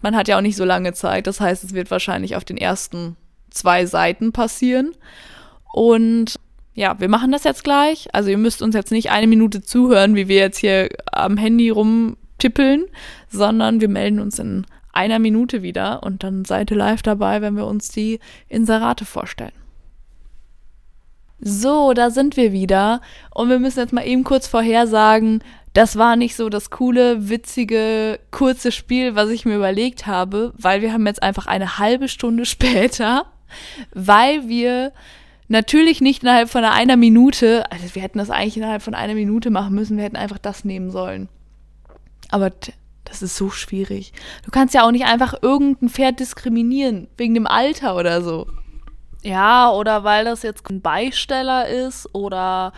Man 0.00 0.16
hat 0.16 0.28
ja 0.28 0.36
auch 0.38 0.42
nicht 0.42 0.56
so 0.56 0.64
lange 0.64 0.92
Zeit, 0.92 1.26
das 1.26 1.40
heißt, 1.40 1.64
es 1.64 1.74
wird 1.74 1.90
wahrscheinlich 1.90 2.36
auf 2.36 2.44
den 2.44 2.56
ersten 2.56 3.16
zwei 3.50 3.86
Seiten 3.86 4.32
passieren. 4.32 4.92
Und 5.72 6.38
ja, 6.74 7.00
wir 7.00 7.08
machen 7.08 7.32
das 7.32 7.42
jetzt 7.42 7.64
gleich. 7.64 8.08
Also 8.12 8.30
ihr 8.30 8.38
müsst 8.38 8.62
uns 8.62 8.74
jetzt 8.74 8.92
nicht 8.92 9.10
eine 9.10 9.26
Minute 9.26 9.62
zuhören, 9.62 10.14
wie 10.14 10.28
wir 10.28 10.36
jetzt 10.36 10.58
hier 10.58 10.88
am 11.10 11.36
Handy 11.36 11.70
rumtippeln, 11.70 12.84
sondern 13.28 13.80
wir 13.80 13.88
melden 13.88 14.20
uns 14.20 14.38
in 14.38 14.64
einer 14.98 15.20
Minute 15.20 15.62
wieder 15.62 16.02
und 16.02 16.24
dann 16.24 16.44
seid 16.44 16.72
ihr 16.72 16.76
live 16.76 17.02
dabei, 17.02 17.40
wenn 17.40 17.56
wir 17.56 17.66
uns 17.66 17.88
die 17.88 18.18
Inserate 18.48 19.04
vorstellen. 19.04 19.52
So, 21.40 21.92
da 21.92 22.10
sind 22.10 22.36
wir 22.36 22.52
wieder 22.52 23.00
und 23.32 23.48
wir 23.48 23.60
müssen 23.60 23.78
jetzt 23.78 23.92
mal 23.92 24.04
eben 24.04 24.24
kurz 24.24 24.48
vorhersagen, 24.48 25.44
das 25.72 25.96
war 25.96 26.16
nicht 26.16 26.34
so 26.34 26.48
das 26.48 26.70
coole, 26.70 27.28
witzige, 27.28 28.18
kurze 28.32 28.72
Spiel, 28.72 29.14
was 29.14 29.30
ich 29.30 29.44
mir 29.44 29.54
überlegt 29.54 30.08
habe, 30.08 30.52
weil 30.58 30.82
wir 30.82 30.92
haben 30.92 31.06
jetzt 31.06 31.22
einfach 31.22 31.46
eine 31.46 31.78
halbe 31.78 32.08
Stunde 32.08 32.44
später, 32.54 33.26
weil 33.94 34.48
wir 34.48 34.92
natürlich 35.46 36.00
nicht 36.00 36.24
innerhalb 36.24 36.50
von 36.50 36.64
einer 36.64 36.96
Minute, 36.96 37.70
also 37.70 37.94
wir 37.94 38.02
hätten 38.02 38.18
das 38.18 38.30
eigentlich 38.30 38.56
innerhalb 38.56 38.82
von 38.82 38.94
einer 38.94 39.14
Minute 39.14 39.50
machen 39.50 39.76
müssen, 39.76 39.96
wir 39.96 40.04
hätten 40.04 40.16
einfach 40.16 40.38
das 40.38 40.64
nehmen 40.64 40.90
sollen. 40.90 41.28
Aber 42.30 42.50
das 43.08 43.22
ist 43.22 43.36
so 43.36 43.50
schwierig. 43.50 44.12
Du 44.44 44.50
kannst 44.50 44.74
ja 44.74 44.84
auch 44.84 44.90
nicht 44.90 45.06
einfach 45.06 45.34
irgendein 45.42 45.88
Pferd 45.88 46.20
diskriminieren, 46.20 47.08
wegen 47.16 47.34
dem 47.34 47.46
Alter 47.46 47.96
oder 47.96 48.22
so. 48.22 48.46
Ja, 49.22 49.70
oder 49.70 50.04
weil 50.04 50.24
das 50.24 50.42
jetzt 50.42 50.68
ein 50.70 50.80
Beisteller 50.80 51.68
ist 51.68 52.14
oder 52.14 52.72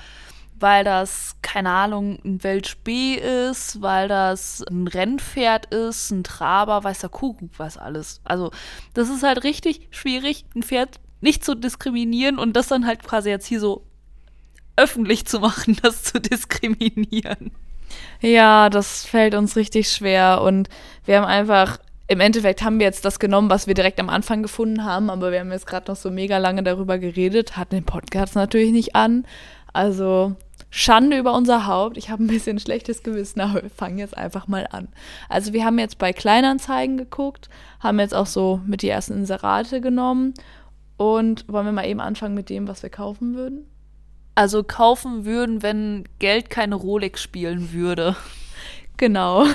weil 0.59 0.85
das, 0.85 1.37
keine 1.43 1.71
Ahnung, 1.71 2.19
ein 2.25 2.43
Welch 2.45 2.79
B 2.85 3.15
ist, 3.15 3.81
weil 3.81 4.09
das 4.09 4.63
ein 4.71 4.87
Rennpferd 4.87 5.73
ist, 5.75 6.11
ein 6.11 6.23
Traber, 6.23 6.85
weiß 6.85 7.01
der 7.01 7.09
Kuckuck, 7.09 7.51
was 7.57 7.79
alles. 7.79 8.21
Also, 8.25 8.51
das 8.95 9.09
ist 9.09 9.23
halt 9.23 9.43
richtig 9.43 9.89
schwierig, 9.91 10.45
ein 10.55 10.63
Pferd 10.63 11.01
nicht 11.21 11.45
zu 11.45 11.55
diskriminieren 11.55 12.39
und 12.39 12.55
das 12.55 12.69
dann 12.69 12.87
halt 12.87 13.03
quasi 13.03 13.31
jetzt 13.31 13.47
hier 13.47 13.61
so 13.61 13.87
öffentlich 14.77 15.27
zu 15.27 15.41
machen, 15.41 15.77
das 15.83 16.05
zu 16.05 16.21
diskriminieren. 16.21 17.53
Ja, 18.21 18.71
das 18.71 19.05
fällt 19.05 19.35
uns 19.35 19.57
richtig 19.57 19.91
schwer 19.91 20.43
und 20.43 20.69
wir 21.05 21.19
haben 21.19 21.27
einfach, 21.27 21.79
im 22.07 22.21
Endeffekt 22.21 22.63
haben 22.63 22.79
wir 22.79 22.87
jetzt 22.87 23.05
das 23.05 23.19
genommen, 23.19 23.51
was 23.51 23.67
wir 23.67 23.75
direkt 23.75 24.01
am 24.01 24.11
Anfang 24.11 24.43
gefunden 24.43 24.85
haben, 24.85 25.11
aber 25.11 25.33
wir 25.33 25.41
haben 25.41 25.53
jetzt 25.53 25.67
gerade 25.67 25.91
noch 25.91 25.97
so 25.97 26.11
mega 26.11 26.39
lange 26.39 26.63
darüber 26.63 26.99
geredet, 26.99 27.57
hatten 27.57 27.77
den 27.77 27.85
Podcast 27.85 28.35
natürlich 28.35 28.73
nicht 28.73 28.95
an. 28.97 29.25
Also 29.73 30.35
Schande 30.71 31.19
über 31.19 31.35
unser 31.35 31.67
Haupt. 31.67 31.97
Ich 31.97 32.11
habe 32.11 32.23
ein 32.23 32.29
bisschen 32.29 32.59
schlechtes 32.61 33.03
Gewissen, 33.03 33.41
aber 33.41 33.63
wir 33.63 33.71
fangen 33.71 33.99
jetzt 33.99 34.17
einfach 34.17 34.47
mal 34.47 34.69
an. 34.71 34.89
Also 35.29 35.53
wir 35.53 35.65
haben 35.65 35.79
jetzt 35.79 35.99
bei 35.99 36.13
Kleinanzeigen 36.13 36.97
geguckt, 36.97 37.49
haben 37.81 37.99
jetzt 37.99 38.15
auch 38.15 38.27
so 38.27 38.61
mit 38.67 38.83
die 38.83 38.89
ersten 38.89 39.15
Inserate 39.15 39.81
genommen 39.81 40.35
und 40.97 41.45
wollen 41.49 41.67
wir 41.67 41.73
mal 41.73 41.87
eben 41.87 42.01
anfangen 42.01 42.35
mit 42.35 42.51
dem, 42.51 42.69
was 42.69 42.83
wir 42.83 42.91
kaufen 42.91 43.35
würden? 43.35 43.67
Also 44.35 44.63
kaufen 44.63 45.25
würden, 45.25 45.63
wenn 45.63 46.05
Geld 46.19 46.51
keine 46.51 46.75
Rolex 46.75 47.23
spielen 47.23 47.73
würde. 47.73 48.17
Genau. 48.97 49.47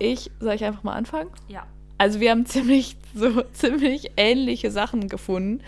Ich, 0.00 0.30
soll 0.40 0.54
ich 0.54 0.64
einfach 0.64 0.82
mal 0.82 0.94
anfangen? 0.94 1.30
Ja. 1.48 1.66
Also 1.98 2.20
wir 2.20 2.32
haben 2.32 2.46
ziemlich, 2.46 2.96
so 3.14 3.42
ziemlich 3.52 4.10
ähnliche 4.16 4.70
Sachen 4.70 5.08
gefunden. 5.08 5.62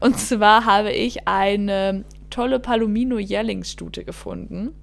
Und 0.00 0.18
zwar 0.18 0.64
habe 0.64 0.92
ich 0.92 1.26
eine 1.26 2.04
tolle 2.30 2.60
Palomino-Jährlingsstute 2.60 4.04
gefunden. 4.04 4.74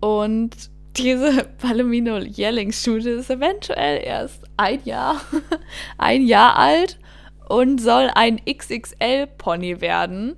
Und 0.00 0.70
diese 0.96 1.44
Palomino-Jährlingsstute 1.58 3.10
ist 3.10 3.30
eventuell 3.30 4.02
erst 4.02 4.44
ein 4.56 4.80
Jahr, 4.84 5.20
ein 5.98 6.26
Jahr 6.26 6.56
alt 6.56 6.98
und 7.48 7.80
soll 7.80 8.10
ein 8.14 8.40
XXL-Pony 8.44 9.80
werden. 9.80 10.36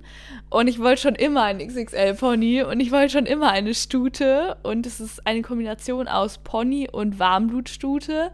Und 0.49 0.67
ich 0.67 0.79
wollte 0.79 1.01
schon 1.01 1.15
immer 1.15 1.43
ein 1.43 1.59
XXL-Pony 1.59 2.63
und 2.63 2.79
ich 2.79 2.91
wollte 2.91 3.11
schon 3.11 3.25
immer 3.25 3.51
eine 3.51 3.73
Stute. 3.75 4.57
Und 4.63 4.85
es 4.85 4.99
ist 4.99 5.25
eine 5.27 5.41
Kombination 5.41 6.07
aus 6.07 6.39
Pony 6.39 6.89
und 6.91 7.19
Warmblutstute. 7.19 8.31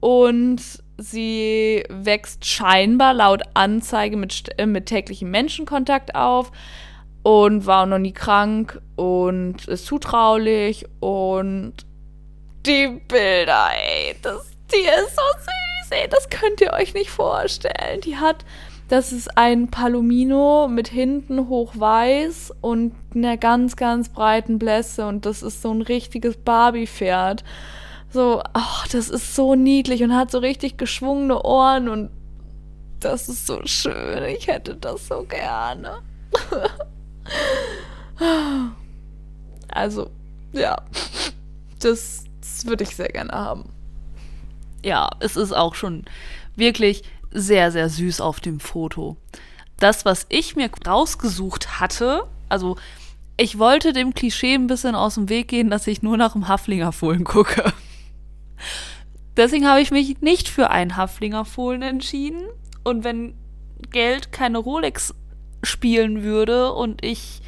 Und 0.00 0.62
sie 0.98 1.84
wächst 1.88 2.44
scheinbar 2.44 3.14
laut 3.14 3.42
Anzeige 3.54 4.16
mit, 4.16 4.48
äh, 4.58 4.66
mit 4.66 4.86
täglichem 4.86 5.30
Menschenkontakt 5.30 6.14
auf 6.14 6.52
und 7.22 7.66
war 7.66 7.86
noch 7.86 7.98
nie 7.98 8.12
krank 8.12 8.80
und 8.96 9.66
ist 9.66 9.86
zutraulich 9.86 10.86
und 11.00 11.74
die 12.66 13.00
Bilder, 13.08 13.70
ey, 13.72 14.14
das 14.22 14.50
Tier 14.68 14.92
ist 15.06 15.16
so 15.16 15.22
süß, 15.38 15.90
ey, 15.90 16.08
das 16.08 16.28
könnt 16.28 16.60
ihr 16.60 16.72
euch 16.72 16.94
nicht 16.94 17.10
vorstellen. 17.10 18.00
Die 18.02 18.16
hat, 18.16 18.44
das 18.88 19.12
ist 19.12 19.36
ein 19.38 19.68
Palomino 19.68 20.68
mit 20.68 20.88
hinten 20.88 21.48
hochweiß 21.48 22.52
und 22.60 22.94
einer 23.14 23.36
ganz, 23.36 23.76
ganz 23.76 24.08
breiten 24.08 24.58
Blässe 24.58 25.06
und 25.06 25.26
das 25.26 25.42
ist 25.42 25.62
so 25.62 25.72
ein 25.72 25.82
richtiges 25.82 26.36
Barbie-Pferd. 26.36 27.44
So, 28.10 28.42
ach, 28.52 28.86
das 28.88 29.08
ist 29.08 29.34
so 29.34 29.54
niedlich 29.54 30.02
und 30.02 30.14
hat 30.14 30.30
so 30.30 30.38
richtig 30.38 30.76
geschwungene 30.76 31.42
Ohren 31.42 31.88
und 31.88 32.10
das 33.00 33.28
ist 33.28 33.46
so 33.46 33.60
schön. 33.64 34.22
Ich 34.24 34.46
hätte 34.46 34.76
das 34.76 35.08
so 35.08 35.24
gerne. 35.24 35.98
Also, 39.68 40.08
ja, 40.52 40.76
das, 41.80 42.24
das 42.40 42.66
würde 42.66 42.84
ich 42.84 42.94
sehr 42.94 43.08
gerne 43.08 43.32
haben. 43.32 43.64
Ja, 44.84 45.10
es 45.18 45.36
ist 45.36 45.52
auch 45.52 45.74
schon 45.74 46.04
wirklich 46.54 47.02
sehr, 47.34 47.70
sehr 47.70 47.90
süß 47.90 48.20
auf 48.20 48.40
dem 48.40 48.60
Foto. 48.60 49.16
Das, 49.78 50.04
was 50.04 50.26
ich 50.30 50.56
mir 50.56 50.70
rausgesucht 50.86 51.80
hatte, 51.80 52.26
also 52.48 52.76
ich 53.36 53.58
wollte 53.58 53.92
dem 53.92 54.14
Klischee 54.14 54.54
ein 54.54 54.68
bisschen 54.68 54.94
aus 54.94 55.16
dem 55.16 55.28
Weg 55.28 55.48
gehen, 55.48 55.68
dass 55.68 55.86
ich 55.86 56.02
nur 56.02 56.16
nach 56.16 56.32
dem 56.32 56.48
Haflingerfohlen 56.48 57.24
gucke. 57.24 57.72
Deswegen 59.36 59.68
habe 59.68 59.80
ich 59.80 59.90
mich 59.90 60.20
nicht 60.20 60.48
für 60.48 60.70
einen 60.70 60.96
Haflingerfohlen 60.96 61.82
entschieden. 61.82 62.42
Und 62.84 63.02
wenn 63.02 63.34
Geld 63.90 64.30
keine 64.30 64.58
Rolex 64.58 65.14
spielen 65.64 66.22
würde 66.22 66.72
und 66.72 67.04
ich 67.04 67.42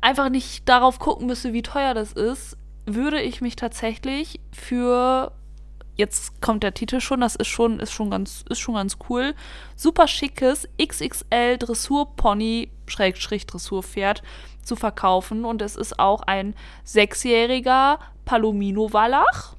einfach 0.00 0.30
nicht 0.30 0.68
darauf 0.68 0.98
gucken 0.98 1.26
müsste, 1.26 1.52
wie 1.52 1.62
teuer 1.62 1.92
das 1.92 2.12
ist, 2.12 2.56
würde 2.86 3.20
ich 3.20 3.40
mich 3.40 3.56
tatsächlich 3.56 4.40
für 4.52 5.32
jetzt 5.96 6.40
kommt 6.40 6.62
der 6.62 6.74
Titel 6.74 7.00
schon, 7.00 7.20
das 7.20 7.36
ist 7.36 7.48
schon 7.48 7.80
ist 7.80 7.92
schon 7.92 8.10
ganz 8.10 8.44
ist 8.48 8.60
schon 8.60 8.74
ganz 8.74 8.98
cool. 9.08 9.34
Super 9.74 10.06
schickes 10.06 10.68
XXL 10.80 11.58
Dressurpony 11.58 12.70
Schrägstrich 12.86 13.46
Dressurpferd 13.46 14.22
zu 14.62 14.76
verkaufen 14.76 15.44
und 15.44 15.62
es 15.62 15.76
ist 15.76 15.98
auch 15.98 16.22
ein 16.22 16.54
sechsjähriger 16.84 17.98
Palomino 18.24 18.92
Wallach. 18.92 19.56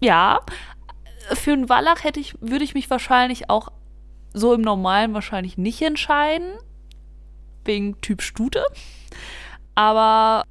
Ja, 0.00 0.40
für 1.32 1.52
einen 1.52 1.68
Wallach 1.68 2.04
hätte 2.04 2.20
ich 2.20 2.34
würde 2.40 2.64
ich 2.64 2.74
mich 2.74 2.88
wahrscheinlich 2.90 3.50
auch 3.50 3.70
so 4.32 4.54
im 4.54 4.60
Normalen 4.60 5.14
wahrscheinlich 5.14 5.58
nicht 5.58 5.82
entscheiden 5.82 6.52
wegen 7.64 8.00
Typ 8.00 8.22
Stute. 8.22 8.64
Aber 9.74 10.44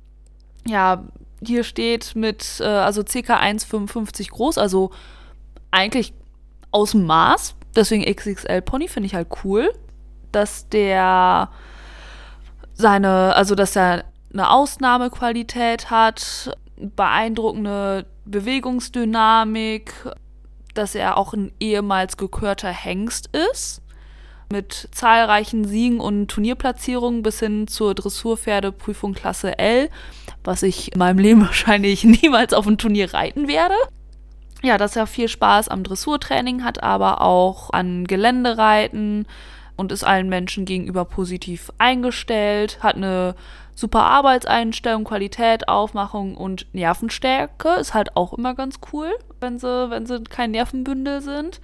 ja, 0.65 1.03
hier 1.45 1.63
steht 1.63 2.15
mit, 2.15 2.59
äh, 2.59 2.65
also 2.65 3.03
ca 3.03 3.39
1,55 3.39 4.29
groß, 4.29 4.57
also 4.57 4.91
eigentlich 5.71 6.13
aus 6.71 6.91
dem 6.91 7.05
Maß. 7.05 7.55
Deswegen 7.75 8.03
XXL 8.03 8.61
Pony 8.61 8.87
finde 8.87 9.07
ich 9.07 9.15
halt 9.15 9.27
cool, 9.43 9.71
dass 10.31 10.67
der 10.69 11.49
seine, 12.73 13.35
also 13.35 13.55
dass 13.55 13.75
er 13.75 14.05
eine 14.33 14.49
Ausnahmequalität 14.49 15.89
hat, 15.89 16.57
beeindruckende 16.75 18.05
Bewegungsdynamik, 18.25 19.93
dass 20.73 20.95
er 20.95 21.17
auch 21.17 21.33
ein 21.33 21.51
ehemals 21.59 22.17
gekörter 22.17 22.69
Hengst 22.69 23.29
ist 23.35 23.81
mit 24.51 24.89
zahlreichen 24.91 25.65
Siegen 25.65 25.99
und 25.99 26.27
Turnierplatzierungen 26.27 27.21
bis 27.21 27.39
hin 27.39 27.67
zur 27.67 27.95
Dressurpferdeprüfung 27.95 29.13
Klasse 29.13 29.57
L, 29.59 29.89
was 30.47 30.63
ich 30.63 30.93
in 30.93 30.99
meinem 30.99 31.19
Leben 31.19 31.41
wahrscheinlich 31.45 32.03
niemals 32.03 32.53
auf 32.53 32.65
ein 32.65 32.77
Turnier 32.77 33.13
reiten 33.13 33.47
werde. 33.47 33.75
Ja, 34.63 34.79
dass 34.79 34.95
er 34.95 35.05
viel 35.05 35.27
Spaß 35.27 35.67
am 35.67 35.83
Dressurtraining 35.83 36.63
hat, 36.63 36.81
aber 36.81 37.21
auch 37.21 37.71
an 37.71 38.05
Geländereiten 38.05 39.27
und 39.75 39.91
ist 39.91 40.03
allen 40.03 40.29
Menschen 40.29 40.65
gegenüber 40.65 41.05
positiv 41.05 41.71
eingestellt, 41.77 42.79
hat 42.81 42.95
eine 42.95 43.35
super 43.75 44.01
Arbeitseinstellung, 44.01 45.03
Qualität, 45.03 45.67
Aufmachung 45.67 46.35
und 46.35 46.65
Nervenstärke. 46.73 47.75
Ist 47.79 47.93
halt 47.93 48.15
auch 48.15 48.33
immer 48.33 48.55
ganz 48.55 48.79
cool, 48.91 49.11
wenn 49.39 49.59
sie, 49.59 49.91
wenn 49.91 50.07
sie 50.07 50.23
kein 50.23 50.49
Nervenbündel 50.49 51.21
sind 51.21 51.61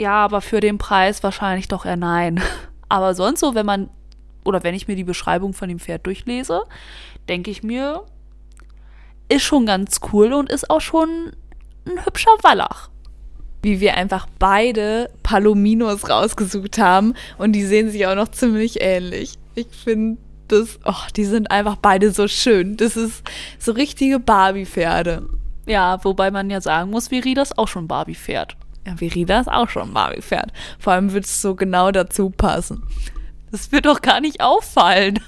ja, 0.00 0.12
aber 0.12 0.40
für 0.40 0.60
den 0.60 0.78
Preis 0.78 1.22
wahrscheinlich 1.22 1.68
doch 1.68 1.84
eher 1.84 1.96
nein. 1.96 2.40
Aber 2.88 3.14
sonst 3.14 3.40
so, 3.40 3.54
wenn 3.54 3.66
man, 3.66 3.88
oder 4.44 4.62
wenn 4.64 4.74
ich 4.74 4.88
mir 4.88 4.96
die 4.96 5.04
Beschreibung 5.04 5.52
von 5.52 5.68
dem 5.68 5.78
Pferd 5.78 6.06
durchlese, 6.06 6.62
denke 7.28 7.50
ich 7.50 7.62
mir, 7.62 8.04
ist 9.28 9.42
schon 9.42 9.66
ganz 9.66 10.00
cool 10.12 10.32
und 10.32 10.50
ist 10.50 10.70
auch 10.70 10.80
schon 10.80 11.32
ein 11.86 12.04
hübscher 12.04 12.32
Wallach. 12.42 12.90
Wie 13.62 13.80
wir 13.80 13.94
einfach 13.94 14.26
beide 14.38 15.10
Palominos 15.22 16.08
rausgesucht 16.08 16.78
haben 16.78 17.14
und 17.38 17.52
die 17.52 17.64
sehen 17.64 17.90
sich 17.90 18.06
auch 18.06 18.14
noch 18.14 18.28
ziemlich 18.28 18.80
ähnlich. 18.80 19.34
Ich 19.54 19.68
finde 19.68 20.18
das, 20.48 20.78
oh, 20.84 21.06
die 21.16 21.24
sind 21.24 21.50
einfach 21.50 21.76
beide 21.76 22.10
so 22.10 22.26
schön. 22.26 22.76
Das 22.76 22.96
ist 22.96 23.22
so 23.58 23.72
richtige 23.72 24.18
Barbie-Pferde. 24.18 25.28
Ja, 25.66 26.02
wobei 26.04 26.30
man 26.30 26.50
ja 26.50 26.60
sagen 26.60 26.90
muss, 26.90 27.10
wie 27.10 27.34
das 27.34 27.56
auch 27.56 27.68
schon 27.68 27.86
Barbie-Pferd. 27.86 28.56
Ja, 28.86 28.96
Verida 28.96 29.40
ist 29.40 29.48
auch 29.48 29.68
schon 29.68 29.92
Barbie-Pferd. 29.92 30.52
Vor 30.78 30.94
allem 30.94 31.12
wird 31.12 31.26
es 31.26 31.42
so 31.42 31.54
genau 31.54 31.90
dazu 31.90 32.30
passen. 32.30 32.82
Das 33.52 33.70
wird 33.72 33.86
doch 33.86 34.00
gar 34.00 34.20
nicht 34.20 34.40
auffallen. 34.40 35.20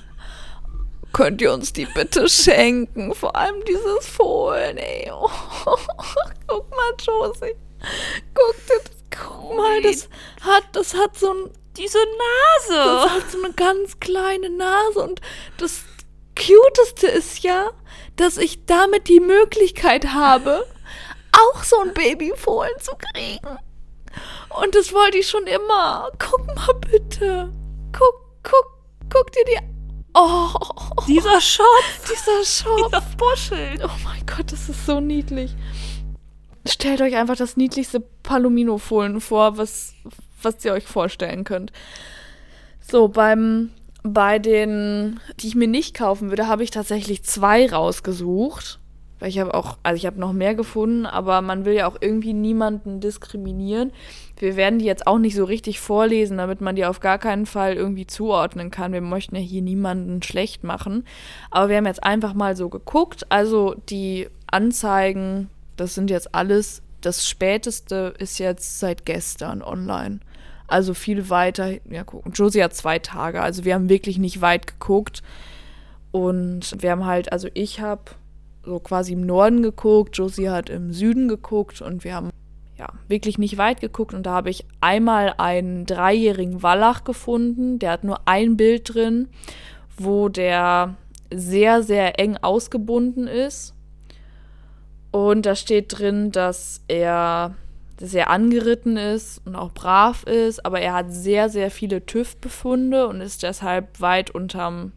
Könnt 1.13 1.43
ihr 1.43 1.53
uns 1.53 1.73
die 1.73 1.87
bitte 1.87 2.29
schenken? 2.29 3.15
Vor 3.15 3.37
allem 3.37 3.63
dieses 3.65 4.07
Fohlen, 4.07 4.79
ey. 4.79 5.11
Oh, 5.65 5.77
guck 6.47 6.71
mal, 6.71 6.93
Josie. 6.99 7.55
Guck 8.35 8.67
dir 8.67 8.81
das, 8.85 8.97
guck 9.11 9.57
mal, 9.57 9.83
das 9.83 10.09
hat, 10.41 10.65
das 10.73 10.95
hat 10.95 11.17
so 11.17 11.33
ein, 11.33 11.51
diese 11.77 11.99
Nase. 11.99 12.77
Das 12.77 13.11
hat 13.11 13.31
so 13.31 13.43
eine 13.43 13.53
ganz 13.55 14.01
kleine 14.01 14.51
Nase 14.51 15.01
und 15.01 15.21
das 15.59 15.83
Cuteste 16.35 17.07
ist 17.09 17.41
ja, 17.41 17.71
dass 18.17 18.37
ich 18.39 18.65
damit 18.67 19.09
die 19.09 19.21
Möglichkeit 19.21 20.13
habe, 20.13 20.67
auch 21.33 21.63
so 21.63 21.79
ein 21.81 21.95
Babyfohlen 21.95 22.79
zu 22.81 22.93
kriegen. 22.97 23.59
Und 24.61 24.75
das 24.75 24.93
wollte 24.93 25.19
ich 25.19 25.29
schon 25.29 25.47
immer. 25.47 26.11
Guck 26.19 26.47
mal 26.47 26.75
bitte. 26.91 27.53
Guck, 27.97 28.43
guck, 28.43 28.67
guck 29.11 29.33
dir 29.33 29.45
die. 29.45 29.72
Oh. 30.15 30.51
Dieser 31.07 31.41
Schopf. 31.41 32.11
Dieser 32.11 32.45
Schopf. 32.45 32.89
Dieser 32.89 33.03
Buschel. 33.17 33.79
Oh 33.85 33.99
mein 34.05 34.25
Gott, 34.27 34.53
das 34.53 34.69
ist 34.69 34.87
so 34.87 35.01
niedlich. 35.01 35.55
Stellt 36.67 37.01
euch 37.01 37.17
einfach 37.17 37.37
das 37.37 37.57
niedlichste 37.57 38.01
Palomino-Fohlen 38.23 39.21
vor, 39.21 39.57
was, 39.57 39.95
was 40.43 40.65
ihr 40.65 40.73
euch 40.73 40.87
vorstellen 40.87 41.45
könnt. 41.45 41.73
So, 42.81 43.09
beim, 43.09 43.71
bei 44.03 44.39
den, 44.39 45.21
die 45.41 45.49
ich 45.49 45.55
mir 45.55 45.69
nicht 45.69 45.95
kaufen 45.95 46.29
würde, 46.29 46.47
habe 46.47 46.63
ich 46.63 46.71
tatsächlich 46.71 47.25
zwei 47.25 47.69
rausgesucht. 47.71 48.79
Weil 49.23 49.29
ich 49.29 49.39
habe 49.39 49.55
auch, 49.55 49.79
also 49.85 49.97
ich 49.97 50.05
habe 50.05 50.19
noch 50.19 50.33
mehr 50.33 50.57
gefunden, 50.57 51.07
aber 51.07 51.43
man 51.43 51.65
will 51.65 51.75
ja 51.75 51.87
auch 51.87 51.95
irgendwie 52.01 52.33
niemanden 52.33 52.99
diskriminieren. 52.99 53.93
Wir 54.37 54.57
werden 54.57 54.81
die 54.81 54.85
jetzt 54.85 55.07
auch 55.07 55.21
nicht 55.21 55.37
so 55.37 55.45
richtig 55.45 55.79
vorlesen, 55.79 56.39
damit 56.39 56.61
man 56.61 56.75
die 56.75 56.85
auf 56.85 56.99
gar 56.99 57.19
keinen 57.19 57.47
Fall 57.47 57.75
irgendwie 57.75 58.09
zuordnen 58.09 58.73
kann. 58.73 58.93
Wir 58.93 59.01
möchten 59.01 59.37
ja 59.37 59.41
hier 59.41 59.63
niemanden 59.63 60.25
schlecht 60.25 60.65
machen. 60.65 61.05
Aber 61.53 61.69
wir 61.69 61.77
haben 61.77 61.87
jetzt 61.87 62.03
einfach 62.03 62.35
mal 62.35 62.57
so 62.57 62.69
geguckt. 62.69 63.25
Also 63.29 63.77
die 63.89 64.27
Anzeigen, 64.49 65.49
das 65.77 65.95
sind 65.95 66.11
jetzt 66.11 66.35
alles, 66.35 66.83
das 67.01 67.29
späteste 67.29 68.15
ist 68.19 68.39
jetzt 68.39 68.81
seit 68.81 69.07
gestern 69.07 69.63
online. 69.63 70.19
also 70.67 70.95
viel 70.95 71.31
weiter 71.31 71.75
ja, 71.89 72.03
gucken. 72.03 72.33
Josie 72.33 72.65
hat 72.65 72.75
zwei 72.75 72.99
Tage, 72.99 73.41
also 73.41 73.65
wir 73.65 73.75
haben 73.75 73.89
wirklich 73.89 74.19
nicht 74.19 74.41
weit 74.41 74.67
geguckt. 74.67 75.23
Und 76.11 76.75
wir 76.83 76.91
haben 76.91 77.07
halt, 77.07 77.31
also 77.31 77.47
ich 77.55 77.81
habe 77.81 78.03
so 78.65 78.79
quasi 78.81 79.13
im 79.13 79.27
Norden 79.27 79.63
geguckt, 79.63 80.17
Josie 80.17 80.51
hat 80.51 80.71
im 80.71 80.93
Süden 80.93 81.29
geguckt 81.29 81.83
und 81.83 82.05
wir 82.05 82.15
haben 82.15 82.31
ja 82.79 82.89
wirklich 83.09 83.39
nicht 83.39 83.59
weit 83.59 83.81
geguckt. 83.81 84.15
Und 84.15 84.25
da 84.25 84.33
habe 84.33 84.51
ich 84.51 84.67
einmal 84.81 85.35
einen 85.39 85.87
dreijährigen 85.87 86.63
Wallach 86.63 87.05
gefunden, 87.05 87.79
der 87.79 87.93
hat 87.93 88.05
nur 88.05 88.21
ein 88.27 88.57
Bild 88.57 88.95
drin, 88.95 89.29
wo 89.97 90.29
der 90.29 90.97
sehr, 91.33 91.83
sehr 91.83 92.19
eng 92.19 92.37
ausgebunden 92.37 93.27
ist. 93.27 93.75
Und 95.11 95.45
da 95.45 95.55
steht 95.55 95.99
drin, 95.99 96.33
dass 96.33 96.83
er 96.89 97.55
sehr 98.01 98.31
angeritten 98.31 98.97
ist 98.97 99.41
und 99.47 99.55
auch 99.55 99.73
brav 99.73 100.25
ist, 100.25 100.65
aber 100.67 100.81
er 100.81 100.95
hat 100.95 101.13
sehr, 101.13 101.49
sehr 101.49 101.71
viele 101.71 102.05
TÜV-Befunde 102.05 103.07
und 103.07 103.21
ist 103.21 103.43
deshalb 103.43 104.01
weit 104.01 104.31
unterm, 104.31 104.93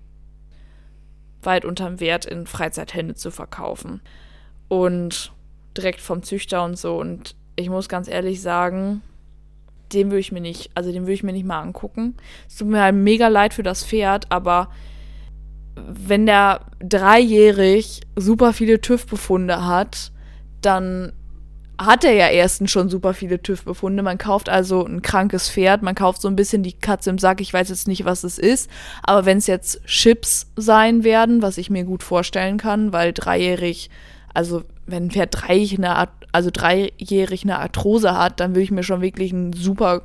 weit 1.45 1.65
unterm 1.65 1.99
Wert 1.99 2.25
in 2.25 2.47
Freizeithände 2.47 3.15
zu 3.15 3.31
verkaufen. 3.31 4.01
Und 4.67 5.31
direkt 5.77 6.01
vom 6.01 6.23
Züchter 6.23 6.63
und 6.63 6.77
so. 6.77 6.97
Und 6.97 7.35
ich 7.55 7.69
muss 7.69 7.89
ganz 7.89 8.07
ehrlich 8.07 8.41
sagen, 8.41 9.01
den 9.93 10.07
würde 10.07 10.19
ich 10.19 10.31
mir 10.31 10.41
nicht, 10.41 10.71
also 10.73 10.91
den 10.91 11.03
würde 11.03 11.13
ich 11.13 11.23
mir 11.23 11.33
nicht 11.33 11.45
mal 11.45 11.61
angucken. 11.61 12.15
Es 12.47 12.57
tut 12.57 12.67
mir 12.67 12.81
halt 12.81 12.95
mega 12.95 13.27
leid 13.27 13.53
für 13.53 13.63
das 13.63 13.85
Pferd, 13.85 14.31
aber 14.31 14.69
wenn 15.75 16.25
der 16.25 16.61
dreijährig 16.79 18.01
super 18.15 18.53
viele 18.53 18.81
TÜV-Befunde 18.81 19.65
hat, 19.65 20.11
dann 20.61 21.13
hat 21.77 22.03
er 22.03 22.13
ja 22.13 22.27
erstens 22.27 22.71
schon 22.71 22.89
super 22.89 23.13
viele 23.13 23.41
TÜV-Befunde. 23.41 24.03
Man 24.03 24.17
kauft 24.17 24.49
also 24.49 24.85
ein 24.85 25.01
krankes 25.01 25.49
Pferd, 25.49 25.81
man 25.81 25.95
kauft 25.95 26.21
so 26.21 26.27
ein 26.27 26.35
bisschen 26.35 26.63
die 26.63 26.73
Katze 26.73 27.09
im 27.09 27.17
Sack. 27.17 27.41
Ich 27.41 27.53
weiß 27.53 27.69
jetzt 27.69 27.87
nicht, 27.87 28.05
was 28.05 28.23
es 28.23 28.37
ist, 28.37 28.69
aber 29.03 29.25
wenn 29.25 29.37
es 29.37 29.47
jetzt 29.47 29.83
Chips 29.85 30.47
sein 30.55 31.03
werden, 31.03 31.41
was 31.41 31.57
ich 31.57 31.69
mir 31.69 31.83
gut 31.83 32.03
vorstellen 32.03 32.57
kann, 32.57 32.93
weil 32.93 33.13
dreijährig, 33.13 33.89
also 34.33 34.63
wenn 34.85 35.05
ein 35.05 35.11
Pferd 35.11 35.29
dreijährig 35.31 35.77
eine, 35.77 36.07
also 36.31 36.49
dreijährig 36.51 37.43
eine 37.43 37.59
Arthrose 37.59 38.17
hat, 38.17 38.39
dann 38.39 38.51
würde 38.51 38.63
ich 38.63 38.71
mir 38.71 38.83
schon 38.83 39.01
wirklich 39.01 39.31
ein 39.33 39.53
super, 39.53 40.03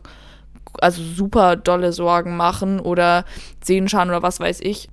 also 0.81 1.03
super 1.03 1.57
dolle 1.57 1.93
Sorgen 1.93 2.37
machen 2.37 2.81
oder 2.81 3.25
Sehenschaden 3.63 4.11
oder 4.11 4.23
was 4.23 4.41
weiß 4.41 4.61
ich 4.61 4.89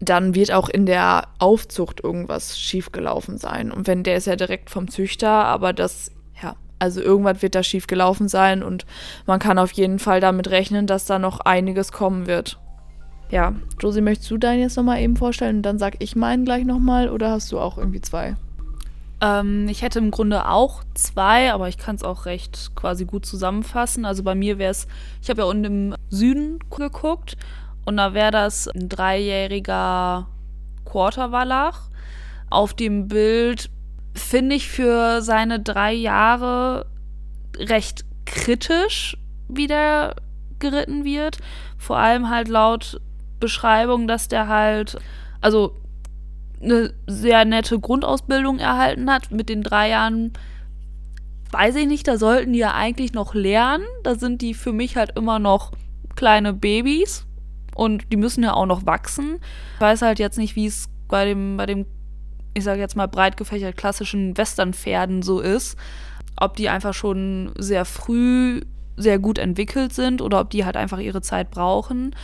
dann 0.00 0.34
wird 0.34 0.52
auch 0.52 0.68
in 0.68 0.86
der 0.86 1.28
Aufzucht 1.38 2.02
irgendwas 2.02 2.58
schiefgelaufen 2.58 3.38
sein. 3.38 3.70
Und 3.70 3.86
wenn 3.86 4.02
der 4.02 4.16
ist 4.16 4.26
ja 4.26 4.36
direkt 4.36 4.70
vom 4.70 4.88
Züchter, 4.88 5.30
aber 5.30 5.72
das, 5.72 6.10
ja, 6.42 6.56
also 6.78 7.00
irgendwas 7.00 7.42
wird 7.42 7.54
da 7.54 7.62
schiefgelaufen 7.62 8.28
sein 8.28 8.62
und 8.62 8.86
man 9.26 9.38
kann 9.38 9.58
auf 9.58 9.72
jeden 9.72 9.98
Fall 9.98 10.20
damit 10.20 10.50
rechnen, 10.50 10.86
dass 10.86 11.06
da 11.06 11.18
noch 11.18 11.40
einiges 11.40 11.92
kommen 11.92 12.26
wird. 12.26 12.58
Ja, 13.30 13.54
Josie, 13.80 14.00
möchtest 14.00 14.30
du 14.30 14.38
deinen 14.38 14.60
jetzt 14.60 14.76
nochmal 14.76 15.00
eben 15.00 15.16
vorstellen 15.16 15.56
und 15.56 15.62
dann 15.62 15.78
sag 15.78 15.96
ich 16.00 16.14
meinen 16.14 16.44
gleich 16.44 16.64
nochmal 16.64 17.08
oder 17.08 17.30
hast 17.30 17.50
du 17.52 17.58
auch 17.58 17.78
irgendwie 17.78 18.00
zwei? 18.00 18.36
Ähm, 19.20 19.68
ich 19.68 19.82
hätte 19.82 19.98
im 19.98 20.10
Grunde 20.10 20.48
auch 20.48 20.84
zwei, 20.94 21.52
aber 21.52 21.68
ich 21.68 21.78
kann 21.78 21.96
es 21.96 22.02
auch 22.02 22.26
recht 22.26 22.72
quasi 22.74 23.06
gut 23.06 23.24
zusammenfassen. 23.24 24.04
Also 24.04 24.22
bei 24.22 24.34
mir 24.34 24.58
wäre 24.58 24.70
es, 24.70 24.86
ich 25.22 25.30
habe 25.30 25.42
ja 25.42 25.46
unten 25.46 25.64
im 25.64 25.94
Süden 26.10 26.58
geguckt 26.70 27.36
und 27.84 27.96
da 27.96 28.14
wäre 28.14 28.30
das 28.30 28.68
ein 28.68 28.88
dreijähriger 28.88 30.28
Quarterwallach. 30.84 31.90
Auf 32.50 32.74
dem 32.74 33.08
Bild 33.08 33.70
finde 34.14 34.56
ich 34.56 34.68
für 34.68 35.22
seine 35.22 35.60
drei 35.60 35.92
Jahre 35.92 36.86
recht 37.58 38.04
kritisch, 38.26 39.16
wie 39.48 39.66
der 39.66 40.16
geritten 40.58 41.04
wird. 41.04 41.38
Vor 41.78 41.98
allem 41.98 42.30
halt 42.30 42.48
laut 42.48 43.00
Beschreibung, 43.40 44.08
dass 44.08 44.28
der 44.28 44.48
halt, 44.48 44.96
also 45.40 45.76
eine 46.62 46.94
sehr 47.06 47.44
nette 47.44 47.78
Grundausbildung 47.78 48.58
erhalten 48.58 49.10
hat. 49.10 49.30
Mit 49.30 49.48
den 49.48 49.62
drei 49.62 49.90
Jahren 49.90 50.32
weiß 51.50 51.76
ich 51.76 51.86
nicht, 51.86 52.08
da 52.08 52.16
sollten 52.16 52.52
die 52.54 52.60
ja 52.60 52.72
eigentlich 52.74 53.12
noch 53.12 53.34
lernen. 53.34 53.84
Da 54.02 54.14
sind 54.14 54.40
die 54.40 54.54
für 54.54 54.72
mich 54.72 54.96
halt 54.96 55.16
immer 55.16 55.38
noch 55.38 55.72
kleine 56.16 56.54
Babys 56.54 57.26
und 57.74 58.12
die 58.12 58.16
müssen 58.16 58.42
ja 58.44 58.54
auch 58.54 58.66
noch 58.66 58.86
wachsen. 58.86 59.40
Ich 59.74 59.80
weiß 59.80 60.02
halt 60.02 60.18
jetzt 60.18 60.38
nicht, 60.38 60.56
wie 60.56 60.66
es 60.66 60.88
bei 61.08 61.24
dem, 61.24 61.56
bei 61.56 61.66
dem, 61.66 61.86
ich 62.54 62.64
sage 62.64 62.80
jetzt 62.80 62.96
mal, 62.96 63.08
breit 63.08 63.36
gefächert 63.36 63.76
klassischen 63.76 64.36
Westernpferden 64.36 65.22
so 65.22 65.40
ist. 65.40 65.76
Ob 66.36 66.56
die 66.56 66.68
einfach 66.68 66.94
schon 66.94 67.52
sehr 67.58 67.84
früh 67.84 68.62
sehr 68.96 69.18
gut 69.18 69.38
entwickelt 69.38 69.92
sind 69.92 70.22
oder 70.22 70.40
ob 70.40 70.50
die 70.50 70.64
halt 70.64 70.76
einfach 70.76 70.98
ihre 70.98 71.22
Zeit 71.22 71.50
brauchen. 71.50 72.14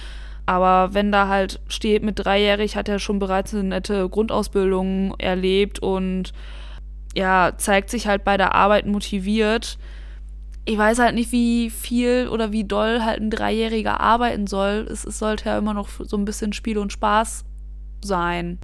Aber 0.46 0.94
wenn 0.94 1.12
da 1.12 1.28
halt 1.28 1.60
steht, 1.68 2.02
mit 2.02 2.24
dreijährig 2.24 2.76
hat 2.76 2.88
er 2.88 2.98
schon 2.98 3.18
bereits 3.18 3.54
eine 3.54 3.64
nette 3.64 4.08
Grundausbildung 4.08 5.14
erlebt 5.18 5.78
und 5.78 6.32
ja, 7.14 7.52
zeigt 7.56 7.90
sich 7.90 8.06
halt 8.06 8.24
bei 8.24 8.36
der 8.36 8.54
Arbeit 8.54 8.86
motiviert, 8.86 9.78
ich 10.70 10.78
weiß 10.78 11.00
halt 11.00 11.16
nicht, 11.16 11.32
wie 11.32 11.68
viel 11.68 12.28
oder 12.28 12.52
wie 12.52 12.62
doll 12.62 13.02
halt 13.02 13.20
ein 13.20 13.30
Dreijähriger 13.30 13.98
arbeiten 13.98 14.46
soll. 14.46 14.86
Es, 14.88 15.04
es 15.04 15.18
sollte 15.18 15.46
ja 15.48 15.58
immer 15.58 15.74
noch 15.74 15.88
so 15.98 16.16
ein 16.16 16.24
bisschen 16.24 16.52
Spiel 16.52 16.78
und 16.78 16.92
Spaß 16.92 17.44
sein. 18.04 18.60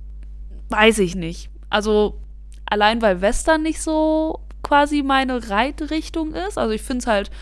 Weiß 0.69 1.01
ich 1.01 1.17
nicht. 1.17 1.51
Also 1.69 2.21
allein 2.65 3.03
weil 3.03 3.23
Western 3.23 3.65
nicht 3.65 3.83
so 3.83 4.39
quasi 4.63 5.03
meine 5.03 5.51
Reitrichtung 5.51 6.33
ist. 6.33 6.59
Also 6.59 6.73
ich 6.73 6.83
finde 6.83 7.01
es 7.01 7.07
halt 7.09 7.33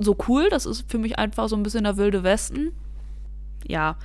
so 0.00 0.16
cool. 0.26 0.48
Das 0.50 0.66
ist 0.66 0.90
für 0.90 0.98
mich 0.98 1.16
einfach 1.16 1.48
so 1.48 1.54
ein 1.54 1.62
bisschen 1.62 1.84
der 1.84 1.96
wilde 1.96 2.24
Westen. 2.24 2.72
Ja. 3.64 3.96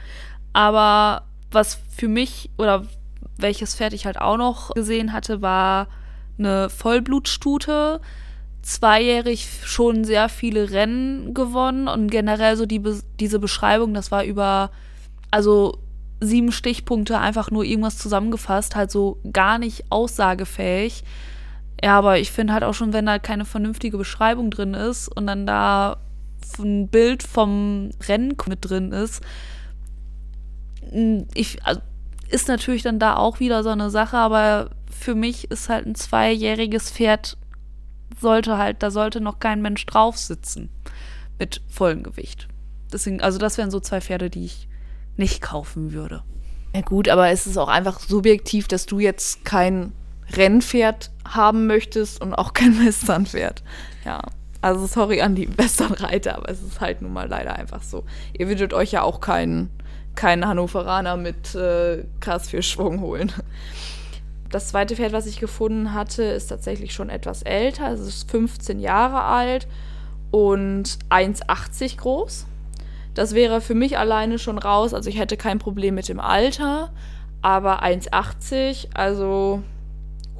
Aber 0.54 1.24
was 1.50 1.80
für 1.90 2.08
mich 2.08 2.52
oder 2.60 2.86
welches 3.38 3.74
Pferd 3.74 3.94
ich 3.94 4.06
halt 4.06 4.22
auch 4.22 4.38
noch 4.38 4.70
gesehen 4.76 5.14
hatte, 5.14 5.42
war 5.42 5.88
eine 6.38 6.70
Vollblutstute 6.70 8.02
zweijährig 8.66 9.48
schon 9.64 10.04
sehr 10.04 10.28
viele 10.28 10.72
Rennen 10.72 11.36
gewonnen 11.36 11.88
und 11.88 12.10
generell 12.10 12.58
so 12.58 12.66
die, 12.66 12.82
diese 13.20 13.38
Beschreibung, 13.38 13.94
das 13.94 14.10
war 14.10 14.24
über, 14.24 14.72
also 15.30 15.78
sieben 16.20 16.52
Stichpunkte 16.52 17.20
einfach 17.20 17.52
nur 17.52 17.64
irgendwas 17.64 18.00
zusammengefasst, 18.00 18.76
halt 18.76 18.90
so 18.90 19.20
gar 19.32 19.60
nicht 19.60 19.92
aussagefähig. 19.92 21.04
Ja, 21.84 21.96
aber 21.96 22.18
ich 22.18 22.32
finde 22.32 22.54
halt 22.54 22.64
auch 22.64 22.74
schon, 22.74 22.92
wenn 22.92 23.06
da 23.06 23.20
keine 23.20 23.46
vernünftige 23.46 24.00
Beschreibung 24.00 24.50
drin 24.50 24.74
ist 24.74 25.10
und 25.10 25.28
dann 25.28 25.46
da 25.46 25.98
ein 26.58 26.88
Bild 26.88 27.22
vom 27.22 27.92
Rennen 28.08 28.36
mit 28.48 28.60
drin 28.68 28.92
ist, 28.92 29.22
ich, 31.36 31.64
also, 31.64 31.82
ist 32.30 32.48
natürlich 32.48 32.82
dann 32.82 32.98
da 32.98 33.16
auch 33.16 33.40
wieder 33.40 33.62
so 33.62 33.70
eine 33.70 33.92
Sache, 33.92 34.18
aber 34.18 34.72
für 34.90 35.14
mich 35.14 35.52
ist 35.52 35.70
halt 35.70 35.86
ein 35.86 35.94
zweijähriges 35.94 36.90
Pferd 36.90 37.38
sollte 38.20 38.58
halt, 38.58 38.84
da 38.84 38.92
sollte 38.92 39.22
noch 39.22 39.40
kein 39.40 39.62
Mensch 39.62 39.86
drauf 39.86 40.18
sitzen 40.18 40.70
mit 41.40 41.62
vollem 41.70 42.04
Gewicht. 42.04 42.48
Deswegen, 42.92 43.22
also 43.22 43.38
das 43.38 43.58
wären 43.58 43.72
so 43.72 43.80
zwei 43.80 44.02
Pferde, 44.02 44.30
die 44.30 44.46
ich 44.46 44.68
nicht 45.18 45.42
kaufen 45.42 45.92
würde. 45.92 46.24
Ja 46.74 46.82
gut, 46.82 47.10
aber 47.10 47.30
es 47.30 47.48
ist 47.48 47.58
auch 47.58 47.68
einfach 47.68 48.00
subjektiv, 48.00 48.68
dass 48.68 48.86
du 48.86 49.00
jetzt 49.00 49.46
kein 49.46 49.94
Rennpferd 50.34 51.12
haben 51.28 51.68
möchtest 51.68 52.22
und 52.22 52.34
auch 52.34 52.54
kein 52.54 52.80
Westernpferd. 52.86 53.64
Ja. 54.04 54.22
Also 54.62 54.88
sorry 54.88 55.22
an 55.22 55.36
die 55.36 55.58
Westernreiter, 55.58 56.38
aber 56.38 56.50
es 56.50 56.62
ist 56.62 56.82
halt 56.82 57.02
nun 57.02 57.14
mal 57.14 57.28
leider 57.28 57.56
einfach 57.56 57.84
so. 57.84 58.04
Ihr 58.34 58.48
würdet 58.48 58.74
euch 58.74 58.92
ja 58.92 59.04
auch 59.04 59.22
keinen 59.22 59.70
keinen 60.16 60.48
Hannoveraner 60.48 61.18
mit 61.18 61.54
äh, 61.56 62.06
krass 62.20 62.50
viel 62.50 62.64
Schwung 62.64 63.02
holen. 63.02 63.32
Das 64.50 64.68
zweite 64.70 64.96
Pferd, 64.96 65.14
was 65.14 65.26
ich 65.26 65.40
gefunden 65.40 65.94
hatte, 65.94 66.24
ist 66.24 66.48
tatsächlich 66.48 66.94
schon 66.94 67.10
etwas 67.10 67.42
älter. 67.42 67.92
Es 67.92 68.00
ist 68.00 68.30
15 68.30 68.80
Jahre 68.80 69.24
alt 69.24 69.68
und 70.32 71.00
1,80 71.10 71.98
groß. 71.98 72.46
Das 73.14 73.34
wäre 73.34 73.62
für 73.62 73.76
mich 73.76 73.98
alleine 73.98 74.38
schon 74.38 74.58
raus. 74.58 74.94
Also 74.94 75.10
ich 75.10 75.18
hätte 75.18 75.38
kein 75.38 75.60
Problem 75.60 75.96
mit 75.96 76.10
dem 76.10 76.20
Alter, 76.20 76.92
aber 77.42 77.84
1,80, 77.84 78.90
also 78.94 79.64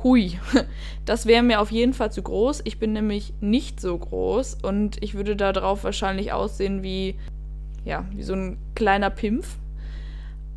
hui, 0.04 0.38
das 1.06 1.26
wäre 1.26 1.42
mir 1.42 1.62
auf 1.62 1.72
jeden 1.72 1.94
Fall 1.94 2.12
zu 2.12 2.22
groß. 2.22 2.62
Ich 2.66 2.78
bin 2.78 2.94
nämlich 2.94 3.34
nicht 3.40 3.80
so 3.80 3.98
groß 3.98 4.58
und 4.62 5.02
ich 5.02 5.16
würde 5.16 5.36
da 5.36 5.52
drauf 5.52 5.84
wahrscheinlich 5.84 6.32
aussehen 6.34 6.84
wie, 6.84 7.18
ja, 7.86 8.06
wie 8.12 8.24
so 8.24 8.34
ein 8.34 8.58
kleiner 8.76 9.10
Pimpf. 9.10 9.58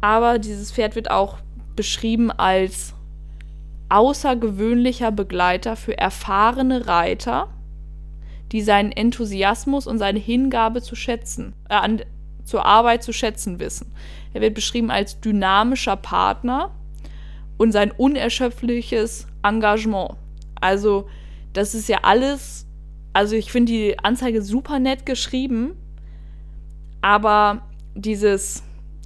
Aber 0.01 0.39
dieses 0.39 0.71
Pferd 0.73 0.97
wird 0.97 1.11
auch 1.11 1.39
beschrieben 1.77 2.31
als 2.31 2.95
außergewöhnlicher 3.89 5.11
Begleiter 5.11 5.76
für 5.76 5.97
erfahrene 5.97 6.86
Reiter, 6.86 7.49
die 8.53 8.62
seinen 8.62 8.93
Enthusiasmus 8.93 9.86
und 9.86 9.99
seine 9.99 10.18
Hingabe 10.18 10.82
zu 10.82 10.95
schätzen, 10.95 11.55
äh, 11.68 11.74
an, 11.74 12.03
zur 12.45 12.64
Arbeit 12.64 13.03
zu 13.03 13.12
schätzen 13.12 13.61
wissen. 13.61 13.93
Er 14.32 14.41
wird 14.41 14.55
beschrieben 14.55 14.91
als 14.91 15.20
dynamischer 15.20 15.97
Partner 15.97 16.70
und 17.57 17.72
sein 17.72 17.91
unerschöpfliches 17.91 19.26
Engagement. 19.43 20.12
Also, 20.61 21.09
das 21.53 21.74
ist 21.74 21.89
ja 21.89 21.99
alles 22.03 22.68
also 23.18 23.34
ich 23.34 23.51
finde 23.51 23.72
die 23.72 23.99
Anzeige 23.99 24.43
super 24.43 24.78
nett 24.78 25.05
geschrieben, 25.05 25.76
aber 27.01 27.62
dieses, 27.97 28.62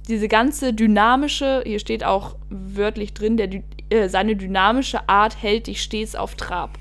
diese 0.07 0.27
ganze 0.27 0.71
dynamische, 0.71 1.63
hier 1.65 1.79
steht 1.79 2.03
auch 2.03 2.35
wörtlich 2.49 3.15
drin, 3.15 3.37
der, 3.37 3.49
äh, 3.93 4.09
seine 4.09 4.35
dynamische 4.35 5.07
Art 5.07 5.41
hält 5.41 5.67
dich 5.67 5.81
stets 5.81 6.15
auf 6.15 6.35
Trab. 6.35 6.77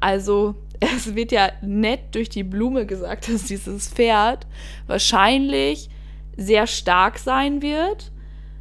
Also 0.00 0.56
es 0.80 1.14
wird 1.14 1.32
ja 1.32 1.50
nett 1.62 2.14
durch 2.14 2.28
die 2.28 2.44
Blume 2.44 2.86
gesagt, 2.86 3.28
dass 3.32 3.44
dieses 3.44 3.88
Pferd 3.88 4.46
wahrscheinlich 4.86 5.88
sehr 6.36 6.66
stark 6.66 7.18
sein 7.18 7.62
wird, 7.62 8.12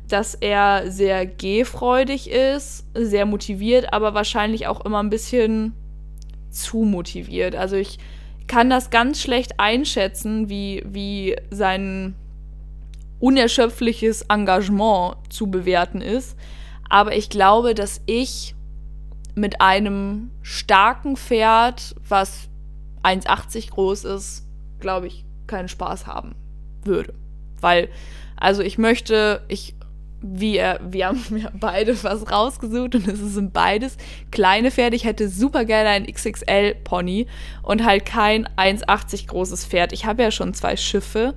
dass 0.07 0.35
er 0.35 0.91
sehr 0.91 1.25
gehfreudig 1.25 2.29
ist, 2.29 2.85
sehr 2.93 3.25
motiviert, 3.25 3.93
aber 3.93 4.13
wahrscheinlich 4.13 4.67
auch 4.67 4.83
immer 4.83 5.01
ein 5.01 5.09
bisschen 5.09 5.73
zu 6.49 6.79
motiviert. 6.79 7.55
Also 7.55 7.75
ich 7.75 7.99
kann 8.47 8.69
das 8.69 8.89
ganz 8.89 9.21
schlecht 9.21 9.59
einschätzen, 9.59 10.49
wie, 10.49 10.83
wie 10.85 11.35
sein 11.51 12.15
unerschöpfliches 13.19 14.23
Engagement 14.23 15.15
zu 15.29 15.47
bewerten 15.47 16.01
ist. 16.01 16.35
Aber 16.89 17.15
ich 17.15 17.29
glaube, 17.29 17.75
dass 17.75 18.01
ich 18.07 18.55
mit 19.35 19.61
einem 19.61 20.31
starken 20.41 21.15
Pferd, 21.15 21.95
was 22.07 22.49
1,80 23.03 23.69
groß 23.69 24.03
ist, 24.05 24.45
glaube 24.79 25.07
ich, 25.07 25.23
keinen 25.47 25.69
Spaß 25.69 26.07
haben 26.07 26.35
würde. 26.83 27.13
Weil, 27.61 27.89
also 28.35 28.61
ich 28.61 28.77
möchte, 28.77 29.43
ich, 29.47 29.75
wir, 30.21 30.79
wir 30.83 31.07
haben 31.07 31.23
ja 31.37 31.51
beide 31.53 32.01
was 32.03 32.29
rausgesucht 32.29 32.95
und 32.95 33.07
es 33.07 33.19
sind 33.19 33.53
beides 33.53 33.97
kleine 34.31 34.71
Pferde. 34.71 34.95
Ich 34.95 35.05
hätte 35.05 35.29
super 35.29 35.65
gerne 35.65 35.89
ein 35.89 36.05
XXL-Pony 36.05 37.27
und 37.63 37.85
halt 37.85 38.05
kein 38.05 38.47
1,80 38.57 39.27
großes 39.27 39.65
Pferd. 39.65 39.93
Ich 39.93 40.05
habe 40.05 40.23
ja 40.23 40.31
schon 40.31 40.53
zwei 40.53 40.75
Schiffe 40.75 41.35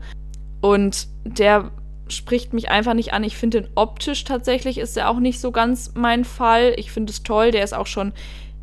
und 0.61 1.09
der 1.25 1.71
spricht 2.09 2.53
mich 2.53 2.71
einfach 2.71 2.95
nicht 2.95 3.13
an. 3.13 3.25
Ich 3.25 3.37
finde 3.37 3.63
den 3.63 3.71
optisch 3.75 4.25
tatsächlich 4.25 4.79
ist 4.79 4.97
er 4.97 5.09
auch 5.09 5.19
nicht 5.19 5.41
so 5.41 5.51
ganz 5.51 5.93
mein 5.95 6.25
Fall. 6.25 6.75
Ich 6.77 6.91
finde 6.91 7.11
es 7.13 7.23
toll, 7.23 7.51
der 7.51 7.65
ist 7.65 7.75
auch 7.75 7.87
schon 7.87 8.13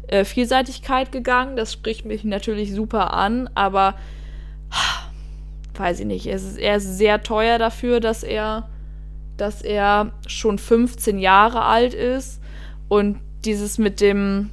äh, 0.08 0.26
Vielseitigkeit 0.26 1.12
gegangen. 1.12 1.56
Das 1.56 1.74
spricht 1.74 2.06
mich 2.06 2.24
natürlich 2.24 2.74
super 2.74 3.14
an, 3.14 3.50
aber 3.56 3.96
weiß 5.76 6.02
ich 6.02 6.06
nicht. 6.06 6.28
Er 6.28 6.36
ist, 6.36 6.58
er 6.58 6.76
ist 6.76 6.98
sehr 6.98 7.24
teuer 7.24 7.58
dafür, 7.58 8.00
dass 8.00 8.24
er, 8.24 8.70
dass 9.38 9.62
er 9.62 10.12
schon 10.28 10.58
15 10.58 11.18
Jahre 11.18 11.64
alt 11.64 11.94
ist 11.94 12.42
und 12.88 13.20
dieses 13.46 13.78
mit 13.78 14.02
dem 14.02 14.50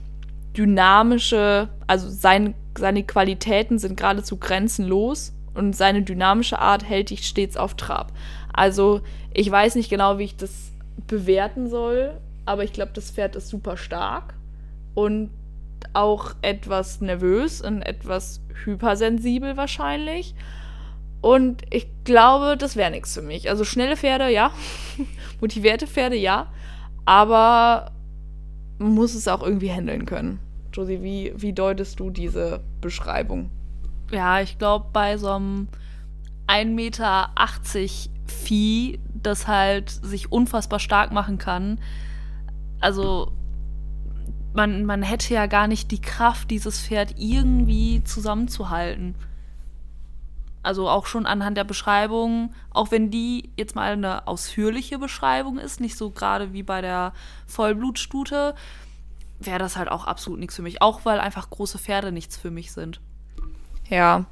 dynamische, 0.56 1.68
also 1.86 2.08
sein, 2.08 2.54
seine 2.78 3.02
Qualitäten 3.02 3.78
sind 3.78 3.96
geradezu 3.96 4.38
grenzenlos 4.38 5.32
und 5.54 5.74
seine 5.74 6.02
dynamische 6.02 6.58
Art 6.58 6.84
hält 6.84 7.10
dich 7.10 7.26
stets 7.26 7.56
auf 7.56 7.74
Trab. 7.74 8.12
Also 8.56 9.02
ich 9.32 9.50
weiß 9.50 9.76
nicht 9.76 9.90
genau, 9.90 10.18
wie 10.18 10.24
ich 10.24 10.36
das 10.36 10.72
bewerten 11.06 11.68
soll, 11.68 12.18
aber 12.46 12.64
ich 12.64 12.72
glaube, 12.72 12.92
das 12.94 13.10
Pferd 13.10 13.36
ist 13.36 13.48
super 13.48 13.76
stark 13.76 14.34
und 14.94 15.30
auch 15.92 16.34
etwas 16.42 17.00
nervös 17.00 17.60
und 17.60 17.82
etwas 17.82 18.40
hypersensibel 18.64 19.56
wahrscheinlich. 19.56 20.34
Und 21.20 21.62
ich 21.70 21.86
glaube, 22.04 22.56
das 22.56 22.76
wäre 22.76 22.90
nichts 22.90 23.14
für 23.14 23.22
mich. 23.22 23.48
Also 23.50 23.64
schnelle 23.64 23.96
Pferde, 23.96 24.28
ja. 24.30 24.50
Motivierte 25.40 25.86
Pferde, 25.86 26.16
ja. 26.16 26.52
Aber 27.04 27.92
man 28.78 28.94
muss 28.94 29.14
es 29.14 29.28
auch 29.28 29.42
irgendwie 29.42 29.70
handeln 29.70 30.06
können. 30.06 30.38
Josie, 30.72 31.02
wie, 31.02 31.32
wie 31.36 31.52
deutest 31.52 32.00
du 32.00 32.10
diese 32.10 32.60
Beschreibung? 32.80 33.50
Ja, 34.10 34.40
ich 34.40 34.58
glaube, 34.58 34.86
bei 34.92 35.16
so 35.16 35.30
einem 35.30 35.68
1,80 36.48 36.66
Meter 36.66 37.30
Vieh, 38.26 38.98
das 39.14 39.46
halt 39.46 39.90
sich 39.90 40.32
unfassbar 40.32 40.80
stark 40.80 41.12
machen 41.12 41.38
kann. 41.38 41.80
Also 42.80 43.32
man, 44.54 44.84
man 44.84 45.02
hätte 45.02 45.34
ja 45.34 45.46
gar 45.46 45.68
nicht 45.68 45.90
die 45.90 46.00
Kraft, 46.00 46.50
dieses 46.50 46.80
Pferd 46.80 47.14
irgendwie 47.18 48.02
zusammenzuhalten. 48.04 49.14
Also 50.62 50.88
auch 50.88 51.06
schon 51.06 51.26
anhand 51.26 51.56
der 51.56 51.64
Beschreibung, 51.64 52.52
auch 52.70 52.90
wenn 52.90 53.10
die 53.10 53.50
jetzt 53.56 53.76
mal 53.76 53.92
eine 53.92 54.26
ausführliche 54.26 54.98
Beschreibung 54.98 55.58
ist, 55.58 55.80
nicht 55.80 55.96
so 55.96 56.10
gerade 56.10 56.52
wie 56.52 56.64
bei 56.64 56.80
der 56.80 57.12
Vollblutstute, 57.46 58.54
wäre 59.38 59.58
das 59.58 59.76
halt 59.76 59.88
auch 59.90 60.06
absolut 60.06 60.40
nichts 60.40 60.56
für 60.56 60.62
mich. 60.62 60.82
Auch 60.82 61.04
weil 61.04 61.20
einfach 61.20 61.50
große 61.50 61.78
Pferde 61.78 62.10
nichts 62.10 62.36
für 62.36 62.50
mich 62.50 62.72
sind. 62.72 63.00
Ja, 63.88 64.24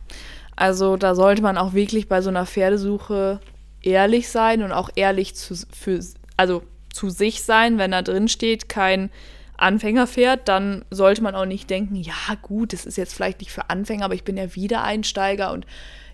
also 0.57 0.97
da 0.97 1.15
sollte 1.15 1.43
man 1.43 1.59
auch 1.59 1.73
wirklich 1.73 2.09
bei 2.09 2.21
so 2.21 2.31
einer 2.31 2.47
Pferdesuche 2.47 3.41
ehrlich 3.87 4.29
sein 4.29 4.63
und 4.63 4.73
auch 4.73 4.91
ehrlich 4.97 5.35
zu, 5.35 5.55
für, 5.73 6.01
also 6.37 6.63
zu 6.93 7.11
sich 7.11 7.43
sein, 7.43 7.79
wenn 7.79 7.91
da 7.91 8.03
drin 8.03 8.29
steht, 8.29 8.69
kein 8.69 9.11
Anfängerpferd, 9.57 10.49
dann 10.49 10.85
sollte 10.91 11.23
man 11.23 11.35
auch 11.35 11.47
nicht 11.47 11.71
denken, 11.71 11.97
ja 11.97 12.15
gut, 12.43 12.73
das 12.73 12.87
ist 12.87 12.97
jetzt 12.97 13.15
vielleicht 13.15 13.41
nicht 13.41 13.53
für 13.53 13.71
Anfänger, 13.71 14.05
aber 14.05 14.15
ich 14.15 14.25
bin 14.25 14.37
ja 14.37 14.55
Wiedereinsteiger 14.55 15.53
und 15.53 15.67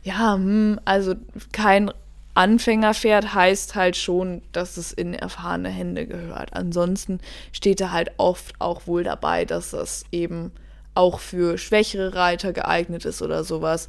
ja, 0.03 0.35
hm, 0.35 0.79
also 0.85 1.15
kein 1.53 1.91
Anfängerpferd 2.35 3.35
heißt 3.35 3.75
halt 3.75 3.97
schon, 3.97 4.43
dass 4.53 4.77
es 4.77 4.93
in 4.93 5.15
erfahrene 5.15 5.69
Hände 5.69 6.07
gehört. 6.07 6.55
Ansonsten 6.55 7.21
steht 7.53 7.81
da 7.81 7.91
halt 7.91 8.13
oft 8.19 8.55
auch 8.61 8.87
wohl 8.87 9.05
dabei, 9.05 9.45
dass 9.45 9.71
das 9.71 10.05
eben 10.13 10.53
auch 10.95 11.19
für 11.19 11.59
schwächere 11.59 12.15
Reiter 12.15 12.53
geeignet 12.53 13.05
ist 13.05 13.23
oder 13.23 13.45
sowas. 13.45 13.89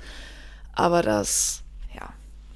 Aber 0.73 1.01
das. 1.01 1.63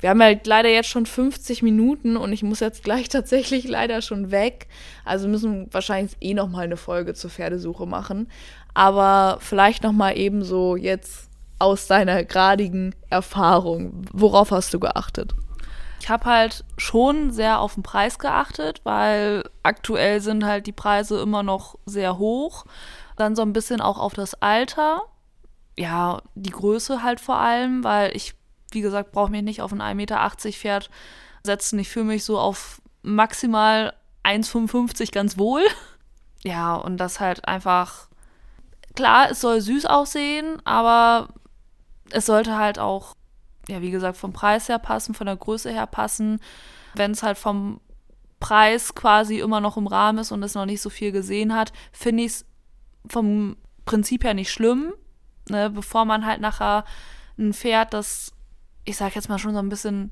Wir 0.06 0.12
haben 0.12 0.22
halt 0.22 0.45
leider 0.45 0.70
jetzt 0.70 0.89
schon 0.89 1.08
50 1.08 1.64
Minuten 1.64 2.16
und 2.16 2.32
ich 2.32 2.43
muss 2.43 2.60
jetzt 2.60 2.84
gleich 2.84 3.10
tatsächlich 3.10 3.68
leider 3.68 4.03
schon 4.03 4.30
weg. 4.30 4.68
Also 5.03 5.28
müssen 5.28 5.68
wahrscheinlich 5.74 6.16
eh 6.22 6.36
noch 6.36 6.47
mal 6.47 6.66
eine 6.66 6.78
Folge 6.78 7.16
zur 7.16 7.32
Pferdesuche 7.32 7.88
machen. 7.88 8.30
Aber 8.76 9.39
vielleicht 9.41 9.82
noch 9.82 9.93
mal 9.93 10.16
eben 10.16 10.43
so 10.43 10.76
jetzt 10.76 11.32
aus 11.58 11.88
deiner 11.88 12.24
gradigen 12.24 12.93
Erfahrung. 13.10 14.03
Worauf 14.14 14.51
hast 14.51 14.76
du 14.76 14.80
geachtet? 14.80 15.34
Ich 15.99 16.08
habe 16.08 16.26
halt 16.26 16.64
schon 16.78 17.32
sehr 17.32 17.60
auf 17.60 17.74
den 17.74 17.82
Preis 17.82 18.20
geachtet, 18.20 18.82
weil 18.84 19.49
aktuell 19.64 20.22
sind 20.22 20.45
halt 20.45 20.68
die 20.68 20.72
Preise 20.72 21.20
immer 21.20 21.41
noch 21.41 21.80
sehr 21.88 22.20
hoch. 22.20 22.66
Dann 23.18 23.36
so 23.36 23.41
ein 23.41 23.53
bisschen 23.53 23.82
auch 23.82 23.97
auf 23.97 24.14
das 24.14 24.39
Alter 24.39 25.01
ja, 25.78 26.22
die 26.36 26.51
Größe 26.51 27.03
halt 27.03 27.20
vor 27.20 27.36
allem, 27.36 27.84
weil 27.84 28.16
ich, 28.16 28.34
wie 28.76 28.82
gesagt, 28.82 29.11
brauche 29.11 29.32
mich 29.32 29.41
nicht 29.41 29.61
auf 29.61 29.71
ein 29.71 29.82
1,80 29.82 29.95
Meter 29.95 30.30
Pferd 30.51 30.89
setzen. 31.43 31.80
Ich 31.80 31.89
fühle 31.89 32.05
mich 32.05 32.23
so 32.23 32.38
auf 32.38 32.82
maximal 33.01 33.93
1,55 34.23 35.11
ganz 35.11 35.38
wohl. 35.38 35.63
Ja, 36.43 36.76
und 36.76 36.97
das 36.97 37.19
halt 37.19 37.47
einfach, 37.47 38.07
klar, 38.95 39.32
es 39.32 39.41
soll 39.41 39.61
süß 39.61 39.88
aussehen, 39.88 40.61
aber 40.63 41.30
es 42.11 42.28
sollte 42.28 42.55
halt 42.55 42.78
auch, 42.78 43.15
ja, 43.67 43.82
wie 43.82 43.89
gesagt, 43.89 44.15
vom 44.15 44.32
Preis 44.32 44.69
her 44.69 44.78
passen, 44.78 45.15
von 45.15 45.26
der 45.26 45.38
Größe 45.38 45.71
her 45.71 45.88
passen. 45.88 46.39
Wenn 46.93 47.09
es 47.09 47.23
halt 47.23 47.39
vom 47.39 47.82
Preis 48.39 48.93
quasi 48.93 49.39
immer 49.39 49.59
noch 49.59 49.76
im 49.76 49.88
Rahmen 49.88 50.19
ist 50.19 50.32
und 50.32 50.43
es 50.43 50.53
noch 50.53 50.67
nicht 50.67 50.84
so 50.84 50.91
viel 50.91 51.11
gesehen 51.11 51.55
hat, 51.55 51.73
finde 51.91 52.26
ich 52.26 52.32
es 52.32 52.45
vom 53.09 53.57
Prinzip 53.86 54.23
her 54.23 54.36
nicht 54.36 54.51
schlimm 54.51 54.93
ne, 55.49 55.69
bevor 55.69 56.05
man 56.05 56.26
halt 56.26 56.41
nachher 56.41 56.86
ein 57.38 57.53
Pferd, 57.53 57.93
das, 57.93 58.34
ich 58.86 58.97
sag 58.97 59.15
jetzt 59.15 59.29
mal 59.29 59.39
schon 59.39 59.53
so 59.53 59.59
ein 59.59 59.69
bisschen, 59.69 60.11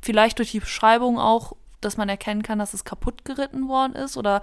vielleicht 0.00 0.38
durch 0.38 0.52
die 0.52 0.60
Beschreibung 0.60 1.18
auch, 1.18 1.56
dass 1.80 1.96
man 1.96 2.08
erkennen 2.08 2.42
kann, 2.42 2.58
dass 2.58 2.74
es 2.74 2.84
kaputt 2.84 3.24
geritten 3.24 3.68
worden 3.68 3.94
ist 3.94 4.16
oder 4.16 4.42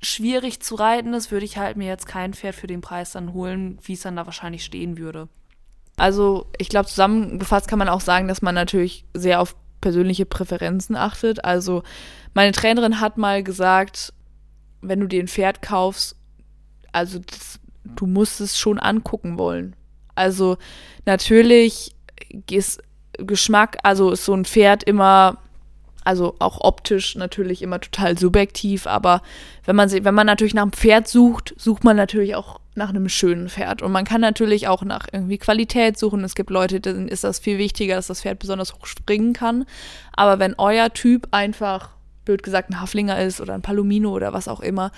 schwierig 0.00 0.60
zu 0.60 0.76
reiten 0.76 1.12
ist, 1.12 1.30
würde 1.30 1.44
ich 1.44 1.58
halt 1.58 1.76
mir 1.76 1.88
jetzt 1.88 2.06
kein 2.06 2.32
Pferd 2.32 2.54
für 2.54 2.66
den 2.66 2.80
Preis 2.80 3.12
dann 3.12 3.32
holen, 3.32 3.78
wie 3.82 3.94
es 3.94 4.02
dann 4.02 4.16
da 4.16 4.26
wahrscheinlich 4.26 4.64
stehen 4.64 4.96
würde. 4.96 5.28
Also 5.96 6.46
ich 6.58 6.68
glaube, 6.68 6.88
zusammengefasst 6.88 7.68
kann 7.68 7.78
man 7.78 7.88
auch 7.88 8.00
sagen, 8.00 8.28
dass 8.28 8.40
man 8.40 8.54
natürlich 8.54 9.04
sehr 9.14 9.40
auf 9.40 9.56
persönliche 9.80 10.26
Präferenzen 10.26 10.96
achtet. 10.96 11.44
Also 11.44 11.82
meine 12.34 12.52
Trainerin 12.52 13.00
hat 13.00 13.18
mal 13.18 13.42
gesagt, 13.42 14.12
wenn 14.80 15.00
du 15.00 15.08
dir 15.08 15.22
ein 15.22 15.28
Pferd 15.28 15.60
kaufst, 15.60 16.16
also 16.92 17.18
das 17.18 17.58
du 17.96 18.06
musst 18.06 18.40
es 18.40 18.58
schon 18.58 18.78
angucken 18.78 19.38
wollen. 19.38 19.74
Also 20.14 20.56
natürlich 21.04 21.94
ist 22.50 22.82
Geschmack, 23.18 23.78
also 23.82 24.10
ist 24.12 24.24
so 24.24 24.34
ein 24.34 24.44
Pferd 24.44 24.84
immer, 24.84 25.38
also 26.04 26.36
auch 26.38 26.60
optisch 26.60 27.16
natürlich 27.16 27.62
immer 27.62 27.80
total 27.80 28.16
subjektiv, 28.16 28.86
aber 28.86 29.22
wenn 29.64 29.76
man, 29.76 29.90
wenn 29.90 30.14
man 30.14 30.26
natürlich 30.26 30.54
nach 30.54 30.62
einem 30.62 30.72
Pferd 30.72 31.08
sucht, 31.08 31.54
sucht 31.58 31.84
man 31.84 31.96
natürlich 31.96 32.34
auch 32.34 32.60
nach 32.78 32.88
einem 32.88 33.08
schönen 33.08 33.48
Pferd. 33.48 33.82
Und 33.82 33.92
man 33.92 34.04
kann 34.04 34.20
natürlich 34.20 34.68
auch 34.68 34.82
nach 34.82 35.06
irgendwie 35.12 35.36
Qualität 35.36 35.98
suchen. 35.98 36.24
Es 36.24 36.34
gibt 36.34 36.48
Leute, 36.48 36.80
denen 36.80 37.08
ist 37.08 37.24
das 37.24 37.40
viel 37.40 37.58
wichtiger, 37.58 37.96
dass 37.96 38.06
das 38.06 38.22
Pferd 38.22 38.38
besonders 38.38 38.72
hoch 38.72 38.86
springen 38.86 39.34
kann. 39.34 39.66
Aber 40.12 40.38
wenn 40.38 40.54
euer 40.56 40.92
Typ 40.94 41.28
einfach 41.32 41.90
blöd 42.28 42.42
gesagt 42.42 42.68
ein 42.68 42.78
Haflinger 42.78 43.18
ist 43.22 43.40
oder 43.40 43.54
ein 43.54 43.62
Palomino 43.62 44.10
oder 44.10 44.34
was 44.34 44.48
auch 44.48 44.60
immer, 44.60 44.92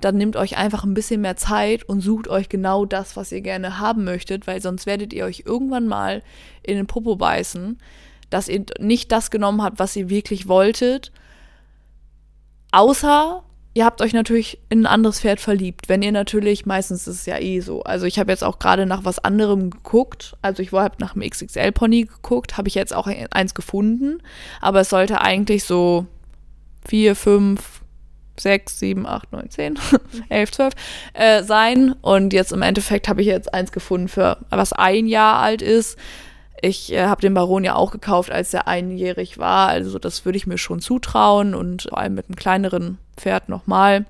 dann 0.00 0.16
nehmt 0.16 0.36
euch 0.36 0.56
einfach 0.56 0.84
ein 0.84 0.94
bisschen 0.94 1.20
mehr 1.20 1.36
Zeit 1.36 1.82
und 1.82 2.00
sucht 2.00 2.28
euch 2.28 2.48
genau 2.48 2.84
das, 2.84 3.16
was 3.16 3.32
ihr 3.32 3.40
gerne 3.40 3.80
haben 3.80 4.04
möchtet, 4.04 4.46
weil 4.46 4.62
sonst 4.62 4.86
werdet 4.86 5.12
ihr 5.12 5.24
euch 5.24 5.42
irgendwann 5.44 5.88
mal 5.88 6.22
in 6.62 6.76
den 6.76 6.86
Popo 6.86 7.16
beißen, 7.16 7.78
dass 8.30 8.48
ihr 8.48 8.64
nicht 8.78 9.10
das 9.10 9.32
genommen 9.32 9.62
habt, 9.62 9.80
was 9.80 9.96
ihr 9.96 10.08
wirklich 10.08 10.46
wolltet. 10.46 11.10
Außer 12.70 13.42
ihr 13.74 13.84
habt 13.84 14.00
euch 14.00 14.12
natürlich 14.12 14.60
in 14.68 14.82
ein 14.82 14.86
anderes 14.86 15.20
Pferd 15.20 15.40
verliebt. 15.40 15.88
Wenn 15.88 16.02
ihr 16.02 16.12
natürlich, 16.12 16.66
meistens 16.66 17.08
ist 17.08 17.16
es 17.16 17.26
ja 17.26 17.40
eh 17.40 17.58
so. 17.58 17.82
Also 17.82 18.06
ich 18.06 18.20
habe 18.20 18.30
jetzt 18.30 18.44
auch 18.44 18.60
gerade 18.60 18.86
nach 18.86 19.04
was 19.04 19.18
anderem 19.18 19.70
geguckt. 19.70 20.36
Also 20.40 20.62
ich 20.62 20.70
habe 20.70 20.94
nach 20.98 21.16
einem 21.16 21.28
XXL-Pony 21.28 22.04
geguckt, 22.04 22.56
habe 22.56 22.68
ich 22.68 22.76
jetzt 22.76 22.94
auch 22.94 23.08
eins 23.32 23.54
gefunden. 23.54 24.22
Aber 24.60 24.80
es 24.80 24.88
sollte 24.88 25.20
eigentlich 25.20 25.64
so 25.64 26.06
vier, 26.88 27.16
fünf, 27.16 27.82
sechs, 28.40 28.78
sieben, 28.78 29.06
acht, 29.06 29.32
neun, 29.32 29.50
zehn, 29.50 29.78
elf, 30.28 30.52
zwölf 30.52 30.74
äh, 31.14 31.42
sein. 31.42 31.94
Und 32.02 32.32
jetzt 32.32 32.52
im 32.52 32.62
Endeffekt 32.62 33.08
habe 33.08 33.20
ich 33.20 33.26
jetzt 33.26 33.52
eins 33.52 33.72
gefunden, 33.72 34.08
für 34.08 34.38
was 34.50 34.72
ein 34.72 35.06
Jahr 35.06 35.38
alt 35.38 35.62
ist. 35.62 35.98
Ich 36.62 36.92
äh, 36.92 37.06
habe 37.06 37.20
den 37.20 37.34
Baron 37.34 37.64
ja 37.64 37.74
auch 37.74 37.90
gekauft, 37.90 38.30
als 38.30 38.52
er 38.54 38.66
einjährig 38.66 39.38
war. 39.38 39.68
Also 39.68 39.98
das 39.98 40.24
würde 40.24 40.38
ich 40.38 40.46
mir 40.46 40.58
schon 40.58 40.80
zutrauen 40.80 41.54
und 41.54 41.82
vor 41.82 41.98
allem 41.98 42.14
mit 42.14 42.26
einem 42.26 42.36
kleineren 42.36 42.98
Pferd 43.16 43.48
nochmal. 43.48 44.06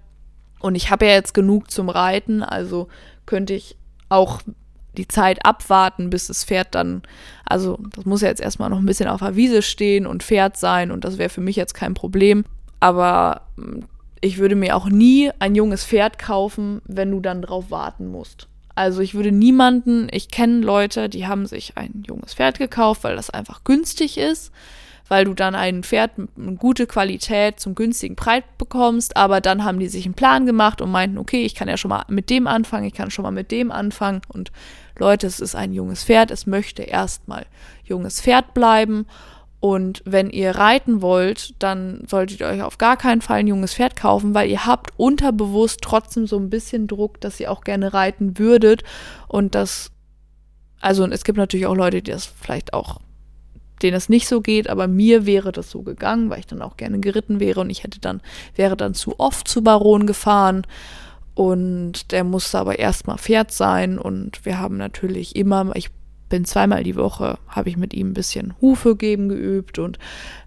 Und 0.61 0.75
ich 0.75 0.91
habe 0.91 1.07
ja 1.07 1.13
jetzt 1.13 1.35
genug 1.35 1.71
zum 1.71 1.89
Reiten, 1.89 2.43
also 2.43 2.89
könnte 3.27 3.55
ich 3.55 3.77
auch 4.09 4.41
die 4.97 5.09
Zeit 5.09 5.45
abwarten, 5.45 6.09
bis 6.09 6.29
das 6.29 6.45
Pferd 6.45 6.75
dann, 6.75 7.03
also 7.45 7.79
das 7.95 8.07
muss 8.07 8.23
ja 8.23 8.29
jetzt 8.29 8.41
erstmal 8.41 8.71
noch 8.71 8.79
ein 8.79 8.87
bisschen 8.87 9.09
auf 9.09 9.21
der 9.21 9.37
Wiese 9.37 9.61
stehen 9.61 10.07
und 10.07 10.23
Pferd 10.23 10.57
sein 10.57 10.91
und 10.91 11.05
das 11.05 11.19
wäre 11.19 11.29
für 11.29 11.43
mich 11.43 11.57
jetzt 11.57 11.75
kein 11.75 11.93
Problem. 11.93 12.45
Aber 12.87 13.41
hm, 13.57 13.83
ich 14.21 14.39
würde 14.39 14.55
mir 14.55 14.77
auch 14.77 14.89
nie 14.89 15.33
ein 15.41 15.57
junges 15.57 15.85
Pferd 15.85 16.21
kaufen, 16.21 16.83
wenn 16.87 17.11
du 17.11 17.19
dann 17.19 17.43
drauf 17.43 17.73
warten 17.73 18.07
musst. 18.07 18.47
Also 18.77 19.01
ich 19.01 19.15
würde 19.15 19.33
niemanden, 19.33 20.07
ich 20.13 20.29
kenne 20.29 20.61
Leute, 20.61 21.09
die 21.09 21.27
haben 21.27 21.47
sich 21.47 21.77
ein 21.77 22.05
junges 22.07 22.35
Pferd 22.35 22.59
gekauft, 22.61 23.03
weil 23.03 23.17
das 23.17 23.31
einfach 23.31 23.65
günstig 23.65 24.19
ist, 24.19 24.53
weil 25.09 25.25
du 25.25 25.35
dann 25.35 25.57
ein 25.57 25.83
Pferd 25.83 26.17
mit 26.17 26.29
einer 26.39 26.53
gute 26.53 26.87
Qualität 26.87 27.59
zum 27.59 27.75
günstigen 27.75 28.15
Preis 28.15 28.45
bekommst, 28.57 29.17
aber 29.17 29.41
dann 29.41 29.65
haben 29.65 29.81
die 29.81 29.89
sich 29.89 30.05
einen 30.05 30.15
Plan 30.15 30.47
gemacht 30.47 30.81
und 30.81 30.93
meinten, 30.93 31.19
okay, 31.19 31.45
ich 31.45 31.57
kann 31.57 31.69
ja 31.69 31.77
schon 31.77 31.89
mal 31.89 32.05
mit 32.07 32.31
dem 32.31 32.47
anfangen, 32.47 32.87
ich 32.87 32.95
kann 32.95 33.11
schon 33.11 33.25
mal 33.25 33.33
mit 33.33 33.51
dem 33.51 33.73
anfangen 33.73 34.23
und 34.29 34.53
Leute, 34.97 35.27
es 35.27 35.41
ist 35.41 35.57
ein 35.57 35.73
junges 35.73 36.05
Pferd, 36.05 36.31
es 36.31 36.47
möchte 36.47 36.85
erstmal 36.85 37.47
junges 37.85 38.21
Pferd 38.21 38.55
bleiben 38.55 39.07
und 39.61 40.03
wenn 40.05 40.31
ihr 40.31 40.53
reiten 40.53 41.01
wollt, 41.01 41.55
dann 41.59 42.03
solltet 42.07 42.41
ihr 42.41 42.47
euch 42.47 42.63
auf 42.63 42.79
gar 42.79 42.97
keinen 42.97 43.23
Fall 43.23 43.39
ein 43.39 43.47
junges 43.47 43.75
Pferd 43.75 43.97
kaufen, 43.97 44.35
weil 44.35 44.51
ihr 44.51 44.67
habt 44.67 44.91
unterbewusst 44.99 45.81
trotzdem 45.83 46.27
so 46.27 46.39
ein 46.39 46.51
bisschen 46.51 46.87
Druck, 46.87 47.21
dass 47.21 47.41
ihr 47.41 47.51
auch 47.51 47.63
gerne 47.63 47.95
reiten 47.95 48.39
würdet. 48.39 48.85
Und 49.29 49.55
das, 49.55 49.91
also 50.81 51.07
es 51.07 51.25
gibt 51.25 51.39
natürlich 51.39 51.67
auch 51.67 51.75
Leute, 51.75 52.03
die 52.03 52.11
das 52.11 52.27
vielleicht 52.27 52.75
auch, 52.75 53.01
denen 53.83 53.97
es 53.97 54.09
nicht 54.09 54.29
so 54.29 54.43
geht, 54.43 54.69
aber 54.69 54.89
mir 54.89 55.25
wäre 55.27 55.53
das 55.53 55.71
so 55.71 55.83
gegangen, 55.83 56.29
weil 56.29 56.41
ich 56.41 56.47
dann 56.47 56.63
auch 56.63 56.77
gerne 56.77 57.01
geritten 57.01 57.41
wäre 57.41 57.61
und 57.61 57.71
ich 57.71 57.83
hätte 57.83 58.01
dann, 58.01 58.21
wäre 58.55 58.77
dann 58.77 58.95
zu 58.95 59.19
oft 59.19 59.49
zu 59.49 59.63
Baron 59.63 60.07
gefahren. 60.07 60.67
Und 61.35 62.13
der 62.13 62.25
musste 62.25 62.59
aber 62.59 62.79
erstmal 62.79 63.19
Pferd 63.19 63.53
sein 63.53 63.99
und 63.99 64.45
wir 64.47 64.59
haben 64.59 64.79
natürlich 64.79 65.37
immer, 65.37 65.71
ich 65.75 65.91
bin 66.29 66.45
zweimal 66.45 66.83
die 66.83 66.97
Woche, 66.97 67.39
habe 67.49 67.69
ich 67.69 67.77
mit 67.77 67.95
ihm 67.95 68.11
ein 68.11 68.15
bisschen 68.15 68.55
Hufe 68.61 68.97
geben 68.97 69.29
geübt 69.29 69.79
und 69.79 69.99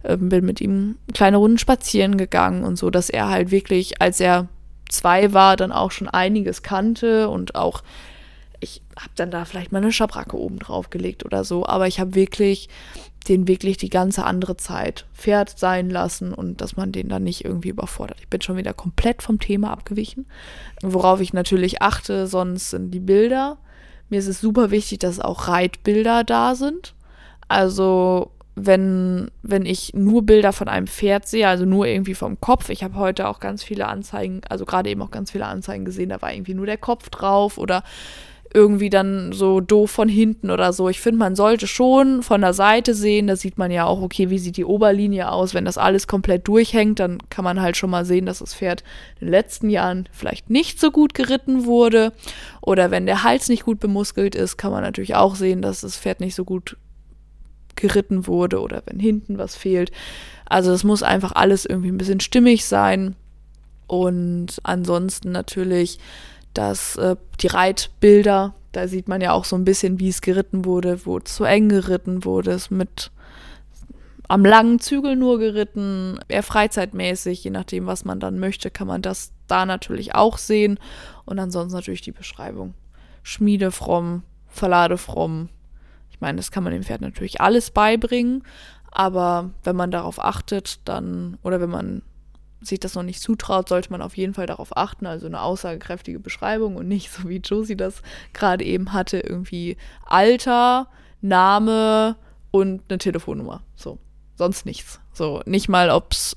äh, 0.04 0.18
bin 0.18 0.46
mit 0.46 0.62
ihm 0.62 0.98
kleine 1.14 1.38
Runden 1.38 1.58
spazieren 1.58 2.18
gegangen 2.18 2.64
und 2.64 2.78
so, 2.78 2.90
dass 2.90 3.10
er 3.10 3.30
halt 3.30 3.52
wirklich, 3.52 4.02
als 4.02 4.20
er 4.20 4.48
zwei 4.90 5.34
war, 5.34 5.56
dann 5.56 5.72
auch 5.72 5.92
schon 5.92 6.10
einiges 6.10 6.64
kannte 6.64 7.30
und 7.30 7.56
auch, 7.56 7.84
ich 8.60 8.82
habe 8.98 9.12
dann 9.16 9.32
da 9.32 9.46
vielleicht 9.46 9.72
mal 9.72 9.78
eine 9.78 9.92
Schabracke 9.92 10.38
oben 10.38 10.60
drauf 10.60 10.90
gelegt 10.90 11.24
oder 11.24 11.44
so, 11.44 11.66
aber 11.66 11.88
ich 11.88 12.00
habe 12.00 12.16
wirklich 12.16 12.68
den 13.28 13.48
wirklich 13.48 13.78
die 13.78 13.90
ganze 13.90 14.24
andere 14.26 14.58
Zeit 14.58 15.06
Pferd 15.14 15.58
sein 15.60 15.90
lassen 15.90 16.34
und 16.34 16.62
dass 16.62 16.76
man 16.76 16.92
den 16.92 17.10
dann 17.10 17.24
nicht 17.24 17.46
irgendwie 17.46 17.70
überfordert. 17.70 18.18
Ich 18.20 18.28
bin 18.28 18.42
schon 18.42 18.58
wieder 18.58 18.74
komplett 18.74 19.22
vom 19.22 19.40
Thema 19.40 19.72
abgewichen. 19.72 20.26
Worauf 20.82 21.20
ich 21.20 21.34
natürlich 21.34 21.82
achte, 21.82 22.28
sonst 22.28 22.72
sind 22.72 22.92
die 22.92 23.00
Bilder 23.00 23.58
mir 24.10 24.20
ist 24.20 24.28
es 24.28 24.42
super 24.42 24.72
wichtig, 24.72 25.00
dass 25.00 25.20
auch 25.20 25.48
Reitbilder 25.48 26.24
da 26.24 26.56
sind. 26.56 26.94
Also 27.48 28.32
wenn, 28.56 29.32
wenn 29.42 29.66
ich 29.66 29.94
nur 29.94 30.24
Bilder 30.24 30.54
von 30.54 30.68
einem 30.68 30.88
Pferd 30.88 31.28
sehe, 31.28 31.48
also 31.48 31.66
nur 31.66 31.86
irgendwie 31.86 32.16
vom 32.16 32.40
Kopf. 32.42 32.70
Ich 32.70 32.84
habe 32.84 32.96
heute 32.96 33.28
auch 33.28 33.40
ganz 33.40 33.64
viele 33.64 33.88
Anzeigen, 33.88 34.42
also 34.50 34.66
gerade 34.66 34.90
eben 34.90 35.02
auch 35.02 35.12
ganz 35.12 35.32
viele 35.32 35.46
Anzeigen 35.46 35.86
gesehen, 35.86 36.10
da 36.10 36.22
war 36.22 36.34
irgendwie 36.34 36.54
nur 36.54 36.66
der 36.66 36.78
Kopf 36.78 37.10
drauf 37.10 37.58
oder 37.58 37.84
irgendwie 38.54 38.90
dann 38.90 39.32
so 39.32 39.62
doof 39.62 39.92
von 39.92 40.10
hinten 40.10 40.50
oder 40.50 40.74
so. 40.74 40.90
Ich 40.90 41.00
finde, 41.00 41.20
man 41.20 41.36
sollte 41.36 41.68
schon 41.68 42.24
von 42.24 42.42
der 42.42 42.54
Seite 42.54 42.96
sehen, 42.96 43.28
da 43.28 43.36
sieht 43.36 43.58
man 43.60 43.70
ja 43.70 43.86
auch, 43.86 44.02
okay, 44.02 44.30
wie 44.32 44.40
sieht 44.40 44.58
die 44.58 44.66
Oberlinie 44.66 45.32
aus. 45.32 45.54
Wenn 45.54 45.66
das 45.66 45.78
alles 45.78 46.08
komplett 46.08 46.48
durchhängt, 46.48 47.00
dann 47.00 47.20
kann 47.30 47.44
man 47.44 47.62
halt 47.62 47.78
schon 47.78 47.92
mal 47.92 48.06
sehen, 48.06 48.26
dass 48.26 48.40
das 48.40 48.56
Pferd 48.56 48.84
in 49.20 49.28
den 49.28 49.32
letzten 49.32 49.70
Jahren 49.70 50.10
vielleicht 50.12 50.50
nicht 50.50 50.80
so 50.80 50.90
gut 50.90 51.14
geritten 51.14 51.66
wurde. 51.66 52.12
Oder 52.62 52.90
wenn 52.90 53.06
der 53.06 53.24
Hals 53.24 53.50
nicht 53.50 53.66
gut 53.66 53.80
bemuskelt 53.80 54.34
ist, 54.34 54.58
kann 54.58 54.72
man 54.72 54.82
natürlich 54.82 55.16
auch 55.16 55.36
sehen, 55.36 55.62
dass 55.62 55.82
das 55.82 55.98
Pferd 55.98 56.20
nicht 56.20 56.34
so 56.36 56.44
gut 56.44 56.76
geritten 57.76 58.26
wurde 58.28 58.60
oder 58.60 58.82
wenn 58.86 59.00
hinten 59.00 59.38
was 59.38 59.56
fehlt. 59.56 59.92
Also 60.46 60.72
es 60.72 60.84
muss 60.84 61.04
einfach 61.04 61.34
alles 61.34 61.66
irgendwie 61.66 61.92
ein 61.92 61.98
bisschen 61.98 62.20
stimmig 62.20 62.66
sein. 62.66 63.16
Und 63.86 64.58
ansonsten 64.64 65.32
natürlich 65.32 66.00
dass 66.54 66.96
äh, 66.98 67.16
die 67.42 67.48
Reitbilder, 67.48 68.56
da 68.72 68.88
sieht 68.88 69.08
man 69.08 69.22
ja 69.22 69.34
auch 69.34 69.46
so 69.46 69.56
ein 69.56 69.66
bisschen, 69.66 70.00
wie 70.00 70.10
es 70.10 70.22
geritten 70.22 70.66
wurde, 70.66 71.06
wo 71.06 71.20
zu 71.20 71.44
eng 71.44 71.70
geritten 71.70 72.26
wurde, 72.26 72.52
es 72.52 72.70
mit 72.70 73.12
am 74.30 74.46
langen 74.46 74.80
Zügel 74.80 75.16
nur 75.16 75.40
geritten, 75.40 76.20
eher 76.28 76.44
freizeitmäßig, 76.44 77.44
je 77.44 77.50
nachdem, 77.50 77.88
was 77.88 78.06
man 78.06 78.20
dann 78.20 78.40
möchte, 78.40 78.70
kann 78.70 78.88
man 78.88 79.02
das 79.02 79.34
da 79.48 79.66
natürlich 79.66 80.14
auch 80.14 80.38
sehen. 80.38 80.80
Und 81.26 81.40
ansonsten 81.40 81.76
natürlich 81.76 82.04
die 82.04 82.12
Beschreibung. 82.12 82.76
Schmiedefromm, 83.24 84.22
verladefromm. 84.48 85.50
Ich 86.12 86.22
meine, 86.22 86.38
das 86.38 86.52
kann 86.52 86.64
man 86.64 86.74
dem 86.74 86.84
Pferd 86.84 87.02
natürlich 87.02 87.42
alles 87.42 87.72
beibringen, 87.72 88.44
aber 88.92 89.50
wenn 89.64 89.76
man 89.76 89.90
darauf 89.90 90.24
achtet, 90.24 90.80
dann, 90.86 91.40
oder 91.42 91.60
wenn 91.60 91.72
man 91.72 92.04
sich 92.62 92.80
das 92.80 92.96
noch 92.96 93.04
nicht 93.04 93.22
zutraut, 93.22 93.70
sollte 93.70 93.92
man 93.92 94.02
auf 94.02 94.18
jeden 94.18 94.34
Fall 94.34 94.46
darauf 94.46 94.76
achten. 94.76 95.06
Also 95.06 95.26
eine 95.26 95.42
aussagekräftige 95.42 96.20
Beschreibung 96.20 96.76
und 96.76 96.88
nicht 96.88 97.12
so 97.12 97.30
wie 97.30 97.38
Josie 97.38 97.78
das 97.78 98.02
gerade 98.34 98.64
eben 98.64 98.94
hatte, 98.94 99.20
irgendwie 99.20 99.78
Alter, 100.06 100.88
Name 101.22 102.16
und 102.52 102.84
eine 102.90 102.98
Telefonnummer. 102.98 103.64
So, 103.76 104.00
sonst 104.36 104.66
nichts. 104.66 105.00
So, 105.14 105.42
nicht 105.46 105.70
mal, 105.70 105.90
ob's, 105.90 106.36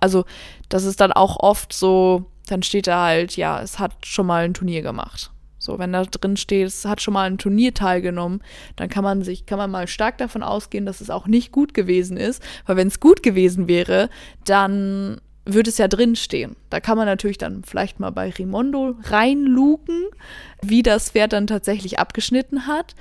also 0.00 0.24
das 0.68 0.84
ist 0.84 1.00
dann 1.00 1.12
auch 1.12 1.38
oft 1.38 1.72
so, 1.72 2.26
dann 2.48 2.62
steht 2.62 2.86
da 2.86 3.04
halt, 3.04 3.36
ja, 3.36 3.60
es 3.60 3.78
hat 3.78 4.06
schon 4.06 4.26
mal 4.26 4.44
ein 4.44 4.54
Turnier 4.54 4.82
gemacht. 4.82 5.30
So, 5.58 5.78
wenn 5.78 5.92
da 5.92 6.04
drin 6.04 6.38
steht, 6.38 6.66
es 6.66 6.86
hat 6.86 7.02
schon 7.02 7.12
mal 7.12 7.28
ein 7.28 7.36
Turnier 7.36 7.74
teilgenommen, 7.74 8.42
dann 8.76 8.88
kann 8.88 9.04
man 9.04 9.22
sich, 9.22 9.44
kann 9.44 9.58
man 9.58 9.70
mal 9.70 9.86
stark 9.88 10.16
davon 10.16 10.42
ausgehen, 10.42 10.86
dass 10.86 11.02
es 11.02 11.10
auch 11.10 11.26
nicht 11.26 11.52
gut 11.52 11.74
gewesen 11.74 12.16
ist. 12.16 12.42
Weil 12.64 12.76
wenn 12.76 12.88
es 12.88 12.98
gut 12.98 13.22
gewesen 13.22 13.68
wäre, 13.68 14.08
dann 14.46 15.20
würde 15.44 15.70
es 15.70 15.78
ja 15.78 15.88
drinstehen. 15.88 16.56
Da 16.68 16.80
kann 16.80 16.96
man 16.96 17.06
natürlich 17.06 17.38
dann 17.38 17.62
vielleicht 17.64 18.00
mal 18.00 18.10
bei 18.10 18.30
Rimondo 18.30 18.96
reinluken, 19.04 20.04
wie 20.62 20.82
das 20.82 21.10
Pferd 21.10 21.32
dann 21.32 21.46
tatsächlich 21.46 21.98
abgeschnitten 21.98 22.66
hat. 22.66 22.94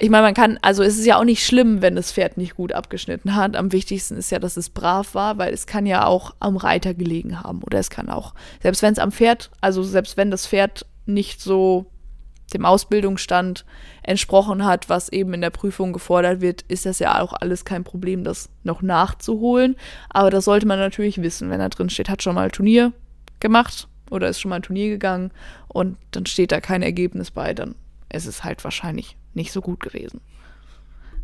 Ich 0.00 0.10
meine, 0.10 0.22
man 0.22 0.34
kann, 0.34 0.58
also 0.62 0.84
es 0.84 0.96
ist 0.96 1.06
ja 1.06 1.18
auch 1.18 1.24
nicht 1.24 1.44
schlimm, 1.44 1.82
wenn 1.82 1.96
das 1.96 2.12
Pferd 2.12 2.36
nicht 2.36 2.54
gut 2.54 2.72
abgeschnitten 2.72 3.34
hat. 3.34 3.56
Am 3.56 3.72
wichtigsten 3.72 4.16
ist 4.16 4.30
ja, 4.30 4.38
dass 4.38 4.56
es 4.56 4.70
brav 4.70 5.14
war, 5.14 5.38
weil 5.38 5.52
es 5.52 5.66
kann 5.66 5.86
ja 5.86 6.06
auch 6.06 6.34
am 6.38 6.56
Reiter 6.56 6.94
gelegen 6.94 7.42
haben. 7.42 7.62
Oder 7.64 7.80
es 7.80 7.90
kann 7.90 8.08
auch, 8.08 8.34
selbst 8.62 8.82
wenn 8.82 8.92
es 8.92 9.00
am 9.00 9.10
Pferd, 9.10 9.50
also 9.60 9.82
selbst 9.82 10.16
wenn 10.16 10.30
das 10.30 10.46
Pferd 10.46 10.86
nicht 11.06 11.40
so 11.40 11.86
dem 12.52 12.64
Ausbildungsstand 12.64 13.64
entsprochen 14.02 14.64
hat, 14.64 14.88
was 14.88 15.10
eben 15.10 15.34
in 15.34 15.40
der 15.40 15.50
Prüfung 15.50 15.92
gefordert 15.92 16.40
wird, 16.40 16.62
ist 16.62 16.86
das 16.86 16.98
ja 16.98 17.20
auch 17.20 17.32
alles 17.34 17.64
kein 17.64 17.84
Problem, 17.84 18.24
das 18.24 18.48
noch 18.64 18.82
nachzuholen. 18.82 19.76
Aber 20.08 20.30
das 20.30 20.46
sollte 20.46 20.66
man 20.66 20.78
natürlich 20.78 21.20
wissen, 21.20 21.50
wenn 21.50 21.58
da 21.58 21.68
drin 21.68 21.90
steht, 21.90 22.08
hat 22.08 22.22
schon 22.22 22.34
mal 22.34 22.46
ein 22.46 22.52
Turnier 22.52 22.92
gemacht 23.40 23.88
oder 24.10 24.28
ist 24.28 24.40
schon 24.40 24.48
mal 24.48 24.56
ein 24.56 24.62
Turnier 24.62 24.88
gegangen 24.88 25.30
und 25.68 25.96
dann 26.12 26.26
steht 26.26 26.52
da 26.52 26.60
kein 26.60 26.82
Ergebnis 26.82 27.30
bei, 27.30 27.52
dann 27.52 27.74
ist 28.12 28.26
es 28.26 28.44
halt 28.44 28.64
wahrscheinlich 28.64 29.16
nicht 29.34 29.52
so 29.52 29.60
gut 29.60 29.80
gewesen. 29.80 30.20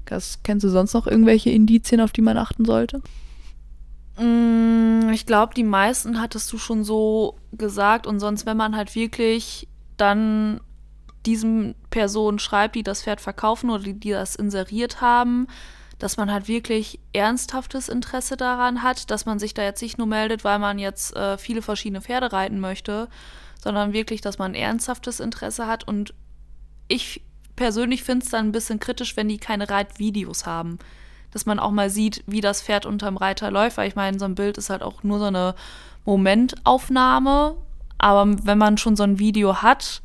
Das, 0.05 0.41
kennst 0.43 0.65
du 0.65 0.69
sonst 0.69 0.93
noch 0.93 1.07
irgendwelche 1.07 1.51
Indizien, 1.51 2.01
auf 2.01 2.13
die 2.13 2.21
man 2.21 2.37
achten 2.37 2.67
sollte? 2.67 3.01
Mm, 4.19 5.09
ich 5.13 5.25
glaube, 5.25 5.55
die 5.55 5.65
meisten 5.65 6.21
hattest 6.21 6.53
du 6.53 6.59
schon 6.59 6.85
so 6.85 7.37
gesagt 7.53 8.07
und 8.07 8.21
sonst, 8.21 8.45
wenn 8.45 8.57
man 8.57 8.77
halt 8.77 8.95
wirklich 8.95 9.67
dann 9.97 10.61
diesen 11.27 11.75
Personen 11.91 12.39
schreibt, 12.39 12.75
die 12.75 12.83
das 12.83 13.03
Pferd 13.03 13.21
verkaufen 13.21 13.71
oder 13.71 13.83
die, 13.83 13.95
die 13.95 14.11
das 14.11 14.35
inseriert 14.35 15.01
haben, 15.01 15.47
dass 15.99 16.17
man 16.17 16.31
halt 16.31 16.49
wirklich 16.49 16.99
ernsthaftes 17.13 17.89
Interesse 17.89 18.37
daran 18.37 18.83
hat, 18.83 19.11
dass 19.11 19.27
man 19.27 19.39
sich 19.39 19.55
da 19.55 19.63
jetzt 19.63 19.81
nicht 19.81 19.99
nur 19.99 20.07
meldet, 20.07 20.45
weil 20.45 20.59
man 20.59 20.79
jetzt 20.79 21.15
äh, 21.17 21.39
viele 21.39 21.63
verschiedene 21.63 22.03
Pferde 22.03 22.33
reiten 22.33 22.61
möchte, 22.61 23.09
sondern 23.63 23.93
wirklich, 23.93 24.21
dass 24.21 24.39
man 24.39 24.55
ernsthaftes 24.55 25.21
Interesse 25.21 25.67
hat. 25.67 25.87
Und 25.87 26.13
ich 26.89 27.23
persönlich 27.57 28.03
finde 28.03 28.25
es 28.25 28.31
dann 28.31 28.49
ein 28.49 28.53
bisschen 28.53 28.81
kritisch, 28.81 29.17
wenn 29.17 29.29
die 29.29 29.39
keine 29.39 29.71
Reitvideos 29.71 30.47
haben. 30.47 30.79
Dass 31.31 31.47
man 31.47 31.59
auch 31.59 31.71
mal 31.71 31.91
sieht, 31.91 32.23
wie 32.27 32.41
das 32.41 32.63
Pferd 32.63 32.87
unterm 32.87 33.17
Reiter 33.17 33.51
läuft, 33.51 33.77
weil 33.77 33.89
ich 33.89 33.97
meine, 33.97 34.19
so 34.19 34.25
ein 34.25 34.35
Bild 34.35 34.59
ist 34.59 34.71
halt 34.71 34.83
auch 34.83 35.03
nur 35.03 35.19
so 35.19 35.27
eine 35.27 35.55
Momentaufnahme. 36.05 37.57
Aber 37.99 38.37
wenn 38.45 38.59
man 38.59 38.79
schon 38.79 38.97
so 38.97 39.03
ein 39.05 39.19
Video 39.19 39.63
hat, 39.63 40.03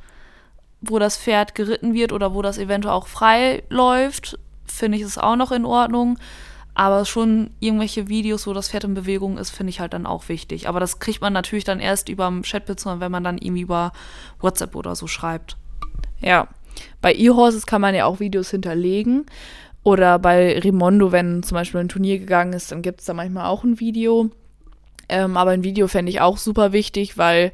wo 0.82 1.00
das 1.00 1.18
Pferd 1.18 1.56
geritten 1.56 1.94
wird 1.94 2.14
oder 2.14 2.34
wo 2.34 2.42
das 2.42 2.58
eventuell 2.58 2.94
auch 2.94 3.08
frei 3.08 3.64
läuft, 3.70 4.40
finde 4.66 4.98
ich 4.98 5.04
es 5.04 5.18
auch 5.18 5.36
noch 5.36 5.52
in 5.52 5.66
Ordnung. 5.66 6.18
Aber 6.76 7.04
schon 7.04 7.50
irgendwelche 7.60 8.08
Videos, 8.08 8.48
wo 8.48 8.54
das 8.54 8.70
Pferd 8.70 8.86
in 8.86 8.94
Bewegung 8.94 9.38
ist, 9.38 9.50
finde 9.50 9.72
ich 9.72 9.82
halt 9.82 9.94
dann 9.94 10.06
auch 10.06 10.30
wichtig. 10.30 10.70
Aber 10.70 10.80
das 10.80 11.00
kriegt 11.00 11.20
man 11.20 11.34
natürlich 11.34 11.66
dann 11.66 11.82
erst 11.82 12.08
über 12.08 12.32
Chatbildschirm, 12.42 13.02
wenn 13.02 13.12
man 13.12 13.24
dann 13.24 13.38
irgendwie 13.38 13.64
über 13.64 13.92
WhatsApp 14.40 14.76
oder 14.76 14.96
so 14.96 15.06
schreibt. 15.06 15.58
Ja, 16.22 16.48
bei 17.02 17.14
E-Horses 17.14 17.66
kann 17.66 17.82
man 17.82 17.96
ja 17.96 18.06
auch 18.06 18.22
Videos 18.22 18.52
hinterlegen. 18.52 19.26
Oder 19.84 20.20
bei 20.20 20.60
Rimondo, 20.60 21.12
wenn 21.12 21.44
zum 21.44 21.56
Beispiel 21.56 21.82
ein 21.82 21.90
Turnier 21.90 22.20
gegangen 22.20 22.54
ist, 22.54 22.72
dann 22.72 22.82
gibt 22.82 23.02
es 23.02 23.08
da 23.08 23.14
manchmal 23.14 23.48
auch 23.48 23.64
ein 23.64 23.80
Video. 23.80 24.30
Ähm, 25.10 25.38
aber 25.38 25.52
ein 25.52 25.64
Video 25.64 25.88
fände 25.88 26.12
ich 26.12 26.22
auch 26.22 26.38
super 26.38 26.72
wichtig, 26.72 27.18
weil 27.18 27.52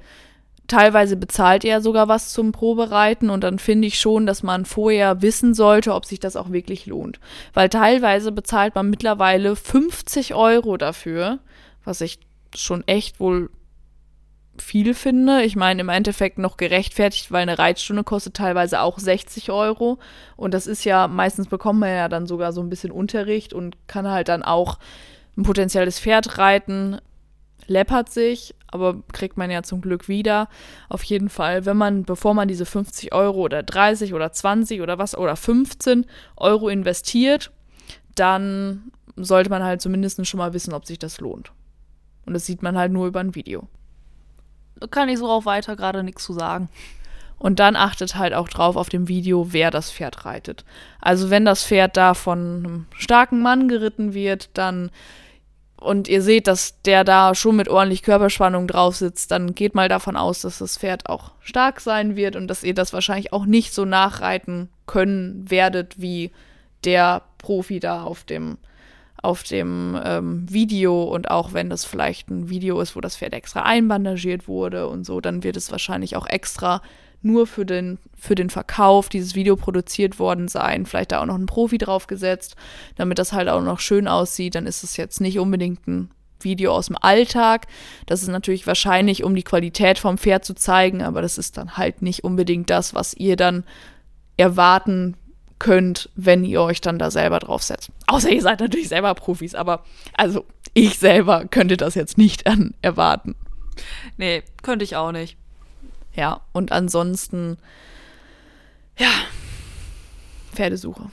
teilweise 0.67 1.15
bezahlt 1.15 1.63
er 1.63 1.81
sogar 1.81 2.07
was 2.07 2.31
zum 2.31 2.51
Probereiten 2.51 3.29
und 3.29 3.43
dann 3.43 3.59
finde 3.59 3.87
ich 3.87 3.99
schon, 3.99 4.25
dass 4.25 4.43
man 4.43 4.65
vorher 4.65 5.21
wissen 5.21 5.53
sollte, 5.53 5.93
ob 5.93 6.05
sich 6.05 6.19
das 6.19 6.35
auch 6.35 6.51
wirklich 6.51 6.85
lohnt. 6.85 7.19
Weil 7.53 7.69
teilweise 7.69 8.31
bezahlt 8.31 8.75
man 8.75 8.89
mittlerweile 8.89 9.55
50 9.55 10.33
Euro 10.33 10.77
dafür, 10.77 11.39
was 11.83 12.01
ich 12.01 12.19
schon 12.55 12.87
echt 12.87 13.19
wohl 13.19 13.49
viel 14.57 14.93
finde. 14.93 15.43
Ich 15.43 15.55
meine, 15.55 15.81
im 15.81 15.89
Endeffekt 15.89 16.37
noch 16.37 16.57
gerechtfertigt, 16.57 17.31
weil 17.31 17.41
eine 17.41 17.59
Reitstunde 17.59 18.03
kostet 18.03 18.35
teilweise 18.35 18.81
auch 18.81 18.99
60 18.99 19.51
Euro. 19.51 19.99
Und 20.37 20.53
das 20.53 20.67
ist 20.67 20.85
ja, 20.85 21.07
meistens 21.07 21.47
bekommt 21.47 21.79
man 21.79 21.89
ja 21.89 22.09
dann 22.09 22.25
sogar 22.25 22.53
so 22.53 22.61
ein 22.61 22.69
bisschen 22.69 22.91
Unterricht 22.91 23.53
und 23.53 23.75
kann 23.87 24.09
halt 24.09 24.29
dann 24.29 24.43
auch 24.43 24.79
ein 25.37 25.43
potenzielles 25.43 25.99
Pferd 25.99 26.37
reiten, 26.37 26.99
läppert 27.67 28.09
sich, 28.09 28.55
aber 28.75 29.01
kriegt 29.11 29.37
man 29.37 29.49
ja 29.49 29.63
zum 29.63 29.81
Glück 29.81 30.07
wieder. 30.07 30.47
Auf 30.89 31.03
jeden 31.03 31.29
Fall, 31.29 31.65
wenn 31.65 31.77
man, 31.77 32.03
bevor 32.03 32.33
man 32.33 32.47
diese 32.47 32.65
50 32.65 33.13
Euro 33.13 33.41
oder 33.41 33.63
30 33.63 34.13
oder 34.13 34.31
20 34.31 34.81
oder 34.81 34.99
was 34.99 35.17
oder 35.17 35.35
15 35.35 36.05
Euro 36.37 36.69
investiert, 36.69 37.51
dann 38.13 38.91
sollte 39.15 39.49
man 39.49 39.63
halt 39.63 39.81
zumindest 39.81 40.25
schon 40.27 40.37
mal 40.37 40.53
wissen, 40.53 40.73
ob 40.73 40.85
sich 40.85 40.99
das 40.99 41.19
lohnt. 41.19 41.51
Und 42.25 42.33
das 42.33 42.45
sieht 42.45 42.61
man 42.61 42.77
halt 42.77 42.91
nur 42.91 43.07
über 43.07 43.19
ein 43.19 43.35
Video 43.35 43.67
kann 44.91 45.09
ich 45.09 45.19
so 45.19 45.29
auch 45.29 45.45
weiter 45.45 45.75
gerade 45.75 46.03
nichts 46.03 46.23
zu 46.23 46.33
sagen. 46.33 46.69
Und 47.37 47.59
dann 47.59 47.75
achtet 47.75 48.15
halt 48.15 48.33
auch 48.33 48.47
drauf 48.47 48.77
auf 48.77 48.89
dem 48.89 49.07
Video, 49.07 49.51
wer 49.51 49.69
das 49.69 49.91
Pferd 49.91 50.25
reitet. 50.25 50.63
Also 51.01 51.29
wenn 51.29 51.43
das 51.43 51.65
Pferd 51.65 51.97
da 51.97 52.13
von 52.13 52.39
einem 52.39 52.85
starken 52.95 53.41
Mann 53.41 53.67
geritten 53.67 54.13
wird, 54.13 54.49
dann 54.53 54.89
und 55.77 56.07
ihr 56.07 56.21
seht, 56.21 56.47
dass 56.47 56.81
der 56.83 57.03
da 57.03 57.35
schon 57.35 57.55
mit 57.57 57.67
ordentlich 57.67 58.01
Körperspannung 58.01 58.67
drauf 58.67 58.95
sitzt, 58.95 59.31
dann 59.31 59.55
geht 59.55 59.75
mal 59.75 59.89
davon 59.89 60.15
aus, 60.15 60.41
dass 60.41 60.59
das 60.59 60.77
Pferd 60.77 61.09
auch 61.09 61.31
stark 61.41 61.81
sein 61.81 62.15
wird 62.15 62.35
und 62.35 62.47
dass 62.47 62.63
ihr 62.63 62.73
das 62.73 62.93
wahrscheinlich 62.93 63.33
auch 63.33 63.45
nicht 63.45 63.73
so 63.73 63.85
nachreiten 63.85 64.69
können 64.87 65.49
werdet 65.49 65.99
wie 65.99 66.31
der 66.85 67.23
Profi 67.37 67.79
da 67.79 68.03
auf 68.03 68.23
dem 68.23 68.57
auf 69.21 69.41
dem 69.43 69.99
ähm, 70.03 70.45
Video. 70.47 71.03
Und 71.03 71.31
auch 71.31 71.53
wenn 71.53 71.69
das 71.69 71.83
vielleicht 71.83 72.29
ein 72.29 72.49
Video 72.49 72.79
ist, 72.79 72.95
wo 72.95 73.01
das 73.01 73.17
Pferd 73.17 73.33
extra 73.33 73.63
einbandagiert 73.63 74.47
wurde 74.47 74.87
und 74.87 75.03
so, 75.03 75.19
dann 75.19 75.43
wird 75.43 75.57
es 75.57 75.71
wahrscheinlich 75.71 76.15
auch 76.15 76.27
extra 76.27 76.81
nur 77.21 77.47
für 77.47 77.65
den, 77.65 77.97
für 78.17 78.35
den 78.35 78.49
Verkauf 78.49 79.09
dieses 79.09 79.35
Video 79.35 79.55
produziert 79.55 80.19
worden 80.19 80.47
sein. 80.47 80.85
Vielleicht 80.85 81.11
da 81.11 81.21
auch 81.21 81.25
noch 81.25 81.35
ein 81.35 81.45
Profi 81.45 81.77
draufgesetzt, 81.77 82.55
damit 82.95 83.19
das 83.19 83.33
halt 83.33 83.49
auch 83.49 83.61
noch 83.61 83.79
schön 83.79 84.07
aussieht. 84.07 84.55
Dann 84.55 84.67
ist 84.67 84.83
es 84.83 84.97
jetzt 84.97 85.21
nicht 85.21 85.39
unbedingt 85.39 85.87
ein 85.87 86.11
Video 86.39 86.73
aus 86.73 86.87
dem 86.87 86.97
Alltag. 86.99 87.67
Das 88.05 88.21
ist 88.21 88.29
natürlich 88.29 88.67
wahrscheinlich, 88.67 89.23
um 89.23 89.35
die 89.35 89.43
Qualität 89.43 89.99
vom 89.99 90.17
Pferd 90.17 90.45
zu 90.45 90.53
zeigen, 90.53 91.01
aber 91.01 91.21
das 91.21 91.37
ist 91.37 91.57
dann 91.57 91.77
halt 91.77 92.01
nicht 92.01 92.23
unbedingt 92.23 92.69
das, 92.69 92.93
was 92.93 93.13
ihr 93.13 93.35
dann 93.35 93.63
erwarten 94.37 95.15
könnt, 95.59 96.09
wenn 96.15 96.43
ihr 96.43 96.61
euch 96.61 96.81
dann 96.81 96.99
da 96.99 97.11
selber 97.11 97.39
draufsetzt. 97.39 97.89
Außer 98.07 98.29
ihr 98.29 98.41
seid 98.41 98.59
natürlich 98.59 98.89
selber 98.89 99.13
Profis, 99.15 99.55
aber 99.55 99.83
also 100.13 100.45
ich 100.73 100.99
selber 100.99 101.45
könnte 101.45 101.77
das 101.77 101.95
jetzt 101.95 102.17
nicht 102.17 102.43
erwarten. 102.81 103.35
Nee, 104.17 104.43
könnte 104.61 104.85
ich 104.85 104.95
auch 104.95 105.11
nicht. 105.11 105.37
Ja, 106.15 106.41
und 106.53 106.71
ansonsten, 106.71 107.57
ja, 108.97 109.11
Pferdesuche. 110.53 111.09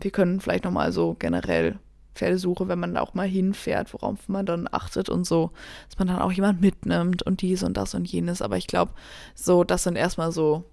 Wir 0.00 0.10
können 0.10 0.40
vielleicht 0.40 0.64
nochmal 0.64 0.92
so 0.92 1.14
generell 1.18 1.78
Pferdesuche, 2.14 2.68
wenn 2.68 2.78
man 2.78 2.94
da 2.94 3.00
auch 3.00 3.14
mal 3.14 3.26
hinfährt, 3.26 3.92
worauf 3.92 4.28
man 4.28 4.46
dann 4.46 4.68
achtet 4.70 5.08
und 5.08 5.24
so, 5.24 5.50
dass 5.88 5.98
man 5.98 6.08
dann 6.08 6.18
auch 6.20 6.32
jemand 6.32 6.60
mitnimmt 6.60 7.22
und 7.22 7.42
dies 7.42 7.62
und 7.62 7.76
das 7.76 7.94
und 7.94 8.10
jenes. 8.10 8.42
Aber 8.42 8.56
ich 8.56 8.66
glaube, 8.66 8.92
so, 9.34 9.64
das 9.64 9.84
sind 9.84 9.96
erstmal 9.96 10.32
so, 10.32 10.64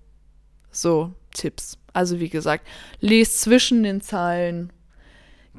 so 0.72 1.12
Tipps. 1.32 1.78
Also 1.94 2.20
wie 2.20 2.30
gesagt, 2.30 2.68
lest 3.00 3.42
zwischen 3.42 3.84
den 3.84 4.02
Zeilen, 4.02 4.72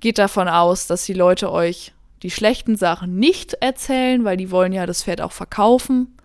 geht 0.01 0.19
davon 0.19 0.49
aus, 0.49 0.87
dass 0.87 1.05
die 1.05 1.13
Leute 1.13 1.53
euch 1.53 1.93
die 2.23 2.31
schlechten 2.31 2.77
Sachen 2.77 3.19
nicht 3.19 3.55
erzählen, 3.55 4.25
weil 4.25 4.37
die 4.37 4.51
wollen 4.51 4.73
ja 4.73 4.87
das 4.87 5.05
Pferd 5.05 5.21
auch 5.21 5.33
verkaufen. 5.33 6.17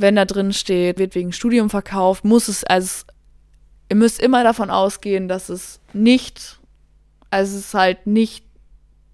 Wenn 0.00 0.14
da 0.14 0.24
drin 0.24 0.52
steht, 0.52 0.98
wird 0.98 1.16
wegen 1.16 1.32
Studium 1.32 1.70
verkauft, 1.70 2.24
muss 2.24 2.46
es, 2.46 2.62
also 2.62 3.04
ihr 3.88 3.96
müsst 3.96 4.20
immer 4.20 4.44
davon 4.44 4.70
ausgehen, 4.70 5.26
dass 5.26 5.48
es 5.48 5.80
nicht, 5.92 6.60
also 7.30 7.58
es 7.58 7.74
halt 7.74 8.06
nicht 8.06 8.44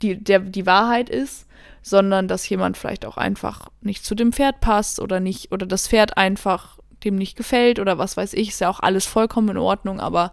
die, 0.03 0.23
der, 0.23 0.41
die 0.41 0.67
Wahrheit 0.67 1.09
ist, 1.09 1.47
sondern 1.81 2.29
dass 2.29 2.47
jemand 2.49 2.77
vielleicht 2.77 3.07
auch 3.07 3.17
einfach 3.17 3.71
nicht 3.81 4.05
zu 4.05 4.15
dem 4.15 4.31
Pferd 4.33 4.61
passt 4.61 5.01
oder 5.01 5.21
nicht, 5.21 5.53
oder 5.53 5.65
das 5.65 5.89
Pferd 5.89 6.19
einfach 6.19 6.79
dem 7.03 7.17
nicht 7.17 7.37
gefällt 7.37 7.79
oder 7.79 7.97
was 7.97 8.19
weiß 8.19 8.35
ich, 8.35 8.51
ist 8.51 8.61
ja 8.61 8.69
auch 8.69 8.81
alles 8.81 9.07
vollkommen 9.07 9.51
in 9.51 9.57
Ordnung, 9.59 10.01
aber 10.01 10.33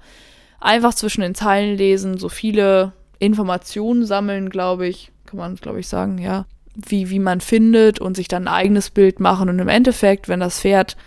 einfach 0.60 0.93
zwischen 0.93 1.22
den 1.22 1.36
Zeilen 1.36 1.78
lesen, 1.78 2.18
so 2.18 2.28
viele 2.28 2.91
Informationen 3.20 4.06
sammeln, 4.06 4.49
glaube 4.49 4.88
ich, 4.88 5.14
kann 5.26 5.39
man, 5.39 5.56
glaube 5.56 5.80
ich, 5.80 5.88
sagen, 5.88 6.18
ja, 6.18 6.45
wie, 6.76 7.09
wie 7.09 7.19
man 7.19 7.41
findet 7.41 7.99
und 7.99 8.15
sich 8.15 8.28
dann 8.28 8.47
ein 8.47 8.53
eigenes 8.53 8.89
Bild 8.89 9.19
machen. 9.19 9.49
Und 9.49 9.59
im 9.59 9.67
Endeffekt, 9.67 10.28
wenn 10.28 10.39
das 10.39 10.59
Pferd 10.59 10.97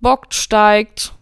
bockt, 0.00 0.34
steigt 0.34 1.14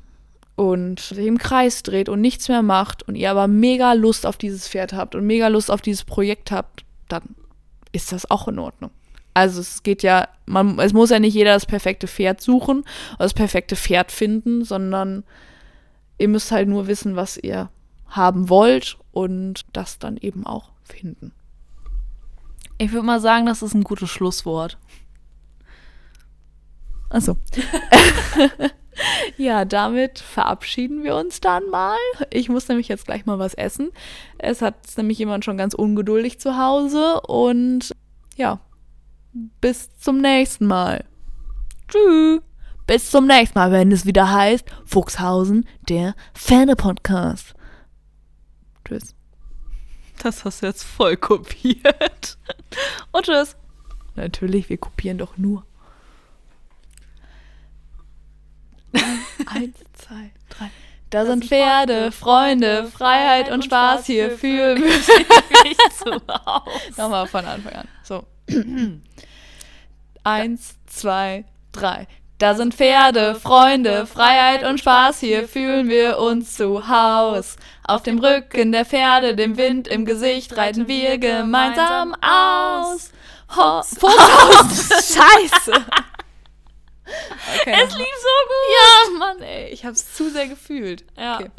und 0.56 1.00
sich 1.00 1.26
im 1.26 1.38
Kreis 1.38 1.82
dreht 1.82 2.08
und 2.08 2.20
nichts 2.20 2.48
mehr 2.48 2.62
macht 2.62 3.02
und 3.02 3.14
ihr 3.14 3.30
aber 3.30 3.48
mega 3.48 3.92
Lust 3.92 4.26
auf 4.26 4.36
dieses 4.36 4.68
Pferd 4.68 4.92
habt 4.92 5.14
und 5.14 5.26
mega 5.26 5.48
Lust 5.48 5.70
auf 5.70 5.80
dieses 5.80 6.04
Projekt 6.04 6.50
habt, 6.50 6.84
dann 7.08 7.22
ist 7.92 8.12
das 8.12 8.30
auch 8.30 8.48
in 8.48 8.58
Ordnung. 8.58 8.90
Also 9.34 9.60
es 9.60 9.82
geht 9.82 10.02
ja, 10.02 10.28
man, 10.44 10.78
es 10.78 10.92
muss 10.92 11.10
ja 11.10 11.18
nicht 11.18 11.34
jeder 11.34 11.54
das 11.54 11.66
perfekte 11.66 12.06
Pferd 12.06 12.40
suchen 12.40 12.80
oder 13.14 13.24
das 13.24 13.34
perfekte 13.34 13.76
Pferd 13.76 14.12
finden, 14.12 14.64
sondern 14.64 15.24
ihr 16.18 16.28
müsst 16.28 16.52
halt 16.52 16.68
nur 16.68 16.86
wissen, 16.86 17.16
was 17.16 17.38
ihr 17.38 17.70
haben 18.08 18.50
wollt 18.50 18.98
und 19.10 19.62
das 19.72 19.98
dann 19.98 20.18
eben 20.18 20.46
auch 20.46 20.70
finden. 20.84 21.32
Ich 22.78 22.92
würde 22.92 23.06
mal 23.06 23.20
sagen, 23.20 23.46
das 23.46 23.62
ist 23.62 23.74
ein 23.74 23.84
gutes 23.84 24.10
Schlusswort. 24.10 24.78
Also. 27.10 27.36
ja, 29.36 29.64
damit 29.64 30.18
verabschieden 30.18 31.02
wir 31.02 31.14
uns 31.16 31.40
dann 31.40 31.68
mal. 31.68 31.96
Ich 32.30 32.48
muss 32.48 32.68
nämlich 32.68 32.88
jetzt 32.88 33.04
gleich 33.04 33.26
mal 33.26 33.38
was 33.38 33.54
essen. 33.54 33.90
Es 34.38 34.62
hat 34.62 34.76
nämlich 34.96 35.18
jemand 35.18 35.44
schon 35.44 35.56
ganz 35.56 35.74
ungeduldig 35.74 36.40
zu 36.40 36.56
Hause 36.56 37.20
und 37.20 37.94
ja, 38.36 38.60
bis 39.60 39.94
zum 39.98 40.18
nächsten 40.18 40.66
Mal. 40.66 41.04
Tschüss. 41.88 42.40
Bis 42.86 43.10
zum 43.10 43.26
nächsten 43.26 43.58
Mal, 43.58 43.70
wenn 43.70 43.92
es 43.92 44.06
wieder 44.06 44.32
heißt 44.32 44.66
Fuchshausen, 44.84 45.66
der 45.88 46.14
Ferne-Podcast. 46.34 47.54
Tschüss. 48.86 49.14
Das 50.22 50.44
hast 50.44 50.62
du 50.62 50.66
jetzt 50.66 50.82
voll 50.82 51.16
kopiert. 51.16 52.38
Und 53.12 53.26
tschüss. 53.26 53.56
Natürlich, 54.14 54.68
wir 54.68 54.78
kopieren 54.78 55.18
doch 55.18 55.36
nur. 55.36 55.64
Eins, 59.46 59.76
zwei, 59.94 60.30
drei. 60.48 60.70
Da 61.10 61.20
das 61.20 61.28
sind 61.28 61.44
Pferde, 61.44 62.10
Freunde, 62.10 62.86
Freiheit 62.86 63.50
und 63.50 63.64
Spaß 63.64 64.06
hier 64.06 64.30
für 64.30 64.76
mich. 64.76 65.06
Nochmal 66.96 67.26
von 67.26 67.44
Anfang 67.44 67.72
an. 67.74 67.88
So. 68.02 68.24
Eins, 70.24 70.76
zwei, 70.86 71.44
drei. 71.72 72.06
Da 72.38 72.54
sind 72.54 72.74
Pferde, 72.74 73.36
Freunde, 73.36 74.06
Freiheit 74.06 74.64
und 74.64 74.78
Spaß, 74.78 75.20
hier 75.20 75.46
fühlen 75.46 75.88
wir 75.88 76.18
uns 76.18 76.56
zu 76.56 76.88
Haus. 76.88 77.56
Auf 77.84 78.02
dem 78.02 78.18
Rücken 78.18 78.72
der 78.72 78.84
Pferde, 78.84 79.36
dem 79.36 79.56
Wind 79.56 79.86
im 79.86 80.04
Gesicht, 80.04 80.56
reiten 80.56 80.88
wir 80.88 81.18
gemeinsam 81.18 82.14
aus. 82.14 83.12
Ho 83.56 83.82
Vogelhaus! 83.82 84.88
Scheiße! 84.88 85.84
Okay. 87.60 87.74
Es 87.84 87.96
lief 87.96 88.14
so 88.16 88.34
gut. 88.48 88.72
Ja, 88.72 89.18
Mann, 89.18 89.42
ey, 89.42 89.68
ich 89.68 89.84
hab's 89.84 90.14
zu 90.14 90.30
sehr 90.30 90.48
gefühlt. 90.48 91.04
Ja. 91.16 91.36
Okay. 91.36 91.50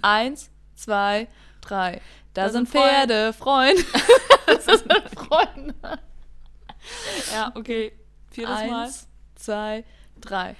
Eins, 0.00 0.50
zwei, 0.74 1.28
drei. 1.60 2.00
Da, 2.34 2.44
Da 2.44 2.48
sind 2.50 2.68
sind 2.70 2.80
Pferde, 2.80 3.32
Freunde. 3.32 3.84
das 4.46 4.66
eine 4.68 5.02
Freunde. 5.14 5.74
Ja, 7.32 7.52
okay. 7.54 7.92
Viertes 8.30 8.54
Mal. 8.54 8.84
Eins, 8.84 9.08
zwei, 9.34 9.84
drei. 10.22 10.56